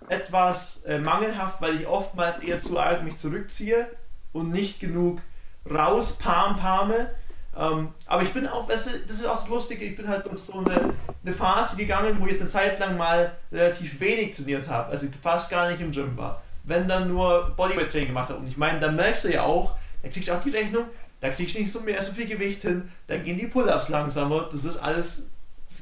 etwas 0.10 0.84
äh, 0.84 1.00
mangelhaft, 1.00 1.62
weil 1.62 1.76
ich 1.76 1.88
oftmals 1.88 2.40
eher 2.40 2.60
zu 2.60 2.78
arg 2.78 3.04
mich 3.04 3.16
zurückziehe 3.16 3.88
und 4.34 4.52
nicht 4.52 4.82
genug 4.82 5.22
raus 5.70 6.14
pam 6.14 6.56
pame. 6.56 7.10
Ähm, 7.56 7.90
aber 8.08 8.24
ich 8.24 8.34
bin 8.34 8.48
auch, 8.48 8.68
das 8.68 8.88
ist 8.88 9.26
auch 9.28 9.36
das 9.36 9.48
Lustige, 9.48 9.86
ich 9.86 9.96
bin 9.96 10.08
halt 10.08 10.26
durch 10.26 10.40
so 10.40 10.58
eine, 10.58 10.94
eine 11.24 11.34
Phase 11.36 11.78
gegangen, 11.78 12.18
wo 12.20 12.26
ich 12.26 12.32
jetzt 12.32 12.42
eine 12.42 12.50
Zeit 12.50 12.80
lang 12.80 12.98
mal 12.98 13.36
relativ 13.52 14.00
wenig 14.00 14.36
trainiert 14.36 14.68
habe, 14.68 14.90
also 14.90 15.06
fast 15.22 15.52
gar 15.52 15.70
nicht 15.70 15.80
im 15.80 15.92
Gym 15.92 16.18
war. 16.18 16.42
Wenn 16.64 16.88
dann 16.88 17.08
nur 17.08 17.52
Bodyweight 17.56 17.92
Training 17.92 18.08
gemacht 18.08 18.30
habe. 18.30 18.40
Und 18.40 18.48
ich 18.48 18.58
meine, 18.58 18.80
da 18.80 18.90
merkst 18.90 19.26
du 19.26 19.34
ja 19.34 19.44
auch, 19.44 19.76
da 20.02 20.10
kriegst 20.10 20.30
du 20.30 20.34
auch 20.34 20.40
die 20.40 20.50
Rechnung, 20.50 20.86
da 21.20 21.30
kriegst 21.30 21.56
du 21.56 21.60
nicht 21.60 21.72
so 21.72 21.82
mehr 21.82 22.02
so 22.02 22.12
viel 22.12 22.26
Gewicht 22.26 22.64
hin, 22.64 22.90
da 23.06 23.18
gehen 23.18 23.38
die 23.38 23.48
Pull-Ups 23.48 23.90
langsamer, 23.90 24.50
das 24.52 24.66
ist 24.66 24.78
alles 24.78 25.28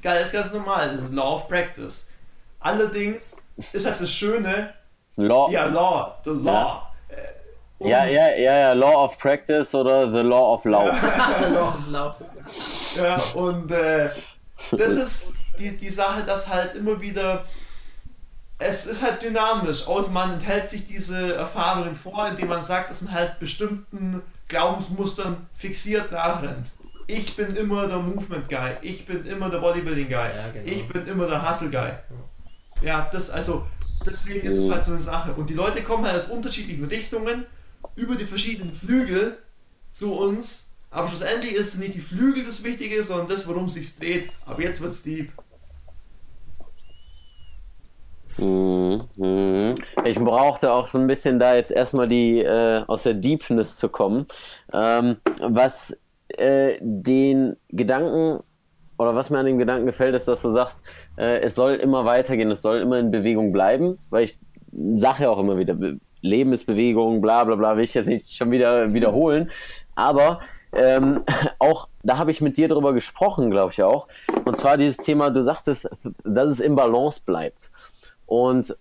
das 0.02 0.24
ist 0.24 0.34
ganz 0.34 0.54
normal, 0.54 0.90
das 0.90 1.02
ist 1.02 1.14
Law 1.14 1.36
of 1.36 1.48
Practice. 1.48 2.08
Allerdings 2.60 3.36
ist 3.74 3.86
halt 3.86 4.00
das 4.00 4.12
Schöne, 4.12 4.74
Law. 5.16 5.52
ja, 5.52 5.66
Law, 5.66 6.18
the 6.24 6.32
Law. 6.32 6.91
Äh, 7.84 7.90
Ja, 7.90 8.06
ja, 8.06 8.30
ja, 8.36 8.58
ja, 8.60 8.74
Law 8.74 9.06
of 9.06 9.18
Practice 9.18 9.74
oder 9.76 10.12
The 10.12 10.22
Law 10.22 10.54
of 10.54 10.66
Love. 10.66 10.92
Ja, 12.98 13.16
und 13.36 13.72
äh, 13.72 14.10
das 14.72 14.94
ist 14.94 15.34
die, 15.58 15.76
die 15.78 15.90
Sache, 15.90 16.24
dass 16.24 16.48
halt 16.48 16.76
immer 16.76 17.00
wieder. 17.02 17.44
Es 18.60 18.86
ist 18.86 19.02
halt 19.02 19.24
dynamisch, 19.24 19.88
außer 19.88 20.12
man 20.12 20.34
enthält 20.34 20.70
sich 20.70 20.86
diese 20.86 21.36
Erfahrungen 21.36 21.96
vor, 21.96 22.28
indem 22.28 22.50
man 22.50 22.62
sagt, 22.62 22.92
dass 22.92 23.02
man 23.02 23.12
halt 23.14 23.40
bestimmten 23.40 24.22
Glaubensmustern 24.50 25.48
fixiert 25.56 26.12
nachrennt. 26.12 26.72
Ich 27.08 27.36
bin 27.36 27.56
immer 27.56 27.88
der 27.88 27.98
Movement 27.98 28.48
Guy, 28.50 28.74
ich 28.82 29.06
bin 29.08 29.26
immer 29.26 29.50
der 29.50 29.58
Bodybuilding 29.60 30.08
Guy, 30.10 30.16
Ja, 30.36 30.52
genau. 30.52 30.66
ich 30.66 30.88
bin 30.88 31.08
immer 31.08 31.26
der 31.28 31.50
Hustle 31.50 31.72
Guy. 31.72 31.92
Ja, 32.82 33.10
das 33.12 33.32
also, 33.32 33.66
deswegen 34.06 34.46
ist 34.46 34.58
das 34.58 34.70
halt 34.70 34.84
so 34.84 34.92
eine 34.92 35.00
Sache. 35.00 35.34
Und 35.34 35.50
die 35.50 35.56
Leute 35.56 35.82
kommen 35.82 36.06
halt 36.06 36.16
aus 36.18 36.26
unterschiedlichen 36.26 36.86
Richtungen 36.86 37.46
über 37.96 38.16
die 38.16 38.26
verschiedenen 38.26 38.74
Flügel 38.74 39.38
zu 39.92 40.14
uns. 40.14 40.68
Aber 40.90 41.08
schlussendlich 41.08 41.54
ist 41.54 41.78
nicht 41.78 41.94
die 41.94 42.00
Flügel 42.00 42.44
das 42.44 42.64
Wichtige, 42.64 43.02
sondern 43.04 43.28
das, 43.28 43.48
worum 43.48 43.66
es 43.66 43.74
sich 43.74 43.96
dreht. 43.96 44.30
Aber 44.46 44.62
jetzt 44.62 44.82
wird's 44.82 45.04
deep. 45.04 45.32
Mhm. 48.38 49.76
Ich 50.06 50.20
brauchte 50.20 50.72
auch 50.72 50.88
so 50.88 50.98
ein 50.98 51.08
bisschen 51.08 51.40
da 51.40 51.56
jetzt 51.56 51.72
erstmal 51.72 52.08
die 52.08 52.40
äh, 52.40 52.84
aus 52.88 53.04
der 53.04 53.14
Deepness 53.14 53.78
zu 53.78 53.90
kommen. 53.90 54.26
Ähm, 54.74 55.18
was 55.42 55.98
äh, 56.30 56.78
den 56.82 57.58
Gedanken 57.70 58.40
oder 58.98 59.16
was 59.16 59.30
mir 59.30 59.40
an 59.40 59.46
dem 59.46 59.58
Gedanken 59.58 59.86
gefällt, 59.88 60.16
ist, 60.16 60.28
dass 60.28 60.42
du 60.42 60.50
sagst, 60.50 60.82
äh, 61.18 61.40
es 61.40 61.56
soll 61.56 61.74
immer 61.76 62.06
weitergehen, 62.06 62.52
es 62.52 62.62
soll 62.62 62.80
immer 62.82 63.00
in 63.00 63.12
Bewegung 63.12 63.52
bleiben, 63.52 63.96
weil 64.10 64.24
ich 64.24 64.40
sage 64.96 65.24
ja 65.24 65.30
auch 65.30 65.40
immer 65.40 65.58
wieder, 65.58 65.76
Leben 66.22 66.54
ist 66.54 66.66
Bewegung, 66.66 67.22
bla 67.22 67.44
bla 67.44 67.56
bla, 67.56 67.76
will 67.76 67.84
ich 67.84 67.94
jetzt 67.94 68.08
nicht 68.08 68.36
schon 68.36 68.52
wieder 68.52 68.94
wiederholen. 68.94 69.50
Aber 69.96 70.40
ähm, 70.74 71.24
auch 71.60 71.90
da 72.04 72.18
habe 72.18 72.32
ich 72.32 72.42
mit 72.42 72.58
dir 72.58 72.68
drüber 72.68 72.94
gesprochen, 72.94 73.52
glaube 73.52 73.72
ich 73.72 73.84
auch. 73.84 74.08
Und 74.46 74.58
zwar 74.58 74.78
dieses 74.78 74.98
Thema, 74.98 75.30
du 75.30 75.42
sagtest, 75.42 75.90
dass 76.24 76.50
es 76.50 76.60
im 76.60 76.76
Balance 76.76 77.22
bleibt. 77.26 77.72
Und 78.26 78.76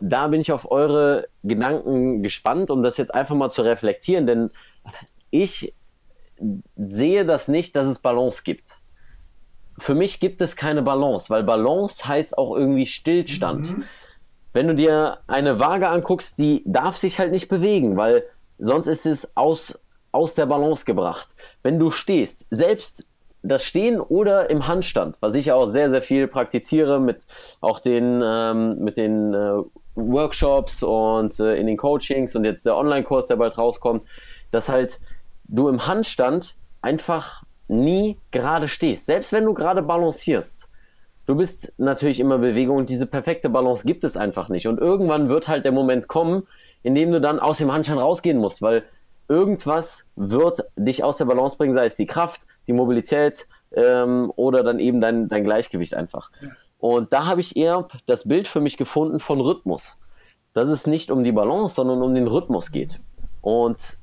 da 0.00 0.28
bin 0.28 0.40
ich 0.40 0.52
auf 0.52 0.70
eure 0.70 1.28
Gedanken 1.42 2.22
gespannt, 2.22 2.70
um 2.70 2.82
das 2.82 2.96
jetzt 2.96 3.14
einfach 3.14 3.36
mal 3.36 3.50
zu 3.50 3.62
reflektieren, 3.62 4.26
denn 4.26 4.50
ich 5.30 5.74
sehe 6.76 7.24
das 7.24 7.48
nicht, 7.48 7.76
dass 7.76 7.86
es 7.86 8.00
Balance 8.00 8.42
gibt. 8.44 8.78
Für 9.78 9.94
mich 9.94 10.20
gibt 10.20 10.40
es 10.40 10.56
keine 10.56 10.82
Balance, 10.82 11.30
weil 11.30 11.44
Balance 11.44 12.06
heißt 12.06 12.36
auch 12.36 12.56
irgendwie 12.56 12.86
Stillstand. 12.86 13.68
Wenn 14.52 14.68
du 14.68 14.74
dir 14.74 15.18
eine 15.26 15.60
Waage 15.60 15.88
anguckst, 15.88 16.38
die 16.38 16.62
darf 16.66 16.96
sich 16.96 17.18
halt 17.18 17.32
nicht 17.32 17.48
bewegen, 17.48 17.96
weil 17.96 18.24
sonst 18.58 18.86
ist 18.86 19.06
es 19.06 19.36
aus, 19.36 19.78
aus 20.12 20.34
der 20.34 20.46
Balance 20.46 20.84
gebracht. 20.84 21.28
Wenn 21.62 21.78
du 21.78 21.90
stehst, 21.90 22.46
selbst 22.50 23.06
das 23.42 23.64
Stehen 23.64 24.00
oder 24.00 24.50
im 24.50 24.68
Handstand, 24.68 25.16
was 25.20 25.34
ich 25.34 25.50
auch 25.52 25.66
sehr, 25.66 25.90
sehr 25.90 26.02
viel 26.02 26.28
praktiziere 26.28 27.00
mit 27.00 27.22
auch 27.60 27.80
den, 27.80 28.22
ähm, 28.24 28.78
mit 28.78 28.96
den 28.96 29.34
äh, 29.34 29.62
Workshops 29.94 30.82
und 30.82 31.38
äh, 31.40 31.56
in 31.56 31.66
den 31.66 31.76
Coachings 31.76 32.36
und 32.36 32.44
jetzt 32.44 32.64
der 32.66 32.76
Online-Kurs, 32.76 33.26
der 33.26 33.36
bald 33.36 33.58
rauskommt, 33.58 34.06
dass 34.52 34.68
halt 34.68 35.00
du 35.44 35.68
im 35.68 35.86
Handstand 35.86 36.56
einfach 36.82 37.42
nie 37.68 38.18
gerade 38.30 38.68
stehst. 38.68 39.06
Selbst 39.06 39.32
wenn 39.32 39.44
du 39.44 39.54
gerade 39.54 39.82
balancierst. 39.82 40.68
Du 41.26 41.36
bist 41.36 41.74
natürlich 41.78 42.18
immer 42.18 42.38
Bewegung 42.38 42.78
und 42.78 42.90
diese 42.90 43.06
perfekte 43.06 43.48
Balance 43.48 43.86
gibt 43.86 44.02
es 44.04 44.16
einfach 44.16 44.48
nicht. 44.48 44.66
Und 44.66 44.80
irgendwann 44.80 45.28
wird 45.28 45.48
halt 45.48 45.64
der 45.64 45.72
Moment 45.72 46.08
kommen, 46.08 46.48
in 46.82 46.94
dem 46.94 47.12
du 47.12 47.20
dann 47.20 47.38
aus 47.38 47.58
dem 47.58 47.72
Handstand 47.72 48.00
rausgehen 48.00 48.38
musst, 48.38 48.60
weil 48.60 48.84
irgendwas 49.28 50.08
wird 50.16 50.64
dich 50.76 51.04
aus 51.04 51.18
der 51.18 51.26
Balance 51.26 51.56
bringen, 51.56 51.74
sei 51.74 51.84
es 51.84 51.96
die 51.96 52.06
Kraft, 52.06 52.46
die 52.66 52.72
Mobilität 52.72 53.46
ähm, 53.72 54.32
oder 54.36 54.64
dann 54.64 54.80
eben 54.80 55.00
dein, 55.00 55.28
dein 55.28 55.44
Gleichgewicht 55.44 55.94
einfach. 55.94 56.30
Und 56.78 57.12
da 57.12 57.26
habe 57.26 57.40
ich 57.40 57.56
eher 57.56 57.86
das 58.06 58.26
Bild 58.26 58.48
für 58.48 58.60
mich 58.60 58.76
gefunden 58.76 59.20
von 59.20 59.40
Rhythmus. 59.40 59.96
Dass 60.54 60.68
es 60.68 60.86
nicht 60.86 61.10
um 61.10 61.24
die 61.24 61.32
Balance, 61.32 61.76
sondern 61.76 62.02
um 62.02 62.14
den 62.14 62.26
Rhythmus 62.26 62.72
geht. 62.72 63.00
Und 63.40 63.98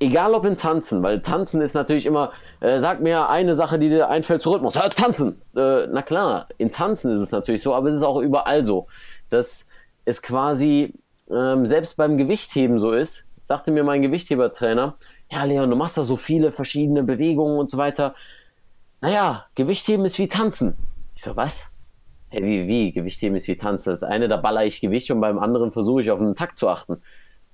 egal 0.00 0.34
ob 0.34 0.44
in 0.44 0.56
Tanzen, 0.56 1.02
weil 1.02 1.20
Tanzen 1.20 1.60
ist 1.60 1.74
natürlich 1.74 2.06
immer, 2.06 2.32
äh, 2.60 2.80
sag 2.80 3.00
mir 3.00 3.28
eine 3.28 3.54
Sache, 3.54 3.78
die 3.78 3.88
dir 3.88 4.08
einfällt 4.08 4.42
zu 4.42 4.50
Rhythmus. 4.50 4.74
Ja, 4.74 4.88
tanzen! 4.88 5.40
Äh, 5.56 5.86
na 5.88 6.02
klar, 6.02 6.48
in 6.58 6.70
Tanzen 6.70 7.10
ist 7.12 7.20
es 7.20 7.32
natürlich 7.32 7.62
so, 7.62 7.74
aber 7.74 7.88
es 7.88 7.96
ist 7.96 8.02
auch 8.02 8.20
überall 8.20 8.64
so, 8.64 8.86
dass 9.28 9.66
es 10.04 10.22
quasi 10.22 10.94
ähm, 11.30 11.66
selbst 11.66 11.96
beim 11.96 12.16
Gewichtheben 12.16 12.78
so 12.78 12.92
ist, 12.92 13.26
sagte 13.40 13.70
mir 13.70 13.84
mein 13.84 14.02
Gewichthebertrainer, 14.02 14.96
ja 15.30 15.44
Leon, 15.44 15.70
du 15.70 15.76
machst 15.76 15.98
da 15.98 16.04
so 16.04 16.16
viele 16.16 16.52
verschiedene 16.52 17.02
Bewegungen 17.02 17.58
und 17.58 17.70
so 17.70 17.76
weiter. 17.76 18.14
Naja, 19.00 19.46
Gewichtheben 19.54 20.04
ist 20.04 20.18
wie 20.18 20.28
Tanzen. 20.28 20.76
Ich 21.14 21.22
so, 21.22 21.36
was? 21.36 21.66
Hey, 22.30 22.42
wie, 22.42 22.66
wie? 22.66 22.92
Gewichtheben 22.92 23.36
ist 23.36 23.48
wie 23.48 23.56
Tanzen. 23.56 23.90
Das 23.90 24.02
eine, 24.02 24.28
da 24.28 24.36
baller 24.36 24.64
ich 24.64 24.80
Gewicht 24.80 25.10
und 25.10 25.20
beim 25.20 25.38
anderen 25.38 25.70
versuche 25.70 26.02
ich 26.02 26.10
auf 26.10 26.20
einen 26.20 26.34
Takt 26.34 26.56
zu 26.56 26.68
achten. 26.68 27.02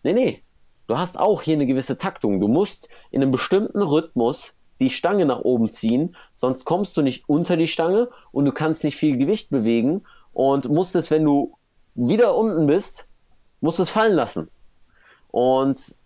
Nee, 0.03 0.13
nee. 0.13 0.44
Du 0.87 0.99
hast 0.99 1.19
auch 1.19 1.43
hier 1.43 1.55
eine 1.55 1.67
gewisse 1.67 1.99
Taktung. 1.99 2.41
Du 2.41 2.49
musst 2.49 2.89
in 3.11 3.23
einem 3.23 3.31
bestimmten 3.31 3.83
Rhythmus 3.83 4.57
die 4.81 4.91
Stange 4.91 5.25
nach 5.25 5.41
oben 5.41 5.69
ziehen, 5.69 6.17
sonst 6.35 6.65
kommst 6.65 6.97
du 6.97 7.03
nicht 7.03 7.29
unter 7.29 7.57
die 7.57 7.69
Stange 7.69 8.11
und 8.33 8.45
du 8.45 8.53
kannst 8.53 8.85
nicht 8.85 8.97
viel 8.97 9.17
Gewicht 9.17 9.51
bewegen 9.51 10.03
und 10.33 10.69
musst 10.69 10.97
es, 10.97 11.11
wenn 11.11 11.25
du 11.25 11.57
wieder 11.95 12.37
unten 12.37 12.67
bist, 12.67 13.09
musst 13.61 13.79
es 13.79 13.91
fallen 13.91 14.15
lassen. 14.15 14.51
Und 15.31 15.97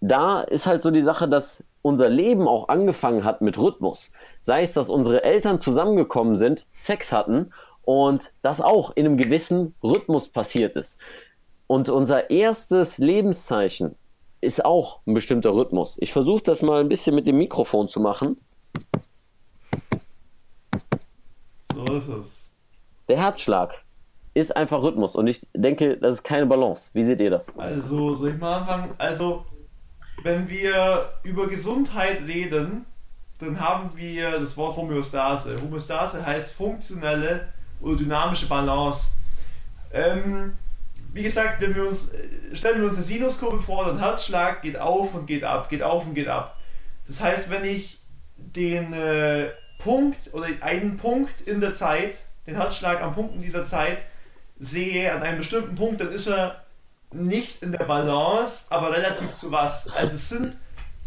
da 0.00 0.40
ist 0.40 0.66
halt 0.66 0.82
so 0.82 0.90
die 0.90 1.02
Sache, 1.02 1.28
dass 1.28 1.64
unser 1.82 2.08
Leben 2.08 2.46
auch 2.46 2.68
angefangen 2.68 3.24
hat 3.24 3.42
mit 3.42 3.58
Rhythmus. 3.58 4.12
Sei 4.40 4.62
es, 4.62 4.72
dass 4.72 4.88
unsere 4.88 5.24
Eltern 5.24 5.58
zusammengekommen 5.58 6.36
sind, 6.36 6.66
Sex 6.72 7.12
hatten 7.12 7.52
und 7.82 8.32
das 8.42 8.60
auch 8.60 8.92
in 8.96 9.06
einem 9.06 9.16
gewissen 9.16 9.74
Rhythmus 9.82 10.28
passiert 10.28 10.76
ist. 10.76 10.98
Und 11.70 11.88
unser 11.88 12.30
erstes 12.30 12.98
Lebenszeichen 12.98 13.94
ist 14.40 14.64
auch 14.64 15.02
ein 15.06 15.14
bestimmter 15.14 15.54
Rhythmus. 15.54 15.98
Ich 16.00 16.12
versuche 16.12 16.42
das 16.42 16.62
mal 16.62 16.80
ein 16.80 16.88
bisschen 16.88 17.14
mit 17.14 17.28
dem 17.28 17.38
Mikrofon 17.38 17.86
zu 17.86 18.00
machen. 18.00 18.40
So 21.72 21.84
ist 21.84 22.08
es. 22.08 22.50
Der 23.08 23.18
Herzschlag 23.18 23.84
ist 24.34 24.56
einfach 24.56 24.82
Rhythmus 24.82 25.14
und 25.14 25.28
ich 25.28 25.46
denke, 25.54 25.96
das 25.96 26.14
ist 26.14 26.22
keine 26.24 26.46
Balance. 26.46 26.90
Wie 26.92 27.04
seht 27.04 27.20
ihr 27.20 27.30
das? 27.30 27.56
Also, 27.56 28.16
soll 28.16 28.30
ich 28.30 28.38
mal 28.38 28.62
anfangen? 28.62 28.90
Also, 28.98 29.44
wenn 30.24 30.48
wir 30.48 31.12
über 31.22 31.46
Gesundheit 31.46 32.22
reden, 32.22 32.84
dann 33.38 33.60
haben 33.60 33.96
wir 33.96 34.40
das 34.40 34.56
Wort 34.56 34.76
Homöostase. 34.76 35.56
Homöostase 35.62 36.26
heißt 36.26 36.52
funktionelle 36.52 37.46
oder 37.80 37.96
dynamische 37.96 38.48
Balance. 38.48 39.12
Ähm, 39.92 40.54
wie 41.12 41.22
gesagt, 41.22 41.60
wenn 41.60 41.74
wir 41.74 41.86
uns, 41.86 42.12
äh, 42.12 42.54
stellen 42.54 42.78
wir 42.78 42.86
uns 42.86 42.94
eine 42.94 43.04
Sinuskurve 43.04 43.60
vor, 43.60 43.86
dann 43.86 43.98
Herzschlag 43.98 44.62
geht 44.62 44.78
auf 44.78 45.14
und 45.14 45.26
geht 45.26 45.44
ab, 45.44 45.68
geht 45.68 45.82
auf 45.82 46.06
und 46.06 46.14
geht 46.14 46.28
ab. 46.28 46.56
Das 47.06 47.20
heißt, 47.20 47.50
wenn 47.50 47.64
ich 47.64 47.98
den 48.36 48.92
äh, 48.92 49.50
Punkt 49.78 50.32
oder 50.32 50.46
einen 50.60 50.96
Punkt 50.96 51.40
in 51.42 51.60
der 51.60 51.72
Zeit, 51.72 52.22
den 52.46 52.56
Herzschlag 52.56 53.02
am 53.02 53.14
Punkt 53.14 53.34
in 53.34 53.42
dieser 53.42 53.64
Zeit 53.64 54.04
sehe, 54.58 55.12
an 55.12 55.22
einem 55.22 55.38
bestimmten 55.38 55.74
Punkt, 55.74 56.00
dann 56.00 56.10
ist 56.10 56.28
er 56.28 56.64
nicht 57.12 57.62
in 57.62 57.72
der 57.72 57.84
Balance, 57.84 58.66
aber 58.70 58.92
relativ 58.92 59.34
zu 59.34 59.50
was. 59.50 59.88
Also 59.88 60.14
es 60.14 60.28
sind 60.28 60.56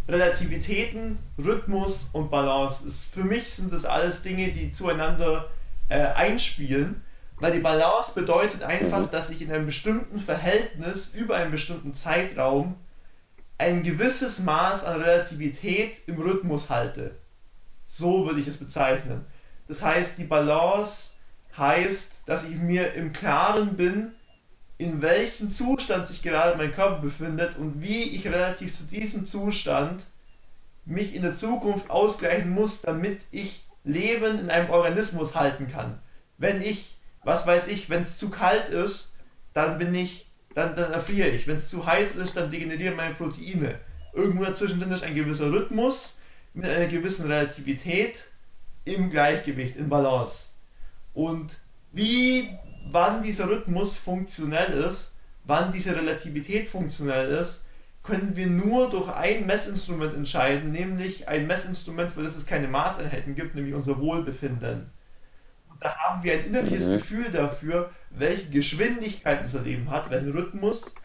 Relativitäten, 0.08 1.18
Rhythmus 1.38 2.10
und 2.12 2.30
Balance. 2.30 2.86
Es, 2.86 3.06
für 3.06 3.24
mich 3.24 3.50
sind 3.50 3.72
das 3.72 3.86
alles 3.86 4.22
Dinge, 4.22 4.52
die 4.52 4.72
zueinander 4.72 5.50
äh, 5.88 6.00
einspielen, 6.00 7.02
weil 7.40 7.52
die 7.52 7.60
Balance 7.60 8.12
bedeutet 8.14 8.64
einfach, 8.64 9.08
dass 9.08 9.30
ich 9.30 9.42
in 9.42 9.52
einem 9.52 9.66
bestimmten 9.66 10.20
Verhältnis 10.20 11.12
über 11.14 11.36
einen 11.36 11.52
bestimmten 11.52 11.94
Zeitraum 11.94 12.76
ein 13.58 13.84
gewisses 13.84 14.40
Maß 14.40 14.84
an 14.84 15.02
Relativität 15.02 16.02
im 16.08 16.20
Rhythmus 16.22 16.70
halte. 16.70 17.16
So 17.88 18.26
würde 18.26 18.40
ich 18.40 18.48
es 18.48 18.58
bezeichnen. 18.58 19.26
Das 19.68 19.84
heißt, 19.84 20.18
die 20.18 20.26
Balance 20.26 21.12
heißt, 21.58 22.24
dass 22.26 22.44
ich 22.44 22.58
mir 22.58 22.94
im 22.94 23.14
Klaren 23.14 23.76
bin, 23.76 24.12
in 24.78 25.02
welchem 25.02 25.52
Zustand 25.52 26.08
sich 26.08 26.22
gerade 26.22 26.58
mein 26.58 26.72
Körper 26.72 27.00
befindet 27.00 27.58
und 27.58 27.82
wie 27.82 28.04
ich 28.04 28.28
relativ 28.28 28.74
zu 28.74 28.84
diesem 28.84 29.26
Zustand 29.26 30.06
mich 30.86 31.16
in 31.16 31.22
der 31.22 31.34
Zukunft 31.34 31.90
ausgleichen 31.90 32.50
muss, 32.50 32.82
damit 32.82 33.22
ich 33.32 33.66
Leben 33.84 34.40
in 34.40 34.50
einem 34.50 34.70
Organismus 34.70 35.36
halten 35.36 35.68
kann. 35.68 36.00
Wenn 36.38 36.62
ich, 36.62 36.93
was 37.24 37.48
weiß 37.48 37.68
ich, 37.68 37.90
wenn 37.90 38.02
es 38.02 38.18
zu 38.18 38.30
kalt 38.30 38.70
ist, 38.70 39.14
dann 39.54 39.78
bin 39.78 39.94
ich, 39.96 40.28
dann, 40.56 40.76
dann 40.76 40.92
erfriere 40.92 41.30
ich. 41.30 41.48
Wenn 41.48 41.56
es 41.56 41.70
zu 41.70 41.86
heiß 41.86 42.16
ist, 42.16 42.36
dann 42.38 42.50
degenerieren 42.50 42.96
meine 42.96 43.14
Proteine. 43.14 43.80
Irgendwo 44.14 44.44
dazwischen 44.44 44.82
ist 44.92 45.04
ein 45.04 45.16
gewisser 45.16 45.52
Rhythmus 45.52 46.18
mit 46.54 46.68
einer 46.68 46.88
gewissen 46.88 47.26
Relativität 47.26 48.26
im 48.86 49.10
Gleichgewicht, 49.10 49.76
in 49.76 49.90
Balance. 49.90 50.50
Und 51.14 51.58
wie, 51.92 52.50
wann 52.92 53.22
dieser 53.22 53.50
Rhythmus 53.50 53.98
funktionell 53.98 54.72
ist, 54.72 55.14
wann 55.46 55.72
diese 55.72 55.96
Relativität 55.96 56.68
funktionell 56.68 57.30
ist, 57.30 57.62
können 58.04 58.36
wir 58.36 58.48
nur 58.48 58.90
durch 58.90 59.10
ein 59.10 59.46
Messinstrument 59.46 60.14
entscheiden, 60.14 60.72
nämlich 60.72 61.28
ein 61.28 61.48
Messinstrument, 61.48 62.12
für 62.12 62.22
das 62.22 62.36
es 62.36 62.46
keine 62.46 62.68
Maßeinheiten 62.68 63.34
gibt, 63.34 63.56
nämlich 63.56 63.74
unser 63.74 63.98
Wohlbefinden. 63.98 64.92
Da 65.84 65.94
haben 65.98 66.24
wir 66.24 66.32
ein 66.34 66.46
innerliches 66.46 66.88
Mhm. 66.88 66.94
Gefühl 66.94 67.30
dafür, 67.30 67.92
welche 68.10 68.50
Geschwindigkeit 68.50 69.42
unser 69.42 69.60
Leben 69.60 69.90
hat, 69.90 70.10
welchen 70.10 70.32
Rhythmus, 70.32 70.96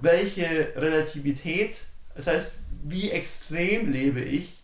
welche 0.00 0.72
Relativität, 0.76 1.86
das 2.14 2.28
heißt, 2.28 2.60
wie 2.84 3.10
extrem 3.10 3.90
lebe 3.90 4.20
ich 4.20 4.62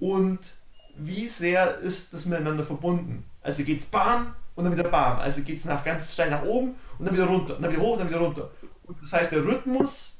und 0.00 0.54
wie 0.96 1.28
sehr 1.28 1.76
ist 1.78 2.12
das 2.12 2.26
miteinander 2.26 2.64
verbunden. 2.64 3.24
Also 3.40 3.62
geht's 3.62 3.84
bam 3.84 4.34
und 4.56 4.64
dann 4.64 4.72
wieder 4.72 4.88
bam. 4.88 5.18
Also 5.20 5.42
geht's 5.42 5.64
nach 5.64 5.84
ganz 5.84 6.12
steil 6.12 6.30
nach 6.30 6.42
oben 6.42 6.74
und 6.98 7.06
dann 7.06 7.14
wieder 7.14 7.26
runter, 7.26 7.56
und 7.56 7.62
dann 7.62 7.70
wieder 7.70 7.82
hoch 7.82 7.92
und 7.92 8.00
dann 8.00 8.08
wieder 8.08 8.20
runter. 8.20 8.50
Und 8.84 9.00
das 9.00 9.12
heißt, 9.12 9.30
der 9.30 9.44
Rhythmus, 9.44 10.18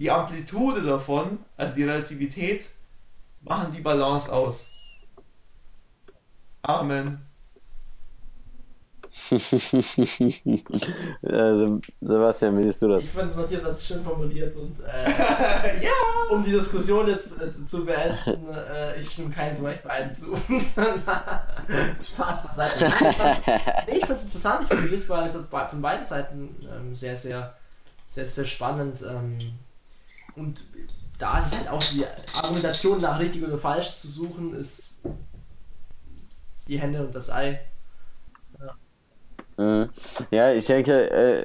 die 0.00 0.10
Amplitude 0.10 0.82
davon, 0.82 1.38
also 1.56 1.76
die 1.76 1.84
Relativität, 1.84 2.70
machen 3.42 3.72
die 3.72 3.80
Balance 3.80 4.32
aus. 4.32 4.66
Amen. 6.62 7.24
Also, 11.22 11.80
Sebastian, 12.00 12.58
wie 12.58 12.62
siehst 12.62 12.82
du 12.82 12.94
Ich 12.96 13.06
das? 13.06 13.10
fand 13.10 13.36
Matthias 13.36 13.64
hat 13.64 13.72
es 13.72 13.86
schön 13.86 14.02
formuliert 14.02 14.54
und 14.56 14.78
äh, 14.80 15.10
Ja! 15.82 15.90
um 16.30 16.42
die 16.44 16.50
Diskussion 16.52 17.08
jetzt 17.08 17.40
äh, 17.40 17.64
zu 17.64 17.84
beenden, 17.84 18.46
äh, 18.52 19.00
ich 19.00 19.10
stimme 19.10 19.30
keinem 19.30 19.56
von 19.56 19.66
euch 19.66 19.82
beiden 19.82 20.12
zu. 20.12 20.26
Spaß 22.02 22.42
beiseite. 22.44 22.86
Ich 22.86 23.86
nee, 23.88 23.96
ich 23.98 24.06
fand's 24.06 24.22
interessant, 24.24 24.62
ich 24.62 24.68
finde 24.68 24.82
die 24.82 24.88
Sichtweise 24.88 25.42
von 25.44 25.82
beiden 25.82 26.06
Seiten 26.06 26.54
ähm, 26.72 26.94
sehr, 26.94 27.16
sehr, 27.16 27.54
sehr, 28.06 28.26
sehr 28.26 28.44
spannend. 28.44 29.02
Ähm, 29.08 29.38
und 30.36 30.64
da 31.18 31.38
ist 31.38 31.46
es 31.46 31.56
halt 31.58 31.68
auch 31.70 31.82
die 31.84 32.04
Argumentation 32.34 33.00
nach 33.00 33.18
richtig 33.18 33.42
oder 33.42 33.58
falsch 33.58 33.96
zu 33.96 34.08
suchen, 34.08 34.54
ist 34.54 34.94
die 36.68 36.78
Hände 36.78 37.04
und 37.04 37.14
das 37.14 37.30
Ei. 37.30 37.58
Mhm. 39.56 39.88
Ja, 40.30 40.52
ich 40.52 40.66
denke, 40.66 41.10
äh, 41.10 41.44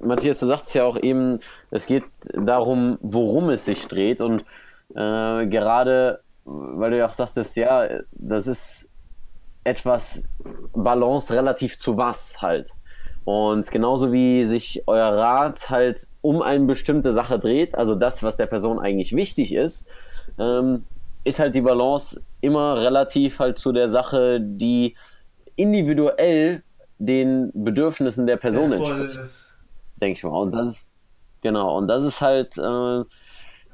Matthias, 0.00 0.40
du 0.40 0.46
sagst 0.46 0.74
ja 0.74 0.84
auch 0.84 0.96
eben, 0.96 1.38
es 1.70 1.86
geht 1.86 2.04
darum, 2.32 2.98
worum 3.02 3.50
es 3.50 3.66
sich 3.66 3.86
dreht 3.88 4.20
und 4.20 4.40
äh, 4.94 5.46
gerade, 5.46 6.20
weil 6.44 6.90
du 6.90 6.98
ja 6.98 7.06
auch 7.06 7.14
sagtest, 7.14 7.56
ja, 7.56 7.86
das 8.12 8.46
ist 8.46 8.88
etwas 9.64 10.28
Balance 10.72 11.32
relativ 11.32 11.78
zu 11.78 11.96
was 11.96 12.40
halt. 12.40 12.70
Und 13.24 13.70
genauso 13.70 14.12
wie 14.12 14.44
sich 14.44 14.82
euer 14.86 15.12
Rat 15.16 15.70
halt 15.70 16.08
um 16.22 16.42
eine 16.42 16.64
bestimmte 16.64 17.12
Sache 17.12 17.38
dreht, 17.38 17.76
also 17.76 17.94
das, 17.94 18.22
was 18.22 18.36
der 18.36 18.46
Person 18.46 18.80
eigentlich 18.80 19.14
wichtig 19.14 19.54
ist, 19.54 19.86
ähm, 20.38 20.84
ist 21.22 21.38
halt 21.38 21.54
die 21.54 21.60
Balance 21.60 22.20
immer 22.40 22.82
relativ 22.82 23.38
halt 23.38 23.58
zu 23.58 23.70
der 23.70 23.88
Sache, 23.88 24.40
die 24.40 24.96
individuell 25.54 26.64
den 26.98 27.50
Bedürfnissen 27.54 28.26
der 28.26 28.36
Person 28.36 28.72
entspricht 28.72 29.14
Volles. 29.14 29.58
denke 30.00 30.18
ich 30.18 30.24
mal. 30.24 30.40
Und 30.40 30.52
das 30.52 30.68
ist, 30.68 30.90
genau, 31.40 31.76
und 31.76 31.86
das 31.86 32.04
ist 32.04 32.20
halt, 32.20 32.56
äh, 32.58 33.04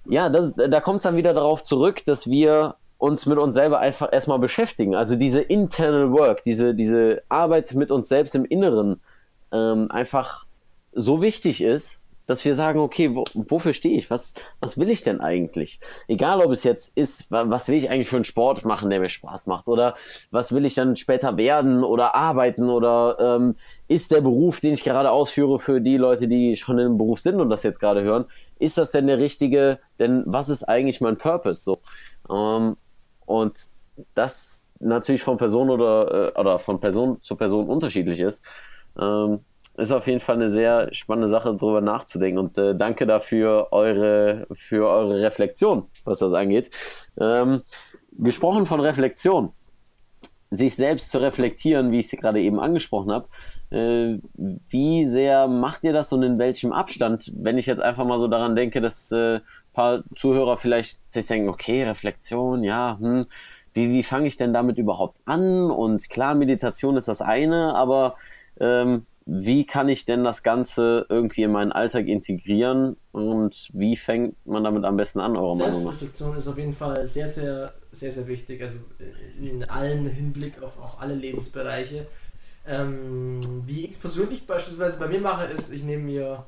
ja, 0.09 0.29
das, 0.29 0.55
da 0.55 0.81
kommt 0.81 0.99
es 0.99 1.03
dann 1.03 1.17
wieder 1.17 1.35
darauf 1.35 1.63
zurück, 1.63 2.05
dass 2.05 2.29
wir 2.29 2.77
uns 2.99 3.27
mit 3.27 3.39
uns 3.39 3.55
selber 3.55 3.79
einfach 3.79 4.13
erstmal 4.13 4.39
beschäftigen. 4.39 4.95
Also 4.95 5.15
diese 5.17 5.41
internal 5.41 6.11
work, 6.13 6.43
diese, 6.43 6.75
diese 6.75 7.23
Arbeit 7.29 7.73
mit 7.75 7.91
uns 7.91 8.09
selbst 8.09 8.35
im 8.35 8.45
Inneren 8.45 9.01
ähm, 9.53 9.89
einfach 9.91 10.47
so 10.93 11.23
wichtig 11.23 11.63
ist, 11.63 12.03
dass 12.29 12.45
wir 12.45 12.55
sagen, 12.55 12.79
okay, 12.79 13.17
wo, 13.17 13.25
wofür 13.33 13.73
stehe 13.73 13.97
ich? 13.97 14.11
Was, 14.11 14.35
was 14.61 14.77
will 14.77 14.91
ich 14.91 15.03
denn 15.03 15.23
eigentlich? 15.23 15.81
Egal, 16.09 16.43
ob 16.43 16.53
es 16.53 16.63
jetzt 16.63 16.95
ist, 16.95 17.31
wa- 17.31 17.47
was 17.49 17.69
will 17.69 17.77
ich 17.77 17.89
eigentlich 17.89 18.09
für 18.09 18.17
einen 18.17 18.25
Sport 18.25 18.67
machen, 18.67 18.91
der 18.91 19.01
mir 19.01 19.09
Spaß 19.09 19.47
macht? 19.47 19.67
Oder 19.67 19.97
was 20.31 20.53
will 20.53 20.67
ich 20.67 20.75
dann 20.75 20.97
später 20.97 21.39
werden 21.39 21.83
oder 21.83 22.15
arbeiten? 22.15 22.69
Oder 22.69 23.17
ähm, 23.19 23.57
ist 23.89 24.11
der 24.11 24.21
Beruf, 24.21 24.61
den 24.61 24.75
ich 24.75 24.85
gerade 24.85 25.11
ausführe, 25.11 25.59
für 25.59 25.81
die 25.81 25.97
Leute, 25.97 26.29
die 26.29 26.55
schon 26.57 26.79
im 26.79 26.99
Beruf 26.99 27.19
sind 27.21 27.41
und 27.41 27.49
das 27.49 27.63
jetzt 27.63 27.81
gerade 27.81 28.03
hören, 28.03 28.27
ist 28.59 28.77
das 28.77 28.91
denn 28.91 29.07
der 29.07 29.19
richtige? 29.19 29.79
Denn 29.99 30.23
was 30.27 30.51
ist 30.51 30.65
eigentlich 30.65 31.01
mein 31.01 31.17
Purpose? 31.17 31.63
So. 31.63 31.79
Ähm, 32.31 32.77
und 33.25 33.59
das 34.15 34.67
natürlich 34.81 35.23
von 35.23 35.39
Person 35.39 35.71
oder, 35.71 36.35
äh, 36.37 36.39
oder 36.39 36.59
von 36.59 36.79
Person 36.79 37.23
zu 37.23 37.37
Person 37.37 37.69
unterschiedlich 37.69 38.21
ist, 38.21 38.43
ähm, 39.01 39.41
ist 39.79 39.93
auf 39.93 40.07
jeden 40.07 40.21
Fall 40.21 40.37
eine 40.37 40.51
sehr 40.51 40.93
spannende 40.93 41.29
Sache, 41.29 41.55
darüber 41.55 41.81
nachzudenken. 41.81 42.39
Und 42.39 42.59
äh, 42.59 42.75
danke 42.75 43.07
dafür 43.07 43.69
eure, 43.71 44.47
für 44.53 44.89
eure 44.89 45.21
Reflexion, 45.23 45.85
was 46.05 46.19
das 46.19 46.33
angeht. 46.33 46.71
Ähm, 47.21 47.63
gesprochen 48.13 48.67
von 48.67 48.81
Reflexion, 48.81 49.53
sich 50.51 50.75
selbst 50.75 51.11
zu 51.11 51.19
reflektieren, 51.19 51.93
wie 51.93 52.01
ich 52.01 52.13
es 52.13 52.21
gerade 52.21 52.41
eben 52.41 52.59
angesprochen 52.59 53.13
habe. 53.13 53.29
Äh, 53.71 54.19
wie 54.35 55.05
sehr 55.05 55.47
macht 55.47 55.85
ihr 55.85 55.93
das 55.93 56.13
und 56.13 56.25
in 56.25 56.39
welchem 56.39 56.73
Abstand? 56.73 57.33
Wenn 57.37 57.59
ich 57.59 57.67
jetzt 57.67 57.83
einfach 57.83 58.05
mal 58.05 58.19
so 58.19 58.27
daran 58.27 58.57
denke, 58.57 58.81
dass 58.81 59.13
äh, 59.13 59.41
paar 59.79 60.03
Zuhörer 60.17 60.57
vielleicht 60.57 61.01
sich 61.07 61.27
denken, 61.27 61.49
okay, 61.49 61.85
Reflexion, 61.85 62.65
ja, 62.65 62.99
hm, 63.01 63.27
wie, 63.75 63.91
wie 63.91 64.03
fange 64.03 64.27
ich 64.27 64.37
denn 64.37 64.53
damit 64.53 64.77
überhaupt 64.77 65.19
an? 65.25 65.71
Und 65.71 66.11
klar, 66.11 66.35
Meditation 66.35 66.97
ist 66.97 67.07
das 67.07 67.23
eine, 67.23 67.77
aber 67.77 68.17
ähm, 68.59 69.07
wie 69.31 69.67
kann 69.67 69.91
ich 69.91 70.07
denn 70.07 70.25
das 70.25 70.43
Ganze 70.43 71.05
irgendwie 71.11 71.43
in 71.43 71.53
meinen 71.53 71.71
Alltag 71.71 72.07
integrieren 72.07 72.97
und 73.13 73.69
wie 73.75 73.95
fängt 73.95 74.35
man 74.47 74.65
damit 74.65 74.85
am 74.85 74.97
besten 74.97 75.21
an, 75.21 75.37
eurer? 75.37 75.55
Selbstreflexion 75.55 76.35
ist 76.35 76.49
auf 76.49 76.57
jeden 76.57 76.73
Fall 76.73 77.07
sehr, 77.07 77.29
sehr, 77.29 77.75
sehr, 77.93 78.11
sehr 78.11 78.27
wichtig. 78.27 78.63
Also 78.63 78.79
in 79.39 79.65
allen 79.65 80.07
Hinblick 80.07 80.63
auf, 80.63 80.79
auf 80.79 81.03
alle 81.03 81.15
Lebensbereiche. 81.15 82.07
Ähm, 82.67 83.41
wie 83.67 83.85
ich 83.85 84.01
persönlich 84.01 84.47
beispielsweise 84.47 84.99
bei 84.99 85.09
mir 85.09 85.21
mache, 85.21 85.45
ist, 85.45 85.75
ich 85.75 85.83
nehme 85.83 86.05
mir 86.05 86.47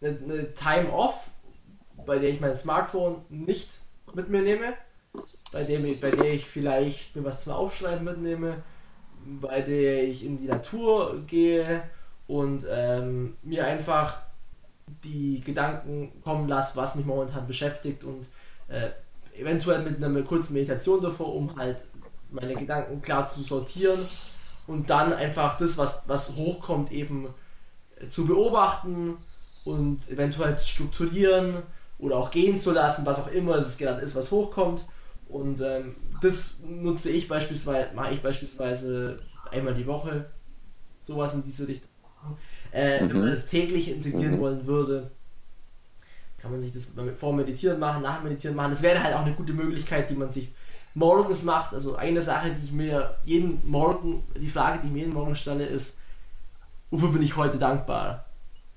eine, 0.00 0.18
eine 0.24 0.54
Time 0.54 0.92
Off, 0.92 1.30
bei 2.04 2.18
der 2.18 2.30
ich 2.30 2.40
mein 2.40 2.56
Smartphone 2.56 3.24
nicht 3.28 3.70
mit 4.14 4.30
mir 4.30 4.42
nehme, 4.42 4.74
bei, 5.52 5.62
dem, 5.62 6.00
bei 6.00 6.10
der 6.10 6.34
ich 6.34 6.44
vielleicht 6.44 7.14
mir 7.14 7.22
was 7.22 7.44
zum 7.44 7.52
Aufschreiben 7.52 8.04
mitnehme, 8.04 8.64
bei 9.40 9.60
der 9.60 10.04
ich 10.04 10.24
in 10.24 10.36
die 10.36 10.46
Natur 10.46 11.22
gehe 11.26 11.82
und 12.26 12.64
ähm, 12.70 13.36
mir 13.42 13.66
einfach 13.66 14.18
die 15.04 15.40
Gedanken 15.40 16.12
kommen 16.22 16.48
lasse, 16.48 16.76
was 16.76 16.94
mich 16.94 17.06
momentan 17.06 17.46
beschäftigt 17.46 18.04
und 18.04 18.28
äh, 18.68 18.90
eventuell 19.38 19.82
mit 19.82 20.02
einer 20.02 20.22
kurzen 20.22 20.54
Meditation 20.54 21.00
davor, 21.00 21.34
um 21.34 21.56
halt 21.56 21.84
meine 22.30 22.54
Gedanken 22.54 23.00
klar 23.00 23.26
zu 23.26 23.40
sortieren 23.42 23.98
und 24.66 24.90
dann 24.90 25.12
einfach 25.12 25.56
das, 25.56 25.78
was, 25.78 26.02
was 26.06 26.34
hochkommt, 26.36 26.92
eben 26.92 27.28
äh, 28.00 28.08
zu 28.08 28.26
beobachten 28.26 29.16
und 29.64 30.08
eventuell 30.10 30.56
zu 30.56 30.66
strukturieren 30.66 31.62
oder 31.98 32.16
auch 32.16 32.30
gehen 32.30 32.56
zu 32.56 32.72
lassen, 32.72 33.06
was 33.06 33.18
auch 33.18 33.28
immer 33.28 33.56
es 33.56 33.78
gerade 33.78 34.00
ist, 34.00 34.14
was 34.14 34.30
hochkommt. 34.30 34.84
Und 35.28 35.60
ähm, 35.60 35.96
das 36.20 36.60
nutze 36.66 37.10
ich 37.10 37.28
beispielsweise, 37.28 37.88
mache 37.94 38.14
ich 38.14 38.22
beispielsweise 38.22 39.16
einmal 39.52 39.74
die 39.74 39.86
Woche, 39.86 40.26
sowas 40.98 41.34
in 41.34 41.42
diese 41.42 41.68
Richtung. 41.68 41.90
Äh, 42.70 43.00
Wenn 43.00 43.20
man 43.20 43.26
das 43.28 43.46
täglich 43.46 43.90
integrieren 43.90 44.38
wollen 44.40 44.66
würde, 44.66 45.10
kann 46.38 46.50
man 46.50 46.60
sich 46.60 46.72
das 46.72 46.92
vor 47.16 47.32
Meditieren 47.32 47.78
machen, 47.78 48.02
nach 48.02 48.22
Meditieren 48.22 48.56
machen. 48.56 48.70
Das 48.70 48.82
wäre 48.82 49.02
halt 49.02 49.14
auch 49.14 49.24
eine 49.24 49.34
gute 49.34 49.52
Möglichkeit, 49.52 50.10
die 50.10 50.14
man 50.14 50.30
sich 50.30 50.52
morgens 50.94 51.44
macht. 51.44 51.74
Also 51.74 51.96
eine 51.96 52.22
Sache, 52.22 52.50
die 52.50 52.64
ich 52.64 52.72
mir 52.72 53.16
jeden 53.24 53.60
Morgen, 53.68 54.24
die 54.40 54.48
Frage, 54.48 54.80
die 54.80 54.86
ich 54.86 54.92
mir 54.92 55.00
jeden 55.00 55.14
Morgen 55.14 55.34
stelle, 55.34 55.64
ist, 55.66 55.98
wofür 56.90 57.10
bin 57.10 57.22
ich 57.22 57.36
heute 57.36 57.58
dankbar? 57.58 58.26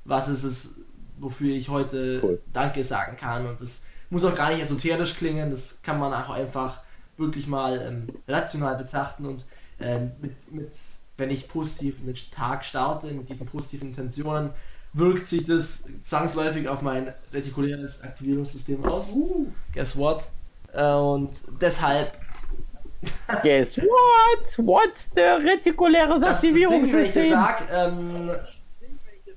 Was 0.05 0.27
ist 0.29 0.43
es, 0.43 0.75
wofür 1.17 1.53
ich 1.53 1.69
heute 1.69 2.19
Cool. 2.23 2.41
Danke 2.51 2.83
sagen 2.83 3.17
kann? 3.17 3.45
Und 3.45 3.61
das 3.61 3.83
muss 4.09 4.25
auch 4.25 4.35
gar 4.35 4.49
nicht 4.49 4.61
esoterisch 4.61 5.15
klingen, 5.15 5.49
das 5.49 5.81
kann 5.81 5.99
man 5.99 6.13
auch 6.13 6.29
einfach 6.29 6.81
wirklich 7.17 7.47
mal 7.47 7.79
ähm, 7.81 8.07
rational 8.27 8.75
betrachten 8.77 9.25
und 9.25 9.45
ähm, 9.79 10.11
mit, 10.21 10.51
mit, 10.51 10.73
wenn 11.17 11.29
ich 11.29 11.47
positiv 11.47 11.99
in 11.99 12.07
den 12.07 12.15
Tag 12.31 12.63
starte, 12.63 13.07
mit 13.07 13.29
diesen 13.29 13.47
positiven 13.47 13.89
Intentionen, 13.89 14.51
wirkt 14.93 15.25
sich 15.25 15.43
das 15.43 15.83
zwangsläufig 16.01 16.67
auf 16.67 16.81
mein 16.81 17.13
retikuläres 17.31 18.03
Aktivierungssystem 18.03 18.83
aus. 18.85 19.15
Guess 19.73 19.97
what? 19.97 20.27
Äh, 20.73 20.93
und 20.93 21.31
deshalb 21.61 22.17
Guess 23.43 23.77
what? 23.77 24.65
What's 24.65 25.09
the 25.15 25.21
retikuläres 25.21 26.19
das 26.19 26.43
ist 26.43 26.51
das 26.51 26.59
Ding, 26.59 26.69
wenn 26.69 26.83
ich 26.83 26.91
dir 26.91 27.29
Aktivierungssystem? 27.29 27.29
sag, 27.29 27.67
ähm, 27.71 28.31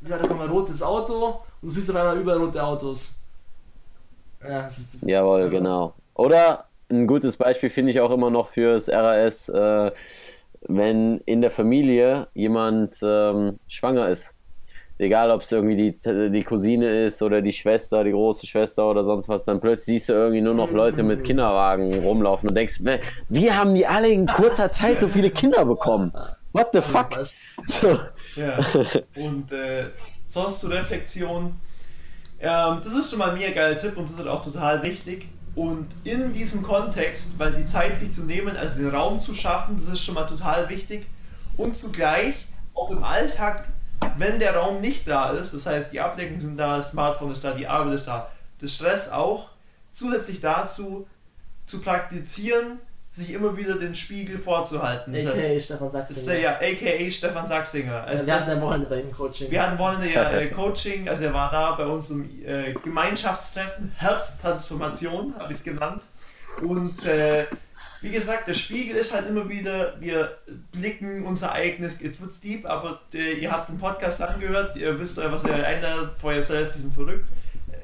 wie 0.01 0.11
war 0.11 0.19
das 0.19 0.31
nochmal, 0.31 0.49
rotes 0.49 0.83
Auto 0.83 1.43
und 1.61 1.69
du 1.69 1.71
siehst 1.71 1.91
auf 1.91 1.97
einmal 1.97 2.19
überall 2.19 2.39
rote 2.39 2.63
Autos. 2.63 3.22
Ja, 4.49 4.67
ist, 4.67 5.03
Jawohl, 5.03 5.51
genau. 5.51 5.95
Oder 6.15 6.65
ein 6.91 7.07
gutes 7.07 7.37
Beispiel 7.37 7.71
finde 7.71 7.91
ich 7.91 8.01
auch 8.01 8.11
immer 8.11 8.31
noch 8.31 8.49
fürs 8.49 8.89
RAS, 8.89 9.49
äh, 9.49 9.91
wenn 10.69 11.19
in 11.25 11.41
der 11.41 11.51
Familie 11.51 12.29
jemand 12.35 12.99
ähm, 13.03 13.59
schwanger 13.69 14.09
ist. 14.09 14.35
egal 14.99 15.31
ob 15.31 15.43
es 15.43 15.51
irgendwie 15.51 15.77
die, 15.77 16.31
die 16.31 16.45
Cousine 16.45 17.07
ist 17.07 17.23
oder 17.23 17.43
die 17.43 17.53
Schwester, 17.53 18.05
die 18.05 18.13
große 18.13 18.47
Schwester 18.47 18.89
oder 18.89 19.03
sonst 19.03 19.29
was, 19.29 19.45
dann 19.45 19.59
plötzlich 19.59 19.97
siehst 19.97 20.11
du 20.11 20.13
irgendwie 20.13 20.41
nur 20.41 20.55
noch 20.55 20.71
Leute 20.71 21.03
mit 21.03 21.25
Kinderwagen 21.25 21.99
rumlaufen 22.01 22.49
und 22.49 22.55
denkst, 22.55 22.83
wie 23.29 23.51
haben 23.51 23.75
die 23.75 23.87
alle 23.87 24.09
in 24.09 24.27
kurzer 24.27 24.71
Zeit 24.71 25.01
so 25.01 25.09
viele 25.09 25.31
Kinder 25.31 25.65
bekommen? 25.65 26.13
What 26.53 26.69
the 26.73 26.83
fuck? 26.83 27.27
So. 27.67 27.99
Ja. 28.37 28.59
Und 29.17 29.51
äh, 29.53 29.87
sonst 30.27 30.61
zur 30.61 30.71
Reflexion. 30.71 31.59
Ähm, 32.43 32.81
das 32.83 32.93
ist 32.93 33.11
schon 33.11 33.21
mal 33.21 33.31
ein 33.31 33.39
mega 33.39 33.53
geiler 33.53 33.79
Tipp 33.79 33.97
und 33.97 34.09
das 34.09 34.19
ist 34.19 34.27
auch 34.27 34.43
total 34.43 34.83
wichtig. 34.83 35.29
Und 35.55 35.87
in 36.03 36.33
diesem 36.33 36.63
Kontext, 36.63 37.29
weil 37.39 37.53
die 37.53 37.65
Zeit 37.65 37.99
sich 37.99 38.13
zu 38.13 38.23
nehmen, 38.23 38.57
also 38.57 38.79
den 38.79 38.91
Raum 38.91 39.21
zu 39.21 39.33
schaffen, 39.33 39.77
das 39.77 39.87
ist 39.87 40.03
schon 40.03 40.15
mal 40.15 40.27
total 40.27 40.69
wichtig. 40.69 41.07
Und 41.57 41.77
zugleich 41.77 42.35
auch 42.75 42.91
im 42.91 43.05
Alltag, 43.05 43.69
wenn 44.17 44.41
der 44.41 44.57
Raum 44.57 44.81
nicht 44.81 45.07
da 45.07 45.31
ist, 45.31 45.55
das 45.55 45.67
heißt 45.67 45.93
die 45.93 46.01
Ablenkungen 46.01 46.41
sind 46.41 46.59
da, 46.59 46.79
das 46.79 46.89
Smartphone 46.89 47.31
ist 47.31 47.45
da, 47.45 47.53
die 47.53 47.69
Arbeit 47.69 47.95
ist 47.95 48.09
da, 48.09 48.29
der 48.61 48.67
Stress 48.67 49.09
auch, 49.09 49.51
zusätzlich 49.93 50.41
dazu 50.41 51.07
zu 51.67 51.81
praktizieren, 51.81 52.81
sich 53.13 53.35
immer 53.35 53.55
wieder 53.59 53.75
den 53.75 53.95
Spiegel 53.95 54.39
vorzuhalten. 54.39 55.15
A.k.a. 55.15 55.61
Stefan 55.61 55.89
ist 55.89 55.93
Sachsen. 55.93 56.41
ja 56.41 56.55
aka 56.55 57.11
Stefan 57.11 57.47
Sachsinger. 57.47 58.05
Also 58.05 58.25
wir 58.25 58.35
hatten 58.35 58.51
ein 58.51 58.61
Wochenende 58.63 58.89
bei 58.89 59.01
ihm 59.03 59.13
Coaching. 59.13 59.51
wir 59.51 59.63
hatten 59.63 59.79
Wochenende 59.79 60.11
ja 60.11 60.31
äh, 60.31 60.47
Coaching, 60.51 61.07
also 61.11 61.25
er 61.25 61.35
war 61.35 61.51
da 61.51 61.73
bei 61.73 61.85
uns 61.85 62.09
im 62.09 62.25
äh, 62.43 62.73
Gemeinschaftstreffen, 62.73 63.93
Herbsttransformation, 63.97 65.35
habe 65.39 65.53
ich 65.53 65.59
es 65.59 65.65
genannt. 65.65 66.03
Und 66.63 67.05
äh, 67.05 67.45
wie 68.01 68.11
gesagt, 68.11 68.49
der 68.49 68.55
Spiegel 68.55 68.97
ist 68.97 69.13
halt 69.13 69.29
immer 69.29 69.47
wieder, 69.47 70.01
wir 70.01 70.39
blicken 70.73 71.27
unser 71.27 71.53
eigenes, 71.53 72.01
jetzt 72.01 72.19
wird's 72.23 72.41
deep, 72.41 72.65
aber 72.65 73.01
äh, 73.13 73.35
ihr 73.35 73.53
habt 73.53 73.69
den 73.69 73.79
Podcast 73.79 74.23
angehört, 74.23 74.75
ihr 74.77 74.99
wisst 74.99 75.19
ja, 75.19 75.31
was 75.31 75.45
ihr 75.45 75.53
einladet 75.53 76.13
for 76.19 76.33
yourself, 76.33 76.73
die 76.73 76.79
sind 76.79 76.95
verrückt. 76.95 77.29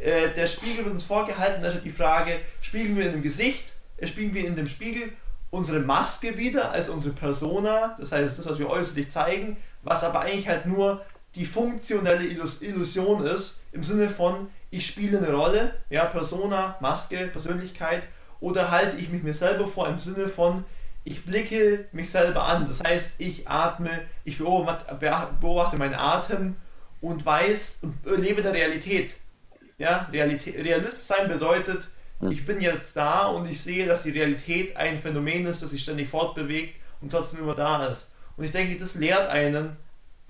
Äh, 0.02 0.30
der 0.30 0.46
Spiegel 0.46 0.86
wird 0.86 0.94
uns 0.94 1.04
vorgehalten, 1.04 1.60
da 1.60 1.68
ist 1.68 1.74
halt 1.74 1.84
die 1.84 1.90
Frage, 1.90 2.40
spiegeln 2.62 2.96
wir 2.96 3.06
in 3.06 3.12
dem 3.12 3.22
Gesicht, 3.22 3.64
äh, 3.66 3.77
spiegeln 4.06 4.34
wir 4.34 4.46
in 4.46 4.56
dem 4.56 4.66
Spiegel 4.66 5.12
unsere 5.50 5.80
Maske 5.80 6.36
wieder, 6.36 6.72
also 6.72 6.92
unsere 6.92 7.14
Persona, 7.14 7.96
das 7.98 8.12
heißt 8.12 8.38
das, 8.38 8.46
was 8.46 8.58
wir 8.58 8.68
äußerlich 8.68 9.08
zeigen, 9.08 9.56
was 9.82 10.04
aber 10.04 10.20
eigentlich 10.20 10.48
halt 10.48 10.66
nur 10.66 11.00
die 11.34 11.46
funktionelle 11.46 12.24
Illus 12.24 12.62
Illusion 12.62 13.24
ist, 13.24 13.60
im 13.72 13.82
Sinne 13.82 14.10
von, 14.10 14.48
ich 14.70 14.86
spiele 14.86 15.18
eine 15.18 15.32
Rolle, 15.32 15.74
ja, 15.90 16.04
Persona, 16.04 16.76
Maske, 16.80 17.28
Persönlichkeit, 17.28 18.02
oder 18.40 18.70
halte 18.70 18.96
ich 18.96 19.08
mich 19.08 19.22
mir 19.22 19.34
selber 19.34 19.66
vor 19.66 19.88
im 19.88 19.98
Sinne 19.98 20.28
von, 20.28 20.64
ich 21.04 21.24
blicke 21.24 21.86
mich 21.92 22.10
selber 22.10 22.44
an, 22.44 22.66
das 22.66 22.82
heißt, 22.82 23.14
ich 23.18 23.48
atme, 23.48 24.02
ich 24.24 24.38
beobachte 24.38 25.76
meinen 25.78 25.94
Atem 25.94 26.56
und 27.00 27.24
weiß 27.24 27.78
und 27.82 28.20
lebe 28.20 28.42
der 28.42 28.52
Realität. 28.52 29.16
Ja, 29.78 30.08
Realität, 30.12 30.56
Realist 30.56 31.06
sein 31.06 31.28
bedeutet, 31.28 31.88
ich 32.20 32.44
bin 32.44 32.60
jetzt 32.60 32.96
da 32.96 33.28
und 33.28 33.48
ich 33.48 33.60
sehe, 33.62 33.86
dass 33.86 34.02
die 34.02 34.10
Realität 34.10 34.76
ein 34.76 34.98
Phänomen 34.98 35.46
ist, 35.46 35.62
das 35.62 35.70
sich 35.70 35.82
ständig 35.82 36.08
fortbewegt 36.08 36.74
und 37.00 37.12
trotzdem 37.12 37.40
immer 37.40 37.54
da 37.54 37.86
ist. 37.86 38.08
Und 38.36 38.44
ich 38.44 38.50
denke, 38.50 38.76
das 38.76 38.96
lehrt 38.96 39.28
einen 39.28 39.76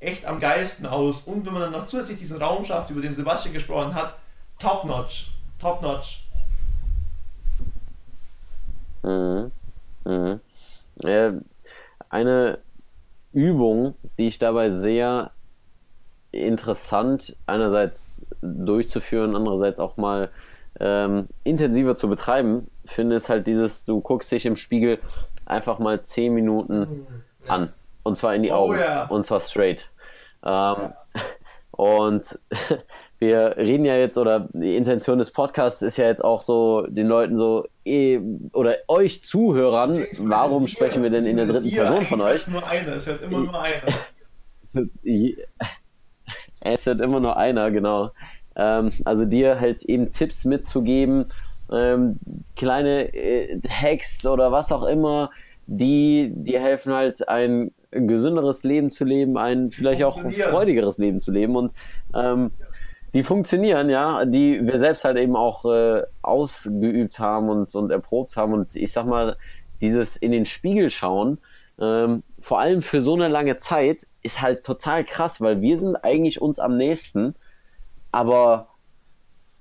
echt 0.00 0.26
am 0.26 0.38
Geisten 0.38 0.86
aus. 0.86 1.22
Und 1.22 1.46
wenn 1.46 1.54
man 1.54 1.62
dann 1.62 1.72
noch 1.72 1.86
zusätzlich 1.86 2.18
diesen 2.18 2.40
Raum 2.42 2.64
schafft, 2.64 2.90
über 2.90 3.00
den 3.00 3.14
Sebastian 3.14 3.54
gesprochen 3.54 3.94
hat, 3.94 4.16
top 4.58 4.84
notch. 4.84 5.32
Top 5.58 5.82
notch. 5.82 6.24
Mhm. 9.02 9.50
Mhm. 10.04 10.40
Äh, 11.02 11.32
eine 12.10 12.58
Übung, 13.32 13.94
die 14.18 14.28
ich 14.28 14.38
dabei 14.38 14.70
sehr 14.70 15.30
interessant 16.32 17.36
einerseits 17.46 18.26
durchzuführen, 18.42 19.34
andererseits 19.34 19.80
auch 19.80 19.96
mal 19.96 20.30
ähm, 20.80 21.28
intensiver 21.44 21.96
zu 21.96 22.08
betreiben, 22.08 22.68
finde 22.84 23.16
ist 23.16 23.28
halt 23.28 23.46
dieses, 23.46 23.84
du 23.84 24.00
guckst 24.00 24.30
dich 24.32 24.46
im 24.46 24.56
Spiegel 24.56 24.98
einfach 25.46 25.78
mal 25.78 26.02
10 26.02 26.34
Minuten 26.34 27.06
an. 27.46 27.72
Und 28.02 28.16
zwar 28.16 28.34
in 28.34 28.42
die 28.42 28.50
Oh 28.50 28.54
Augen. 28.54 28.78
ja. 28.78 29.06
Und 29.06 29.26
zwar 29.26 29.40
straight. 29.40 29.90
Ähm, 30.44 30.92
Und 31.78 32.36
wir 33.20 33.56
reden 33.56 33.84
ja 33.84 33.94
jetzt, 33.94 34.18
oder 34.18 34.48
die 34.52 34.76
Intention 34.76 35.20
des 35.20 35.30
Podcasts 35.30 35.80
ist 35.80 35.96
ja 35.96 36.06
jetzt 36.06 36.24
auch 36.24 36.42
so, 36.42 36.86
den 36.88 37.06
Leuten 37.06 37.38
so, 37.38 37.68
eh, 37.84 38.18
oder 38.52 38.78
euch 38.88 39.24
Zuhörern, 39.24 40.04
warum 40.22 40.64
Dir, 40.64 40.68
sprechen 40.70 41.04
wir 41.04 41.10
denn 41.10 41.24
in 41.24 41.36
der 41.36 41.46
dritten 41.46 41.68
dir, 41.68 41.82
Person 41.84 42.04
von 42.04 42.20
euch? 42.20 42.30
hört's 42.30 42.48
nur 42.48 42.66
einer, 42.66 42.96
es 42.96 43.06
hört 43.06 43.22
immer 43.22 43.38
nur 43.38 43.62
einer. 43.62 43.82
Es 46.60 46.84
wird 46.86 47.00
immer 47.00 47.20
nur 47.20 47.36
einer, 47.36 47.70
genau. 47.70 48.10
Ähm, 48.58 48.90
also 49.04 49.24
dir 49.24 49.60
halt 49.60 49.84
eben 49.84 50.12
Tipps 50.12 50.44
mitzugeben, 50.44 51.26
ähm, 51.72 52.18
kleine 52.56 53.14
äh, 53.14 53.60
Hacks 53.68 54.26
oder 54.26 54.52
was 54.52 54.72
auch 54.72 54.84
immer, 54.84 55.30
die 55.66 56.32
dir 56.34 56.60
helfen 56.60 56.92
halt 56.92 57.28
ein 57.28 57.72
gesünderes 57.90 58.64
Leben 58.64 58.90
zu 58.90 59.04
leben, 59.04 59.38
ein 59.38 59.70
vielleicht 59.70 60.02
auch 60.04 60.18
freudigeres 60.18 60.98
Leben 60.98 61.20
zu 61.20 61.30
leben. 61.30 61.56
Und 61.56 61.72
ähm, 62.14 62.50
die 63.14 63.22
funktionieren, 63.22 63.88
ja, 63.88 64.24
die 64.24 64.66
wir 64.66 64.78
selbst 64.78 65.04
halt 65.04 65.16
eben 65.16 65.36
auch 65.36 65.64
äh, 65.64 66.02
ausgeübt 66.22 67.18
haben 67.18 67.48
und, 67.48 67.74
und 67.74 67.90
erprobt 67.90 68.36
haben. 68.36 68.52
Und 68.52 68.76
ich 68.76 68.92
sag 68.92 69.06
mal, 69.06 69.36
dieses 69.80 70.16
in 70.16 70.32
den 70.32 70.44
Spiegel 70.44 70.90
schauen, 70.90 71.38
ähm, 71.80 72.22
vor 72.38 72.60
allem 72.60 72.82
für 72.82 73.00
so 73.00 73.14
eine 73.14 73.28
lange 73.28 73.56
Zeit, 73.58 74.06
ist 74.22 74.42
halt 74.42 74.64
total 74.64 75.04
krass, 75.04 75.40
weil 75.40 75.60
wir 75.60 75.78
sind 75.78 75.96
eigentlich 75.96 76.42
uns 76.42 76.58
am 76.58 76.76
nächsten, 76.76 77.34
aber 78.12 78.68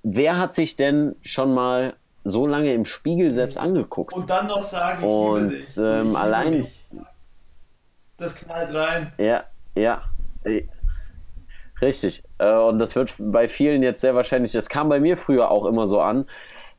wer 0.03 0.37
hat 0.39 0.53
sich 0.53 0.75
denn 0.75 1.15
schon 1.21 1.53
mal 1.53 1.95
so 2.23 2.45
lange 2.47 2.73
im 2.73 2.85
Spiegel 2.85 3.31
selbst 3.31 3.57
angeguckt? 3.57 4.13
Und 4.13 4.29
dann 4.29 4.47
noch 4.47 4.61
sagen, 4.61 4.99
ich 5.01 5.05
Und, 5.07 5.49
liebe 5.49 5.55
dich. 5.61 5.77
ähm, 5.77 5.83
ich 6.01 6.03
liebe 6.07 6.19
allein- 6.19 6.51
mich. 6.61 6.79
Das 8.17 8.35
knallt 8.35 8.73
rein. 8.73 9.11
Ja, 9.17 9.43
ja. 9.75 10.01
Richtig. 11.81 12.23
Äh, 12.39 12.51
Und 12.51 12.79
das 12.79 12.95
wird 12.95 13.13
bei 13.19 13.47
vielen 13.47 13.83
jetzt 13.83 14.01
sehr 14.01 14.15
wahrscheinlich, 14.15 14.51
das 14.51 14.69
kam 14.69 14.89
bei 14.89 14.99
mir 14.99 15.17
früher 15.17 15.51
auch 15.51 15.65
immer 15.65 15.87
so 15.87 16.01
an. 16.01 16.25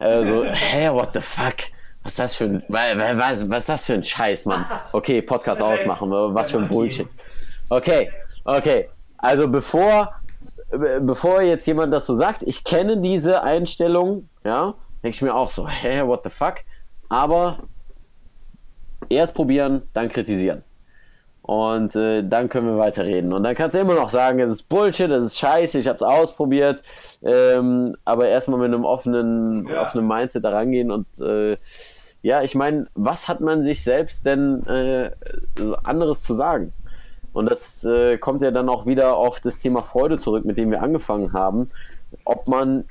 Äh, 0.01 0.25
so, 0.25 0.45
hä, 0.53 0.91
what 0.91 1.13
the 1.13 1.21
fuck? 1.21 1.55
Was 2.03 2.13
ist 2.15 2.19
das 2.19 2.37
für 2.37 2.45
ein, 2.45 2.63
wa- 2.69 2.97
wa- 2.97 3.19
was, 3.19 3.49
was 3.51 3.59
ist 3.61 3.69
das 3.69 3.87
für 3.87 3.95
ein 3.95 4.03
Scheiß, 4.05 4.47
Mann? 4.47 4.65
Okay, 4.93 5.21
Podcast 5.23 5.61
ausmachen, 5.63 6.11
was 6.11 6.51
für 6.51 6.59
ein 6.59 6.69
Bullshit. 6.69 7.09
Okay, 7.69 8.11
okay. 8.45 8.89
Also 9.19 9.47
bevor, 9.49 10.13
be- 10.27 10.28
bevor 10.71 11.43
jetzt 11.43 11.67
jemand 11.67 11.93
das 11.93 12.07
so 12.07 12.15
sagt, 12.15 12.43
ich 12.43 12.65
kenne 12.65 12.99
diese 12.99 13.43
Einstellung, 13.43 14.29
ja, 14.45 14.75
denke 15.03 15.15
ich 15.17 15.23
mir 15.23 15.35
auch 15.35 15.51
so, 15.51 15.67
hä, 15.69 16.03
what 16.03 16.25
the 16.25 16.31
fuck? 16.31 16.57
Aber 17.09 17.59
erst 19.09 19.35
probieren, 19.35 19.83
dann 19.95 20.09
kritisieren. 20.09 20.63
Und 21.43 21.97
äh, 21.97 22.23
dann 22.29 22.51
können 22.51 22.67
wir 22.67 22.77
weiterreden. 22.77 23.33
Und 23.33 23.43
dann 23.43 23.55
kannst 23.55 23.75
du 23.75 23.81
immer 23.81 23.95
noch 23.95 24.11
sagen, 24.11 24.39
es 24.39 24.53
ist 24.53 24.69
Bullshit, 24.69 25.11
es 25.11 25.25
ist 25.25 25.39
scheiße, 25.39 25.79
ich 25.79 25.89
habe 25.89 25.97
es 25.97 26.03
ausprobiert. 26.03 26.83
Ähm, 27.23 27.97
aber 28.05 28.29
erstmal 28.29 28.59
mit 28.59 28.67
einem 28.67 28.85
offenen, 28.85 29.67
Ja. 29.67 29.81
offenen 29.81 30.07
Mindset 30.07 30.45
da 30.45 30.51
rangehen. 30.51 30.91
Und 30.91 31.07
äh, 31.23 31.57
ja, 32.21 32.43
ich 32.43 32.55
meine, 32.55 32.89
was 32.95 33.29
hat 33.29 33.41
man 33.41 33.65
sich 33.65 33.83
selbst 33.83 34.27
denn 34.27 34.67
äh, 34.67 35.11
anderes 35.85 36.23
zu 36.23 36.35
sagen? 36.35 36.75
Und 37.33 37.47
das 37.47 37.85
äh, 37.85 38.19
kommt 38.19 38.43
ja 38.43 38.51
dann 38.51 38.69
auch 38.69 38.87
wieder 38.87 39.17
auf 39.17 39.41
das 39.41 39.59
Thema 39.59 39.83
Freude 39.83 40.19
zurück, 40.19 40.45
mit 40.45 40.57
dem 40.57 40.71
wir 40.71 40.83
angefangen 40.83 41.33
haben. 41.33 41.69
Ob 42.25 42.49
man 42.49 42.85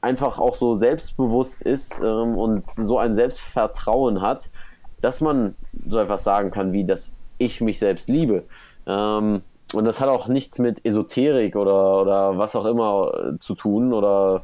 einfach 0.00 0.38
auch 0.38 0.56
so 0.56 0.74
selbstbewusst 0.74 1.62
ist 1.62 2.00
ähm, 2.00 2.36
und 2.36 2.70
so 2.70 2.98
ein 2.98 3.14
Selbstvertrauen 3.14 4.22
hat, 4.22 4.50
dass 5.00 5.20
man 5.20 5.54
so 5.88 5.98
etwas 5.98 6.24
sagen 6.24 6.50
kann, 6.50 6.72
wie 6.72 6.84
dass 6.84 7.14
ich 7.38 7.60
mich 7.60 7.78
selbst 7.78 8.08
liebe. 8.08 8.44
Ähm, 8.86 9.42
und 9.72 9.84
das 9.84 10.00
hat 10.00 10.08
auch 10.08 10.28
nichts 10.28 10.58
mit 10.58 10.84
Esoterik 10.84 11.56
oder, 11.56 12.00
oder 12.02 12.38
was 12.38 12.56
auch 12.56 12.66
immer 12.66 13.12
äh, 13.14 13.38
zu 13.38 13.54
tun. 13.54 13.92
Oder 13.92 14.42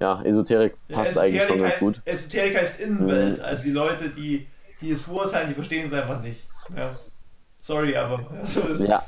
ja, 0.00 0.22
Esoterik 0.22 0.76
Ja, 0.88 0.96
passt 0.96 1.18
eigentlich 1.18 1.42
schon 1.42 1.58
ganz 1.58 1.74
heißt, 1.74 1.80
gut. 1.80 1.96
Mhm. 1.96 2.02
Esoterik 2.12 2.56
heißt 2.56 2.80
Innenwelt. 2.80 3.40
Also 3.40 3.62
die 3.64 3.70
Leute, 3.70 4.10
die, 4.10 4.46
die 4.80 4.90
es 4.90 5.02
verurteilen, 5.02 5.48
die 5.48 5.54
verstehen 5.54 5.86
es 5.86 5.92
einfach 5.92 6.22
nicht. 6.22 6.46
Ja. 6.76 6.90
Sorry, 7.64 7.96
aber. 7.96 8.20
Ja, 8.78 9.02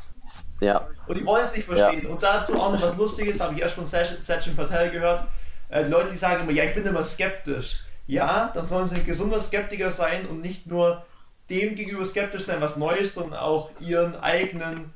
ja, 0.61 0.89
Und 1.07 1.19
die 1.19 1.27
wollen 1.27 1.45
es 1.45 1.55
nicht 1.55 1.67
verstehen. 1.67 2.07
Und 2.07 2.23
dazu 2.23 2.59
auch 2.59 2.73
noch 2.73 2.81
was 2.81 2.97
Lustiges, 2.97 3.39
habe 3.39 3.55
ich 3.55 3.61
erst 3.61 3.75
von 3.75 3.85
Sachin 3.87 4.57
Patel 4.57 4.91
gehört. 4.91 5.25
Äh, 5.69 5.85
die 5.85 5.91
Leute, 5.91 6.11
die 6.11 6.17
sagen 6.17 6.43
immer, 6.43 6.53
ja, 6.53 6.65
ich 6.65 6.73
bin 6.73 6.87
immer 6.87 7.05
skeptisch. 7.05 7.85
Ja, 8.07 8.51
dann 8.55 8.65
sollen 8.65 8.89
sie 8.89 8.95
ein 8.95 9.05
gesunder 9.05 9.41
Skeptiker 9.41 9.91
sein 9.91 10.25
und 10.27 10.41
nicht 10.41 10.67
nur 10.67 11.05
dem 11.51 11.75
gegenüber 11.75 12.05
skeptisch 12.07 12.45
sein, 12.45 12.63
was 12.63 12.79
neu 12.79 12.95
ist, 12.95 13.13
sondern 13.13 13.39
auch 13.39 13.73
ihren 13.79 14.17
eigenen 14.17 14.91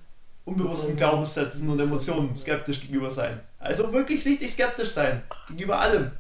unbewussten 0.47 0.97
Glaubenssätzen 0.97 1.69
und 1.69 1.79
Emotionen 1.79 2.35
skeptisch 2.37 2.81
gegenüber 2.81 3.11
sein. 3.11 3.41
Also 3.59 3.93
wirklich 3.93 4.25
richtig 4.25 4.51
skeptisch 4.51 4.91
sein. 4.91 5.23
Gegenüber 5.49 5.81
allem. 5.81 6.13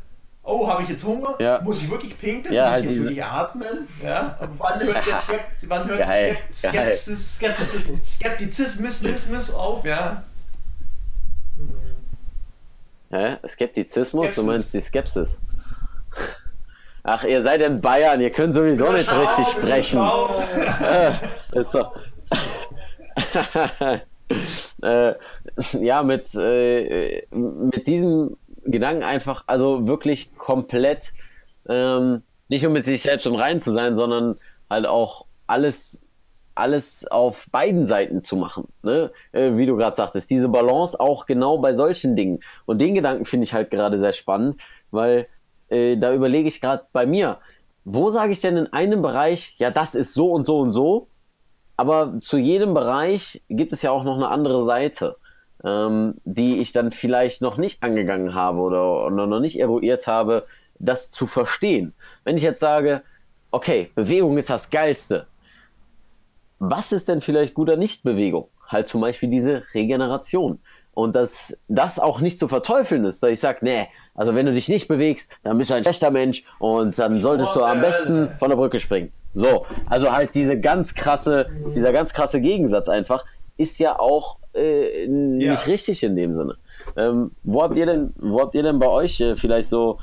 Oh, 0.42 0.66
habe 0.68 0.82
ich 0.82 0.88
jetzt 0.88 1.04
Hunger? 1.04 1.34
Ja. 1.38 1.60
Muss 1.62 1.82
ich 1.82 1.90
wirklich 1.90 2.18
pinkeln? 2.18 2.54
Ja, 2.54 2.64
Muss 2.64 2.72
halt 2.72 2.80
ich 2.84 2.86
jetzt 2.90 2.94
diese- 2.96 3.04
wirklich 3.04 3.24
atmen? 3.24 3.88
Ja. 4.02 4.36
Und 4.40 4.58
wann 4.58 4.80
hört 4.80 5.06
der 5.06 5.16
Skept 5.26 5.68
wann 5.68 5.88
hört 5.88 5.98
Geil. 6.00 6.38
Skepsis, 6.52 7.36
Skeptizismus, 7.36 8.14
Skeptizismus 8.14 9.50
auf? 9.54 9.84
Ja. 9.84 10.22
Hä? 13.10 13.36
Skeptizismus? 13.46 14.24
Skepsis. 14.24 14.44
Du 14.44 14.50
meinst 14.50 14.74
die 14.74 14.80
Skepsis. 14.80 15.40
Ach, 17.02 17.24
ihr 17.24 17.42
seid 17.42 17.60
in 17.62 17.80
Bayern, 17.80 18.20
ihr 18.20 18.30
könnt 18.30 18.54
sowieso 18.54 18.92
nicht 18.92 19.08
Schau, 19.08 19.20
richtig 19.20 19.46
sprechen. 19.48 19.98
schau. 19.98 20.42
Ist 21.52 21.74
doch. 21.74 21.96
äh, 24.82 25.14
ja, 25.80 26.02
mit, 26.02 26.34
äh, 26.34 27.26
mit 27.32 27.86
diesem 27.86 28.36
Gedanken 28.64 29.02
einfach, 29.02 29.44
also 29.46 29.86
wirklich 29.86 30.36
komplett, 30.36 31.12
ähm, 31.68 32.22
nicht 32.48 32.62
nur 32.62 32.72
mit 32.72 32.84
sich 32.84 33.02
selbst 33.02 33.26
im 33.26 33.34
Reinen 33.34 33.60
zu 33.60 33.72
sein, 33.72 33.96
sondern 33.96 34.38
halt 34.68 34.86
auch 34.86 35.26
alles, 35.46 36.06
alles 36.54 37.06
auf 37.06 37.46
beiden 37.50 37.86
Seiten 37.86 38.22
zu 38.22 38.36
machen. 38.36 38.68
Ne? 38.82 39.12
Äh, 39.32 39.56
wie 39.56 39.66
du 39.66 39.76
gerade 39.76 39.96
sagtest, 39.96 40.30
diese 40.30 40.48
Balance 40.48 40.98
auch 40.98 41.26
genau 41.26 41.58
bei 41.58 41.74
solchen 41.74 42.16
Dingen. 42.16 42.40
Und 42.66 42.80
den 42.80 42.94
Gedanken 42.94 43.24
finde 43.24 43.44
ich 43.44 43.54
halt 43.54 43.70
gerade 43.70 43.98
sehr 43.98 44.12
spannend, 44.12 44.56
weil 44.90 45.26
äh, 45.68 45.96
da 45.96 46.12
überlege 46.12 46.48
ich 46.48 46.60
gerade 46.60 46.84
bei 46.92 47.06
mir, 47.06 47.38
wo 47.84 48.10
sage 48.10 48.32
ich 48.32 48.40
denn 48.40 48.56
in 48.56 48.72
einem 48.72 49.02
Bereich, 49.02 49.56
ja, 49.58 49.70
das 49.70 49.94
ist 49.94 50.14
so 50.14 50.32
und 50.32 50.46
so 50.46 50.60
und 50.60 50.72
so, 50.72 51.08
aber 51.76 52.20
zu 52.20 52.36
jedem 52.36 52.74
Bereich 52.74 53.42
gibt 53.48 53.72
es 53.72 53.80
ja 53.82 53.90
auch 53.90 54.04
noch 54.04 54.16
eine 54.16 54.28
andere 54.28 54.64
Seite, 54.64 55.16
ähm, 55.64 56.14
die 56.24 56.60
ich 56.60 56.72
dann 56.72 56.90
vielleicht 56.90 57.42
noch 57.42 57.56
nicht 57.56 57.82
angegangen 57.82 58.34
habe 58.34 58.60
oder, 58.60 59.06
oder 59.06 59.26
noch 59.26 59.40
nicht 59.40 59.58
eruiert 59.58 60.06
habe, 60.06 60.44
das 60.78 61.10
zu 61.10 61.26
verstehen. 61.26 61.92
Wenn 62.24 62.36
ich 62.36 62.42
jetzt 62.42 62.60
sage, 62.60 63.02
okay, 63.50 63.90
Bewegung 63.94 64.38
ist 64.38 64.50
das 64.50 64.70
Geilste, 64.70 65.26
was 66.58 66.92
ist 66.92 67.08
denn 67.08 67.20
vielleicht 67.20 67.54
guter 67.54 67.76
Nichtbewegung? 67.76 68.48
Halt 68.68 68.86
zum 68.86 69.00
Beispiel 69.00 69.28
diese 69.28 69.62
Regeneration. 69.74 70.60
Und 70.92 71.14
dass 71.14 71.56
das 71.68 71.98
auch 71.98 72.20
nicht 72.20 72.38
zu 72.38 72.48
verteufeln 72.48 73.04
ist, 73.04 73.22
dass 73.22 73.30
ich 73.30 73.40
sage, 73.40 73.60
nee, 73.62 73.88
also 74.14 74.34
wenn 74.34 74.44
du 74.44 74.52
dich 74.52 74.68
nicht 74.68 74.88
bewegst, 74.88 75.32
dann 75.42 75.56
bist 75.56 75.70
du 75.70 75.74
ein 75.74 75.84
schlechter 75.84 76.10
Mensch 76.10 76.44
und 76.58 76.98
dann 76.98 77.20
solltest 77.20 77.54
du 77.54 77.62
am 77.62 77.80
besten 77.80 78.28
von 78.38 78.50
der 78.50 78.56
Brücke 78.56 78.80
springen. 78.80 79.12
So, 79.32 79.66
also 79.86 80.12
halt 80.12 80.34
diese 80.34 80.60
ganz 80.60 80.94
krasse, 80.94 81.46
dieser 81.74 81.92
ganz 81.92 82.12
krasse 82.12 82.40
Gegensatz 82.40 82.88
einfach 82.88 83.24
ist 83.60 83.78
ja 83.78 83.98
auch 83.98 84.38
äh, 84.54 85.06
nicht 85.08 85.66
Ja. 85.66 85.66
richtig 85.66 86.02
in 86.02 86.16
dem 86.16 86.34
Sinne. 86.34 86.58
Ähm, 86.96 87.32
wo 87.44 87.62
habt 87.62 87.76
ihr 87.76 87.86
denn, 87.86 88.14
wo 88.18 88.40
habt 88.40 88.54
ihr 88.54 88.62
denn 88.62 88.78
bei 88.78 88.88
euch 88.88 89.20
äh, 89.20 89.36
vielleicht 89.36 89.68
so 89.68 89.98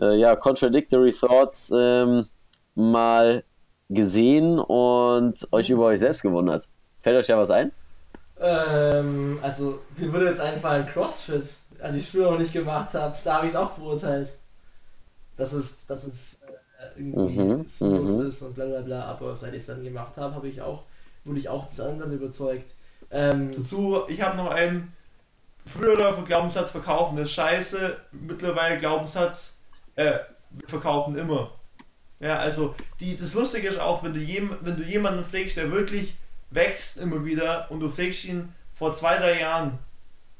äh, 0.00 0.16
ja 0.18 0.36
contradictory 0.36 1.12
thoughts 1.12 1.72
ähm, 1.76 2.26
mal 2.74 3.44
gesehen 3.88 4.58
und 4.58 5.48
euch 5.52 5.70
über 5.70 5.86
euch 5.86 6.00
selbst 6.00 6.22
gewundert? 6.22 6.68
Fällt 7.02 7.18
euch 7.18 7.28
ja 7.28 7.38
was 7.38 7.50
ein? 7.50 7.72
Ähm, 8.38 9.38
also, 9.42 9.78
mir 9.96 10.12
würde 10.12 10.26
jetzt 10.26 10.40
einfallen 10.40 10.86
CrossFit. 10.86 11.56
Als 11.80 11.94
ich 11.94 12.02
es 12.04 12.08
früher 12.10 12.30
noch 12.30 12.38
nicht 12.38 12.52
gemacht 12.52 12.94
habe, 12.94 13.16
da 13.24 13.34
habe 13.36 13.46
ich 13.46 13.52
es 13.52 13.56
auch 13.56 13.72
verurteilt. 13.74 14.32
Dass 15.36 15.52
es, 15.52 15.86
dass 15.86 16.04
es 16.04 16.38
äh, 16.78 16.98
irgendwie 16.98 17.52
Mhm, 17.52 17.66
sinnlos 17.66 18.16
mhm. 18.16 18.18
ist 18.18 18.42
und 18.42 18.54
bla 18.54 18.64
bla 18.66 18.80
bla. 18.80 19.04
Aber 19.04 19.36
seit 19.36 19.52
ich 19.52 19.58
es 19.58 19.66
dann 19.66 19.84
gemacht 19.84 20.16
habe, 20.16 20.34
habe 20.34 20.48
ich 20.48 20.62
auch, 20.62 20.84
wurde 21.24 21.38
ich 21.38 21.48
auch 21.48 21.64
des 21.66 21.80
anderen 21.80 22.12
überzeugt. 22.12 22.74
Ähm, 23.10 23.54
Dazu, 23.56 24.02
ich 24.08 24.20
habe 24.22 24.36
noch 24.36 24.50
einen 24.50 24.92
früher 25.66 26.22
Glaubenssatz 26.24 26.70
verkaufen 26.70 27.18
ist 27.18 27.32
scheiße, 27.32 27.96
mittlerweile 28.12 28.78
Glaubenssatz 28.78 29.58
äh, 29.96 30.18
verkaufen 30.66 31.16
immer. 31.16 31.52
Ja, 32.20 32.38
also 32.38 32.74
die, 33.00 33.16
das 33.16 33.34
Lustige 33.34 33.68
ist 33.68 33.78
auch, 33.78 34.02
wenn 34.02 34.14
du, 34.14 34.20
jem, 34.20 34.56
wenn 34.62 34.76
du 34.76 34.82
jemanden 34.82 35.24
fragst, 35.24 35.56
der 35.56 35.70
wirklich 35.70 36.16
wächst 36.50 36.96
immer 36.96 37.24
wieder 37.24 37.70
und 37.70 37.80
du 37.80 37.88
fragst 37.88 38.24
ihn 38.24 38.52
vor 38.72 38.94
zwei, 38.94 39.18
drei 39.18 39.40
Jahren, 39.40 39.78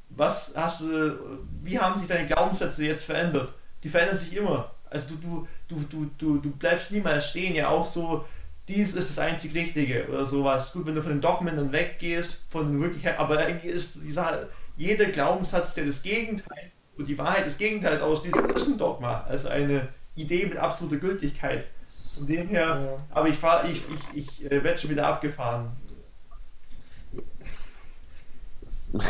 was 0.08 0.52
hast 0.56 0.80
du, 0.80 1.38
wie 1.62 1.78
haben 1.78 1.96
sich 1.96 2.08
deine 2.08 2.26
Glaubenssätze 2.26 2.84
jetzt 2.84 3.04
verändert? 3.04 3.52
Die 3.82 3.88
verändern 3.88 4.16
sich 4.16 4.36
immer. 4.36 4.70
Also 4.88 5.14
du, 5.16 5.16
du, 5.16 5.46
du, 5.68 5.84
du, 5.84 6.10
du, 6.16 6.38
du 6.38 6.50
bleibst 6.50 6.92
niemals 6.92 7.30
stehen, 7.30 7.54
ja 7.54 7.68
auch 7.68 7.84
so, 7.84 8.24
dies 8.68 8.94
ist 8.94 9.10
das 9.10 9.18
einzig 9.18 9.54
Richtige 9.54 10.06
oder 10.08 10.26
sowas. 10.26 10.72
Gut, 10.72 10.86
wenn 10.86 10.94
du 10.94 11.02
von 11.02 11.12
den 11.12 11.20
Dogmen 11.20 11.56
dann 11.56 11.72
weggehst, 11.72 12.42
von 12.48 12.72
den 12.72 12.80
Wirklichkeit, 12.82 13.18
aber 13.18 13.38
eigentlich 13.38 13.72
ist 13.72 13.96
dieser, 14.02 14.48
jeder 14.76 15.06
Glaubenssatz, 15.06 15.74
der 15.74 15.84
das 15.86 16.02
Gegenteil 16.02 16.72
und 16.98 17.06
die 17.08 17.16
Wahrheit 17.18 17.46
des 17.46 17.58
Gegenteils 17.58 18.00
ausschließt, 18.00 18.36
ist 18.54 18.66
ein 18.66 18.78
Dogma. 18.78 19.22
Also 19.28 19.48
eine 19.48 19.88
Idee 20.16 20.46
mit 20.46 20.56
absoluter 20.56 20.96
Gültigkeit. 20.96 21.66
Von 22.16 22.26
dem 22.26 22.48
her, 22.48 22.64
Ja. 22.82 22.98
aber 23.10 23.28
ich 23.28 23.36
fahr, 23.36 23.64
ich, 23.68 23.82
ich, 24.14 24.24
ich 24.40 24.50
äh, 24.50 24.64
werde 24.64 24.78
schon 24.78 24.90
wieder 24.90 25.06
abgefahren. 25.06 25.68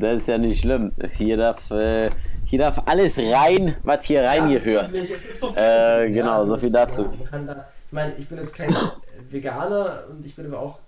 Das 0.00 0.16
ist 0.16 0.28
ja 0.28 0.38
nicht 0.38 0.60
schlimm. 0.60 0.92
Hier 1.16 1.36
darf, 1.36 1.70
äh, 1.70 2.10
hier 2.44 2.58
darf 2.58 2.82
alles 2.86 3.18
rein, 3.18 3.76
was 3.82 4.04
hier 4.06 4.22
reingehört. 4.22 4.94
Ja, 4.96 5.02
es 5.02 5.22
gibt 5.22 5.38
so 5.38 5.54
Äh, 5.56 6.06
viel- 6.06 6.14
genau, 6.14 6.44
so 6.44 6.54
es 6.56 6.62
viel 6.62 6.72
dazu. 6.72 7.02
ja, 7.02 7.08
man 7.08 7.24
kann 7.30 7.46
da, 7.46 7.68
ich 7.88 7.92
meine, 7.92 8.14
ich 8.16 8.28
bin 8.28 8.38
jetzt 8.38 8.54
kein 8.54 8.74
Veganer 9.30 10.04
und 10.10 10.24
ich 10.24 10.36
bin 10.36 10.46
aber 10.46 10.60
auch 10.60 10.78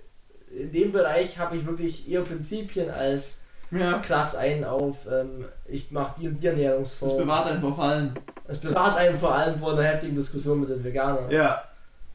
in 0.57 0.71
dem 0.71 0.93
Bereich 0.93 1.39
habe 1.39 1.57
ich 1.57 1.65
wirklich 1.65 2.11
eher 2.11 2.21
Prinzipien 2.23 2.91
als 2.91 3.45
Ja, 3.71 3.99
krass 4.01 4.35
ein 4.35 4.65
auf 4.65 5.07
ähm, 5.11 5.47
ich 5.65 5.91
mache 5.91 6.21
die 6.21 6.29
und 6.29 6.41
die 6.41 6.47
Ernährungsform. 6.47 7.11
das 7.11 7.19
bewahrt 7.19 7.47
einen 7.47 7.61
vor 7.63 7.77
Fallen. 7.77 8.13
Es 8.47 8.59
bewahrt 8.59 8.99
einen 8.99 9.17
vor 9.17 9.35
allem 9.35 9.59
vor 9.59 9.73
einer 9.73 9.85
heftigen 9.85 10.15
Diskussion 10.15 10.61
mit 10.61 10.69
den 10.69 10.85
Veganern. 10.85 11.31
Ja. 11.31 11.65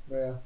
Naja. 0.08 0.40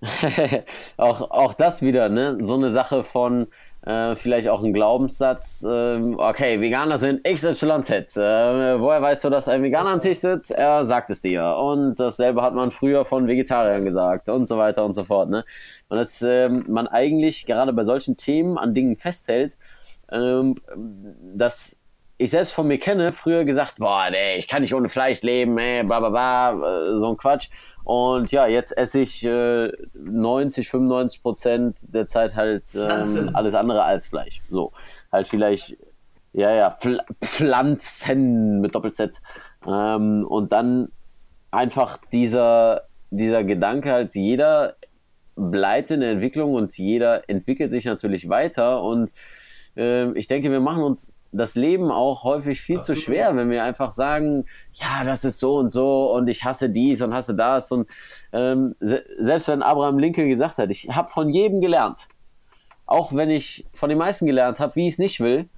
auch, 0.96 1.30
auch 1.30 1.54
das 1.54 1.82
wieder, 1.82 2.08
ne? 2.08 2.38
So 2.40 2.54
eine 2.54 2.70
Sache 2.70 3.04
von 3.04 3.48
äh, 3.84 4.14
vielleicht 4.14 4.48
auch 4.48 4.62
ein 4.62 4.72
Glaubenssatz. 4.72 5.66
ähm, 5.68 6.16
okay, 6.18 6.60
Veganer 6.60 6.98
sind 6.98 7.24
XYZ. 7.24 8.16
Äh, 8.16 8.80
woher 8.80 9.02
weißt 9.02 9.24
du, 9.24 9.30
dass 9.30 9.48
ein 9.48 9.62
Veganer 9.62 9.90
am 9.90 10.00
Tisch 10.00 10.18
sitzt? 10.18 10.52
Er 10.52 10.84
sagt 10.84 11.10
es 11.10 11.20
dir. 11.20 11.56
Und 11.56 11.96
dasselbe 11.96 12.42
hat 12.42 12.54
man 12.54 12.70
früher 12.70 13.04
von 13.04 13.26
Vegetariern 13.26 13.84
gesagt 13.84 14.28
und 14.28 14.48
so 14.48 14.56
weiter 14.56 14.84
und 14.84 14.94
so 14.94 15.04
fort, 15.04 15.30
ne? 15.30 15.44
Und 15.88 15.96
dass 15.96 16.22
ähm, 16.22 16.64
man 16.68 16.86
eigentlich 16.86 17.44
gerade 17.46 17.72
bei 17.72 17.84
solchen 17.84 18.16
Themen 18.16 18.56
an 18.56 18.72
Dingen 18.74 18.96
festhält, 18.96 19.58
ähm, 20.10 20.54
dass 21.34 21.80
ich 22.18 22.30
selbst 22.30 22.54
von 22.54 22.68
mir 22.68 22.78
kenne, 22.78 23.12
früher 23.12 23.44
gesagt, 23.44 23.76
boah, 23.78 24.08
nee, 24.10 24.36
ich 24.36 24.46
kann 24.46 24.62
nicht 24.62 24.74
ohne 24.74 24.88
Fleisch 24.88 25.22
leben, 25.22 25.58
ey, 25.58 25.82
bla 25.82 25.98
bla 25.98 26.10
bla, 26.10 26.52
äh, 26.52 26.98
so 26.98 27.08
ein 27.08 27.16
Quatsch. 27.16 27.48
Und 27.84 28.30
ja, 28.30 28.46
jetzt 28.46 28.76
esse 28.76 29.00
ich 29.00 29.24
äh, 29.24 29.72
90, 29.94 30.68
95 30.68 31.22
Prozent 31.22 31.94
der 31.94 32.06
Zeit 32.06 32.36
halt 32.36 32.64
ähm, 32.74 33.30
alles 33.32 33.54
andere 33.54 33.82
als 33.82 34.06
Fleisch. 34.06 34.40
So, 34.50 34.72
halt 35.10 35.26
vielleicht, 35.26 35.76
ja, 36.32 36.52
ja, 36.52 36.70
Pfl 36.70 37.00
Pflanzen 37.20 38.60
mit 38.60 38.74
Doppel-Z. 38.74 39.20
Ähm, 39.66 40.24
und 40.28 40.52
dann 40.52 40.90
einfach 41.50 41.98
dieser, 42.12 42.82
dieser 43.10 43.44
Gedanke 43.44 43.92
halt, 43.92 44.14
jeder 44.14 44.76
bleibt 45.34 45.90
in 45.90 46.00
der 46.00 46.12
Entwicklung 46.12 46.54
und 46.54 46.76
jeder 46.76 47.28
entwickelt 47.28 47.72
sich 47.72 47.84
natürlich 47.84 48.28
weiter 48.28 48.82
und 48.82 49.12
ähm, 49.76 50.14
ich 50.14 50.26
denke, 50.26 50.50
wir 50.50 50.60
machen 50.60 50.82
uns 50.82 51.16
das 51.32 51.54
Leben 51.54 51.90
auch 51.90 52.24
häufig 52.24 52.60
viel 52.60 52.76
zu 52.76 52.92
Absolut. 52.92 53.02
schwer, 53.02 53.36
wenn 53.36 53.50
wir 53.50 53.64
einfach 53.64 53.90
sagen, 53.90 54.44
ja, 54.74 55.02
das 55.02 55.24
ist 55.24 55.40
so 55.40 55.56
und 55.56 55.72
so 55.72 56.12
und 56.12 56.28
ich 56.28 56.44
hasse 56.44 56.68
dies 56.68 57.00
und 57.00 57.14
hasse 57.14 57.34
das 57.34 57.72
und 57.72 57.88
ähm, 58.32 58.74
se 58.80 59.02
selbst 59.18 59.48
wenn 59.48 59.62
Abraham 59.62 59.98
Lincoln 59.98 60.28
gesagt 60.28 60.58
hat, 60.58 60.70
ich 60.70 60.90
habe 60.90 61.08
von 61.08 61.30
jedem 61.30 61.60
gelernt, 61.60 62.06
auch 62.86 63.14
wenn 63.14 63.30
ich 63.30 63.66
von 63.72 63.88
den 63.88 63.98
meisten 63.98 64.26
gelernt 64.26 64.60
habe, 64.60 64.76
wie 64.76 64.86
ich 64.86 64.94
es 64.94 64.98
nicht 64.98 65.20
will, 65.20 65.48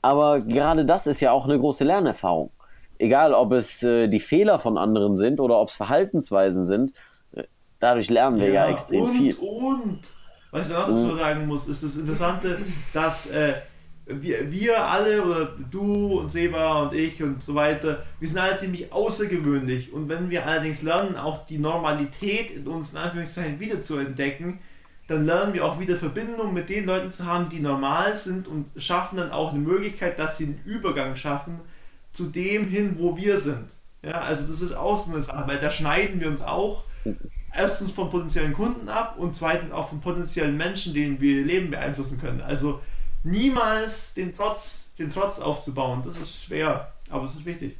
aber 0.00 0.40
gerade 0.40 0.86
das 0.86 1.06
ist 1.06 1.20
ja 1.20 1.32
auch 1.32 1.44
eine 1.44 1.58
große 1.58 1.84
Lernerfahrung. 1.84 2.50
Egal, 2.98 3.34
ob 3.34 3.52
es 3.52 3.82
äh, 3.82 4.08
die 4.08 4.20
Fehler 4.20 4.58
von 4.58 4.78
anderen 4.78 5.16
sind 5.16 5.40
oder 5.40 5.60
ob 5.60 5.68
es 5.68 5.76
Verhaltensweisen 5.76 6.64
sind, 6.64 6.92
äh, 7.32 7.44
dadurch 7.78 8.08
lernen 8.10 8.40
wir 8.40 8.50
ja, 8.50 8.68
extrem 8.68 9.04
und, 9.04 9.10
viel. 9.10 9.34
Und, 9.36 10.00
was 10.50 10.70
ich 10.70 10.74
noch 10.74 10.88
dazu 10.88 11.14
sagen 11.14 11.46
muss, 11.46 11.68
ist 11.68 11.82
das 11.82 11.96
Interessante, 11.96 12.58
dass 12.94 13.26
äh, 13.26 13.52
wir, 14.08 14.50
wir 14.50 14.86
alle, 14.86 15.22
oder 15.22 15.56
du 15.70 16.20
und 16.20 16.30
Seba 16.30 16.82
und 16.82 16.94
ich 16.94 17.22
und 17.22 17.42
so 17.42 17.54
weiter, 17.54 18.02
wir 18.18 18.28
sind 18.28 18.38
alle 18.38 18.56
ziemlich 18.56 18.92
außergewöhnlich. 18.92 19.92
Und 19.92 20.08
wenn 20.08 20.30
wir 20.30 20.46
allerdings 20.46 20.82
lernen, 20.82 21.16
auch 21.16 21.46
die 21.46 21.58
Normalität 21.58 22.50
in 22.50 22.66
uns 22.66 22.92
in 22.92 22.98
Anführungszeichen 22.98 23.60
wieder 23.60 23.80
zu 23.80 23.98
entdecken, 23.98 24.60
dann 25.06 25.24
lernen 25.24 25.54
wir 25.54 25.64
auch 25.64 25.80
wieder 25.80 25.96
Verbindung 25.96 26.52
mit 26.52 26.68
den 26.68 26.84
Leuten 26.84 27.10
zu 27.10 27.26
haben, 27.26 27.48
die 27.48 27.60
normal 27.60 28.14
sind 28.14 28.46
und 28.46 28.66
schaffen 28.76 29.16
dann 29.16 29.30
auch 29.30 29.52
eine 29.52 29.60
Möglichkeit, 29.60 30.18
dass 30.18 30.36
sie 30.36 30.44
einen 30.44 30.60
Übergang 30.64 31.16
schaffen 31.16 31.60
zu 32.12 32.24
dem 32.24 32.66
hin, 32.66 32.96
wo 32.98 33.16
wir 33.16 33.38
sind. 33.38 33.66
Ja, 34.02 34.20
also 34.20 34.46
das 34.46 34.60
ist 34.60 34.72
auch 34.72 34.98
so 34.98 35.12
eine 35.12 35.22
Sache, 35.22 35.48
weil 35.48 35.58
da 35.58 35.70
schneiden 35.70 36.20
wir 36.20 36.28
uns 36.28 36.42
auch 36.42 36.84
erstens 37.54 37.90
von 37.90 38.10
potenziellen 38.10 38.52
Kunden 38.52 38.88
ab 38.88 39.16
und 39.18 39.34
zweitens 39.34 39.72
auch 39.72 39.88
von 39.88 40.00
potenziellen 40.00 40.56
Menschen, 40.56 40.94
denen 40.94 41.20
wir 41.20 41.38
ihr 41.38 41.44
Leben 41.44 41.70
beeinflussen 41.70 42.20
können. 42.20 42.40
Also 42.40 42.80
niemals 43.22 44.14
den 44.14 44.34
Trotz, 44.34 44.90
den 44.98 45.10
Trotz 45.10 45.38
aufzubauen, 45.38 46.02
das 46.04 46.16
ist 46.18 46.44
schwer, 46.44 46.92
aber 47.10 47.24
es 47.24 47.34
ist 47.34 47.44
wichtig. 47.44 47.78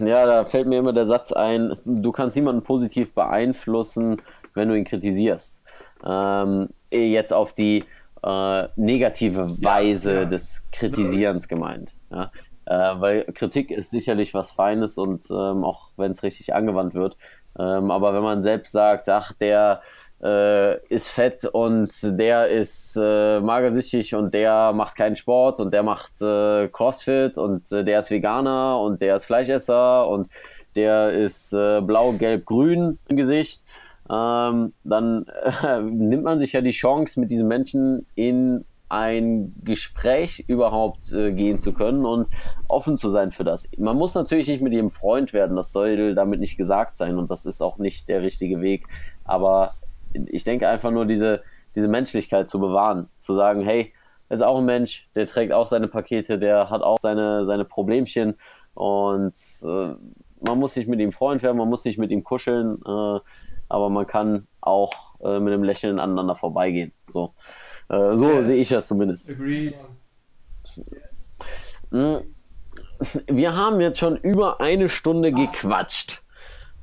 Ja, 0.00 0.26
da 0.26 0.44
fällt 0.44 0.66
mir 0.66 0.78
immer 0.78 0.92
der 0.92 1.06
Satz 1.06 1.32
ein, 1.32 1.72
du 1.84 2.10
kannst 2.10 2.34
niemanden 2.36 2.62
positiv 2.62 3.14
beeinflussen, 3.14 4.20
wenn 4.54 4.68
du 4.68 4.76
ihn 4.76 4.84
kritisierst. 4.84 5.62
Ähm, 6.04 6.68
jetzt 6.90 7.32
auf 7.32 7.54
die, 7.54 7.84
äh, 8.22 8.68
negative 8.76 9.62
Weise 9.62 10.14
ja. 10.14 10.24
des 10.24 10.66
Kritisierens 10.72 11.48
gemeint. 11.48 11.92
Ja? 12.10 12.30
Äh, 12.66 13.00
weil 13.00 13.24
Kritik 13.32 13.70
ist 13.70 13.90
sicherlich 13.90 14.34
was 14.34 14.52
Feines 14.52 14.98
und 14.98 15.24
ähm, 15.30 15.64
auch 15.64 15.88
wenn 15.96 16.12
es 16.12 16.22
richtig 16.22 16.54
angewandt 16.54 16.94
wird. 16.94 17.16
Ähm, 17.58 17.90
aber 17.90 18.14
wenn 18.14 18.22
man 18.22 18.42
selbst 18.42 18.72
sagt, 18.72 19.08
ach, 19.08 19.32
der 19.32 19.80
äh, 20.22 20.78
ist 20.88 21.08
fett 21.10 21.44
und 21.44 21.92
der 22.18 22.48
ist 22.48 22.98
äh, 23.00 23.40
magersüchtig 23.40 24.14
und 24.14 24.34
der 24.34 24.72
macht 24.72 24.96
keinen 24.96 25.16
Sport 25.16 25.60
und 25.60 25.72
der 25.72 25.82
macht 25.82 26.20
äh, 26.20 26.68
Crossfit 26.68 27.38
und 27.38 27.70
äh, 27.70 27.84
der 27.84 28.00
ist 28.00 28.10
Veganer 28.10 28.80
und 28.80 29.00
der 29.00 29.16
ist 29.16 29.26
Fleischesser 29.26 30.08
und 30.08 30.28
der 30.74 31.12
ist 31.12 31.52
äh, 31.52 31.80
blau, 31.80 32.12
gelb, 32.12 32.46
grün 32.46 32.98
im 33.08 33.16
Gesicht, 33.16 33.64
ähm, 34.10 34.72
dann 34.84 35.26
äh, 35.62 35.80
nimmt 35.82 36.24
man 36.24 36.40
sich 36.40 36.52
ja 36.52 36.60
die 36.60 36.72
Chance, 36.72 37.20
mit 37.20 37.30
diesen 37.30 37.46
Menschen 37.46 38.06
in 38.14 38.64
ein 38.88 39.54
Gespräch 39.64 40.44
überhaupt 40.48 41.12
äh, 41.12 41.30
gehen 41.32 41.58
zu 41.58 41.72
können 41.72 42.06
und 42.06 42.28
offen 42.68 42.96
zu 42.96 43.08
sein 43.10 43.30
für 43.30 43.44
das. 43.44 43.70
Man 43.76 43.96
muss 43.96 44.14
natürlich 44.14 44.48
nicht 44.48 44.62
mit 44.62 44.72
jedem 44.72 44.88
Freund 44.88 45.32
werden, 45.32 45.56
das 45.56 45.72
soll 45.72 46.14
damit 46.14 46.40
nicht 46.40 46.56
gesagt 46.56 46.96
sein 46.96 47.18
und 47.18 47.30
das 47.30 47.44
ist 47.44 47.60
auch 47.60 47.78
nicht 47.78 48.08
der 48.08 48.22
richtige 48.22 48.62
Weg. 48.62 48.86
Aber 49.24 49.74
ich 50.12 50.44
denke 50.44 50.68
einfach 50.68 50.90
nur 50.90 51.06
diese, 51.06 51.42
diese 51.74 51.88
Menschlichkeit 51.88 52.48
zu 52.48 52.58
bewahren, 52.60 53.08
zu 53.18 53.34
sagen, 53.34 53.62
hey, 53.62 53.92
er 54.28 54.34
ist 54.34 54.42
auch 54.42 54.58
ein 54.58 54.64
Mensch, 54.64 55.08
der 55.14 55.26
trägt 55.26 55.52
auch 55.52 55.66
seine 55.66 55.88
Pakete, 55.88 56.38
der 56.38 56.70
hat 56.70 56.82
auch 56.82 56.98
seine, 56.98 57.44
seine 57.44 57.64
Problemchen 57.64 58.34
und 58.74 59.34
äh, 59.64 59.94
man 60.40 60.58
muss 60.58 60.76
nicht 60.76 60.88
mit 60.88 61.00
ihm 61.00 61.12
Freund 61.12 61.42
werden, 61.42 61.56
man 61.56 61.68
muss 61.68 61.84
nicht 61.84 61.98
mit 61.98 62.10
ihm 62.10 62.22
kuscheln, 62.24 62.78
äh, 62.86 63.18
aber 63.68 63.90
man 63.90 64.06
kann 64.06 64.46
auch 64.60 64.92
äh, 65.20 65.40
mit 65.40 65.52
einem 65.52 65.64
Lächeln 65.64 65.98
aneinander 65.98 66.34
vorbeigehen. 66.34 66.92
So, 67.06 67.34
äh, 67.88 68.12
so 68.12 68.28
Yes. 68.30 68.46
sehe 68.46 68.62
ich 68.62 68.68
das 68.68 68.86
zumindest. 68.86 69.30
Agreed. 69.30 69.74
Wir 73.26 73.56
haben 73.56 73.80
jetzt 73.80 73.98
schon 73.98 74.16
über 74.16 74.60
eine 74.60 74.88
Stunde 74.88 75.32
gequatscht. 75.32 76.22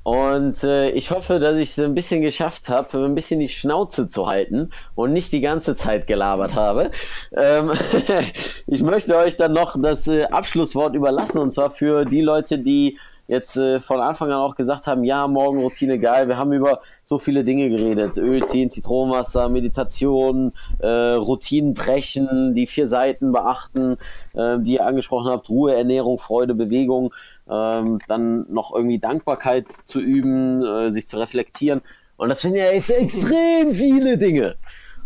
Und 0.06 0.62
äh, 0.62 0.90
ich 0.90 1.10
hoffe, 1.10 1.40
dass 1.40 1.56
ich 1.56 1.70
es 1.70 1.80
ein 1.80 1.92
bisschen 1.92 2.22
geschafft 2.22 2.68
habe, 2.68 3.04
ein 3.04 3.16
bisschen 3.16 3.40
die 3.40 3.48
Schnauze 3.48 4.06
zu 4.06 4.28
halten 4.28 4.70
und 4.94 5.12
nicht 5.12 5.32
die 5.32 5.40
ganze 5.40 5.74
Zeit 5.74 6.06
gelabert 6.06 6.54
habe. 6.54 6.92
Ähm, 7.36 7.72
ich 8.68 8.84
möchte 8.84 9.16
euch 9.16 9.36
dann 9.36 9.52
noch 9.52 9.74
das 9.76 10.06
äh, 10.06 10.26
Abschlusswort 10.26 10.94
überlassen 10.94 11.38
und 11.38 11.52
zwar 11.52 11.72
für 11.72 12.04
die 12.04 12.20
Leute, 12.20 12.60
die 12.60 12.98
jetzt 13.28 13.56
äh, 13.56 13.80
von 13.80 14.00
Anfang 14.00 14.30
an 14.30 14.38
auch 14.38 14.54
gesagt 14.54 14.86
haben, 14.86 15.04
ja, 15.04 15.26
Morgenroutine 15.26 15.98
geil, 15.98 16.28
wir 16.28 16.36
haben 16.36 16.52
über 16.52 16.80
so 17.02 17.18
viele 17.18 17.44
Dinge 17.44 17.68
geredet, 17.68 18.16
Öl 18.16 18.44
ziehen, 18.44 18.70
Zitronenwasser, 18.70 19.48
Meditation, 19.48 20.52
äh, 20.78 20.86
Routinen 20.86 21.74
brechen, 21.74 22.54
die 22.54 22.66
vier 22.66 22.86
Seiten 22.86 23.32
beachten, 23.32 23.96
äh, 24.34 24.58
die 24.60 24.74
ihr 24.74 24.86
angesprochen 24.86 25.30
habt, 25.30 25.48
Ruhe, 25.50 25.74
Ernährung, 25.74 26.18
Freude, 26.18 26.54
Bewegung, 26.54 27.12
ähm, 27.50 27.98
dann 28.08 28.46
noch 28.52 28.74
irgendwie 28.74 28.98
Dankbarkeit 28.98 29.70
zu 29.70 30.00
üben, 30.00 30.64
äh, 30.64 30.90
sich 30.90 31.08
zu 31.08 31.18
reflektieren 31.18 31.82
und 32.16 32.28
das 32.28 32.40
sind 32.40 32.54
ja 32.54 32.72
jetzt 32.72 32.90
extrem 32.90 33.74
viele 33.74 34.18
Dinge. 34.18 34.56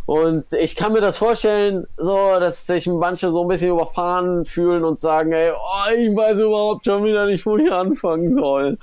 Und 0.07 0.53
ich 0.55 0.75
kann 0.75 0.93
mir 0.93 1.01
das 1.01 1.19
vorstellen, 1.19 1.87
so, 1.97 2.17
dass 2.41 2.67
sich 2.67 2.87
manche 2.89 3.31
so 3.31 3.43
ein 3.43 3.49
bisschen 3.49 3.71
überfahren 3.71 4.45
fühlen 4.45 4.85
und 4.85 5.01
sagen, 5.01 5.33
ey, 5.33 5.53
oh, 5.53 5.93
ich 5.97 6.15
weiß 6.15 6.41
überhaupt 6.41 6.85
schon 6.85 7.05
wieder 7.05 7.27
nicht, 7.27 7.47
wo 7.47 7.57
ich 7.57 7.71
anfangen 7.71 8.35
soll. 8.35 8.77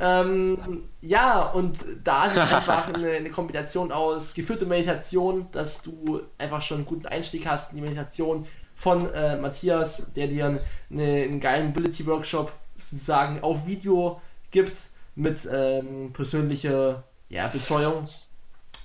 Ähm, 0.00 0.84
ja, 1.00 1.42
und 1.50 1.84
da 2.04 2.26
ist 2.26 2.36
es 2.36 2.52
einfach 2.52 2.86
eine, 2.94 3.10
eine 3.10 3.30
Kombination 3.30 3.90
aus 3.90 4.32
geführter 4.34 4.66
Meditation, 4.66 5.48
dass 5.52 5.82
du 5.82 6.20
einfach 6.38 6.62
schon 6.62 6.78
einen 6.78 6.86
guten 6.86 7.06
Einstieg 7.06 7.46
hast 7.46 7.72
in 7.72 7.78
die 7.78 7.82
Meditation 7.82 8.46
von 8.78 9.12
äh, 9.12 9.36
Matthias, 9.36 10.12
der 10.12 10.28
dir 10.28 10.46
einen, 10.46 10.60
einen 11.00 11.40
geilen 11.40 11.70
Ability-Workshop 11.70 12.52
sozusagen 12.76 13.40
auf 13.42 13.66
Video 13.66 14.20
gibt 14.52 14.90
mit 15.16 15.48
ähm, 15.52 16.12
persönlicher 16.12 17.02
ja, 17.28 17.48
Betreuung, 17.48 18.08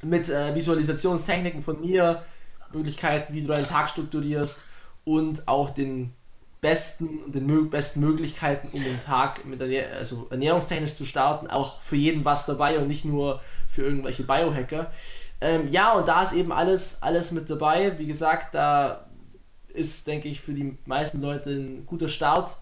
mit 0.02 0.32
äh, 0.32 0.56
Visualisationstechniken 0.56 1.62
von 1.62 1.80
mir, 1.80 2.24
Möglichkeiten, 2.74 3.36
wie 3.36 3.42
du 3.42 3.50
deinen 3.50 3.68
Tag 3.68 3.88
strukturierst 3.88 4.66
und 5.04 5.48
auch 5.48 5.70
den 5.70 6.12
besten 6.60 7.20
und 7.26 7.36
den 7.36 7.46
mö 7.46 7.66
besten 7.66 8.00
Möglichkeiten, 8.00 8.70
um 8.72 8.84
den 8.84 9.00
Tag 9.00 9.46
mit 9.46 9.62
Ernähr 9.62 9.96
also 9.96 10.26
ernährungstechnisch 10.32 10.96
zu 10.96 11.06
starten. 11.06 11.46
Auch 11.46 11.82
für 11.82 11.98
jeden 11.98 12.26
was 12.26 12.48
dabei 12.48 12.80
und 12.80 12.88
nicht 12.88 13.06
nur 13.06 13.42
für 13.70 13.84
irgendwelche 13.84 14.24
Biohacker. 14.24 14.92
Ähm, 15.40 15.68
ja, 15.70 15.94
und 15.94 16.08
da 16.08 16.24
ist 16.24 16.34
eben 16.34 16.52
alles, 16.52 17.04
alles 17.04 17.32
mit 17.32 17.48
dabei. 17.48 18.00
Wie 18.00 18.08
gesagt, 18.08 18.56
da 18.56 19.03
ist, 19.74 20.08
denke 20.08 20.28
ich, 20.28 20.42
für 20.42 20.54
die 20.54 20.78
meisten 20.86 21.22
Leute 21.22 21.52
ein 21.52 21.86
guter 21.86 22.08
Start, 22.08 22.58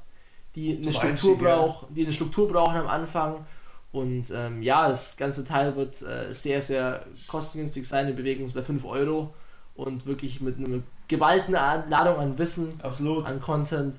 die 0.56 0.74
eine 0.74 0.82
Zum 0.82 0.94
Struktur 0.94 1.32
Einstieg, 1.32 1.40
braucht, 1.40 1.88
die 1.90 2.04
eine 2.04 2.14
Struktur 2.14 2.48
brauchen 2.48 2.78
am 2.78 2.88
Anfang. 2.88 3.46
Und 3.92 4.32
ähm, 4.34 4.62
ja, 4.62 4.88
das 4.88 5.18
ganze 5.18 5.44
Teil 5.44 5.76
wird 5.76 6.02
äh, 6.02 6.34
sehr, 6.34 6.62
sehr 6.62 7.06
kostengünstig 7.28 7.88
sein. 7.88 8.08
Wir 8.08 8.16
bewegen 8.16 8.44
uns 8.44 8.54
bei 8.54 8.64
5 8.64 8.86
Euro 8.86 9.34
und 9.76 10.06
wirklich 10.06 10.42
mit 10.42 10.58
einer 10.58 10.82
geballten 11.08 11.54
Ladung 11.54 12.18
an 12.18 12.38
Wissen, 12.38 12.80
Absolut. 12.82 13.26
an 13.26 13.40
Content. 13.40 13.98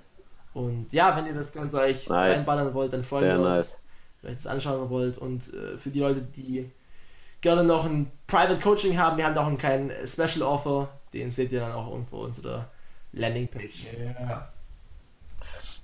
Und 0.54 0.92
ja, 0.92 1.16
wenn 1.16 1.26
ihr 1.26 1.34
das 1.34 1.52
Ganze 1.52 1.78
euch 1.78 2.08
Nice. 2.08 2.38
reinballern 2.38 2.74
wollt, 2.74 2.92
dann 2.92 3.04
freuen 3.04 3.24
Sehr 3.24 3.38
wir 3.38 3.50
uns, 3.50 3.58
nice. 3.58 3.82
wenn 4.22 4.30
ihr 4.32 4.36
das 4.36 4.46
anschauen 4.46 4.90
wollt. 4.90 5.18
Und 5.18 5.52
äh, 5.52 5.76
für 5.76 5.90
die 5.90 6.00
Leute, 6.00 6.22
die 6.22 6.70
gerne 7.40 7.64
noch 7.64 7.84
ein 7.84 8.10
Private 8.26 8.58
Coaching 8.60 8.98
haben, 8.98 9.18
wir 9.18 9.26
haben 9.26 9.34
da 9.34 9.42
auch 9.42 9.46
einen 9.46 9.58
kleinen 9.58 9.90
Special 10.06 10.42
Offer, 10.42 10.88
den 11.12 11.28
seht 11.28 11.52
ihr 11.52 11.60
dann 11.60 11.72
auch 11.72 11.90
irgendwo 11.90 12.18
unserer 12.18 12.70
Landingpage. 13.12 13.86
Ja. 14.20 14.48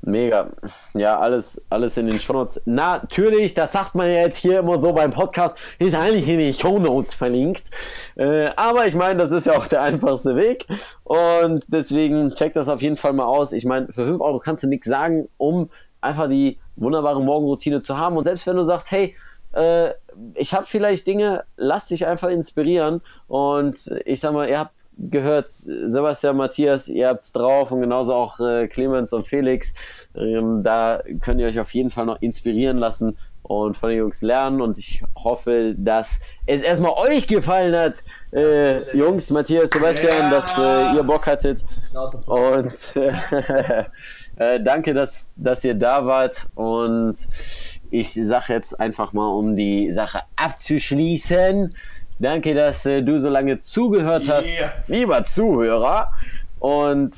Mega. 0.02 0.50
Ja, 0.94 1.18
alles, 1.18 1.60
alles 1.68 1.96
in 1.96 2.08
den 2.08 2.20
Shownotes. 2.20 2.62
Natürlich, 2.66 3.54
das 3.54 3.72
sagt 3.72 3.94
man 3.94 4.06
ja 4.06 4.20
jetzt 4.20 4.38
hier 4.38 4.60
immer 4.60 4.80
so 4.80 4.92
beim 4.92 5.10
Podcast, 5.10 5.56
ist 5.78 5.94
eigentlich 5.94 6.28
in 6.28 6.38
den 6.38 6.54
Shownotes 6.54 7.14
verlinkt. 7.14 7.64
Äh, 8.16 8.50
aber 8.56 8.86
ich 8.86 8.94
meine, 8.94 9.16
das 9.18 9.32
ist 9.32 9.46
ja 9.46 9.56
auch 9.56 9.66
der 9.66 9.82
einfachste 9.82 10.36
Weg. 10.36 10.66
Und 11.02 11.64
deswegen 11.68 12.32
checkt 12.34 12.56
das 12.56 12.68
auf 12.68 12.80
jeden 12.80 12.96
Fall 12.96 13.12
mal 13.12 13.24
aus. 13.24 13.52
Ich 13.52 13.64
meine, 13.64 13.86
für 13.86 14.06
5 14.06 14.20
Euro 14.20 14.38
kannst 14.38 14.62
du 14.62 14.68
nichts 14.68 14.86
sagen, 14.86 15.28
um 15.36 15.68
einfach 16.00 16.28
die 16.28 16.58
wunderbare 16.76 17.20
Morgenroutine 17.20 17.80
zu 17.80 17.98
haben. 17.98 18.16
Und 18.16 18.24
selbst 18.24 18.46
wenn 18.46 18.56
du 18.56 18.62
sagst, 18.62 18.92
hey, 18.92 19.16
äh, 19.52 19.90
ich 20.34 20.54
habe 20.54 20.66
vielleicht 20.66 21.08
Dinge, 21.08 21.44
lass 21.56 21.88
dich 21.88 22.06
einfach 22.06 22.28
inspirieren. 22.28 23.02
Und 23.26 23.92
ich 24.04 24.20
sag 24.20 24.32
mal, 24.32 24.48
ihr 24.48 24.60
habt 24.60 24.74
gehört, 24.98 25.50
Sebastian, 25.50 26.36
Matthias, 26.36 26.88
ihr 26.88 27.08
habt's 27.08 27.32
drauf 27.32 27.70
und 27.72 27.80
genauso 27.80 28.14
auch 28.14 28.40
äh, 28.40 28.66
Clemens 28.68 29.12
und 29.12 29.26
Felix. 29.26 29.74
Ähm, 30.16 30.62
da 30.62 31.02
könnt 31.20 31.40
ihr 31.40 31.46
euch 31.46 31.60
auf 31.60 31.72
jeden 31.72 31.90
Fall 31.90 32.06
noch 32.06 32.20
inspirieren 32.20 32.78
lassen 32.78 33.16
und 33.42 33.76
von 33.76 33.88
den 33.90 33.98
Jungs 33.98 34.20
lernen. 34.22 34.60
Und 34.60 34.78
ich 34.78 35.02
hoffe, 35.16 35.74
dass 35.76 36.20
es 36.46 36.62
erstmal 36.62 36.92
euch 36.92 37.26
gefallen 37.26 37.74
hat, 37.76 38.02
äh, 38.32 38.96
Jungs, 38.96 39.30
Matthias, 39.30 39.70
Sebastian, 39.70 40.16
Ja. 40.18 40.30
dass 40.30 40.58
äh, 40.58 40.96
ihr 40.96 41.02
Bock 41.02 41.26
hattet. 41.26 41.62
Und 42.26 42.96
äh, 44.36 44.60
danke, 44.62 44.94
dass, 44.94 45.30
dass 45.36 45.64
ihr 45.64 45.74
da 45.74 46.04
wart. 46.04 46.48
Und 46.54 47.16
ich 47.90 48.12
sage 48.12 48.52
jetzt 48.52 48.78
einfach 48.78 49.12
mal, 49.14 49.28
um 49.28 49.56
die 49.56 49.92
Sache 49.92 50.20
abzuschließen. 50.36 51.74
Danke, 52.18 52.54
dass 52.54 52.84
äh, 52.86 53.02
du 53.02 53.18
so 53.20 53.28
lange 53.28 53.60
zugehört 53.60 54.28
hast, 54.28 54.48
Yeah. 54.48 54.72
lieber 54.88 55.24
Zuhörer. 55.24 56.10
Und 56.58 57.12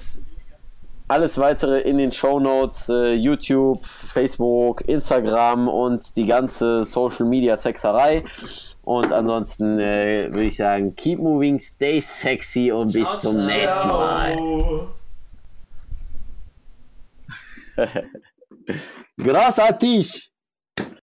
Alles 1.09 1.39
weitere 1.39 1.81
in 1.81 1.99
den 1.99 2.13
Show 2.13 2.39
Notes, 2.39 2.89
äh, 2.89 3.15
YouTube, 3.15 3.85
Facebook, 3.85 4.87
Instagram 4.87 5.67
und 5.67 6.15
die 6.17 6.25
ganze 6.25 6.85
Social 6.85 7.27
Media 7.27 7.57
Sexerei. 7.57 8.23
Und 8.85 9.13
ansonsten 9.13 9.81
äh, 9.81 10.29
würde 10.31 10.45
ich 10.45 10.57
sagen, 10.57 10.95
keep 10.95 11.19
moving, 11.19 11.59
stay 11.59 12.01
sexy 12.01 12.71
und 12.71 12.93
bis 12.93 13.09
Ciao, 13.09 13.19
zum 13.19 13.49
ciao. 13.49 13.59
nächsten 13.59 13.89
Mal. 13.89 14.37
Großartig! 19.19 20.30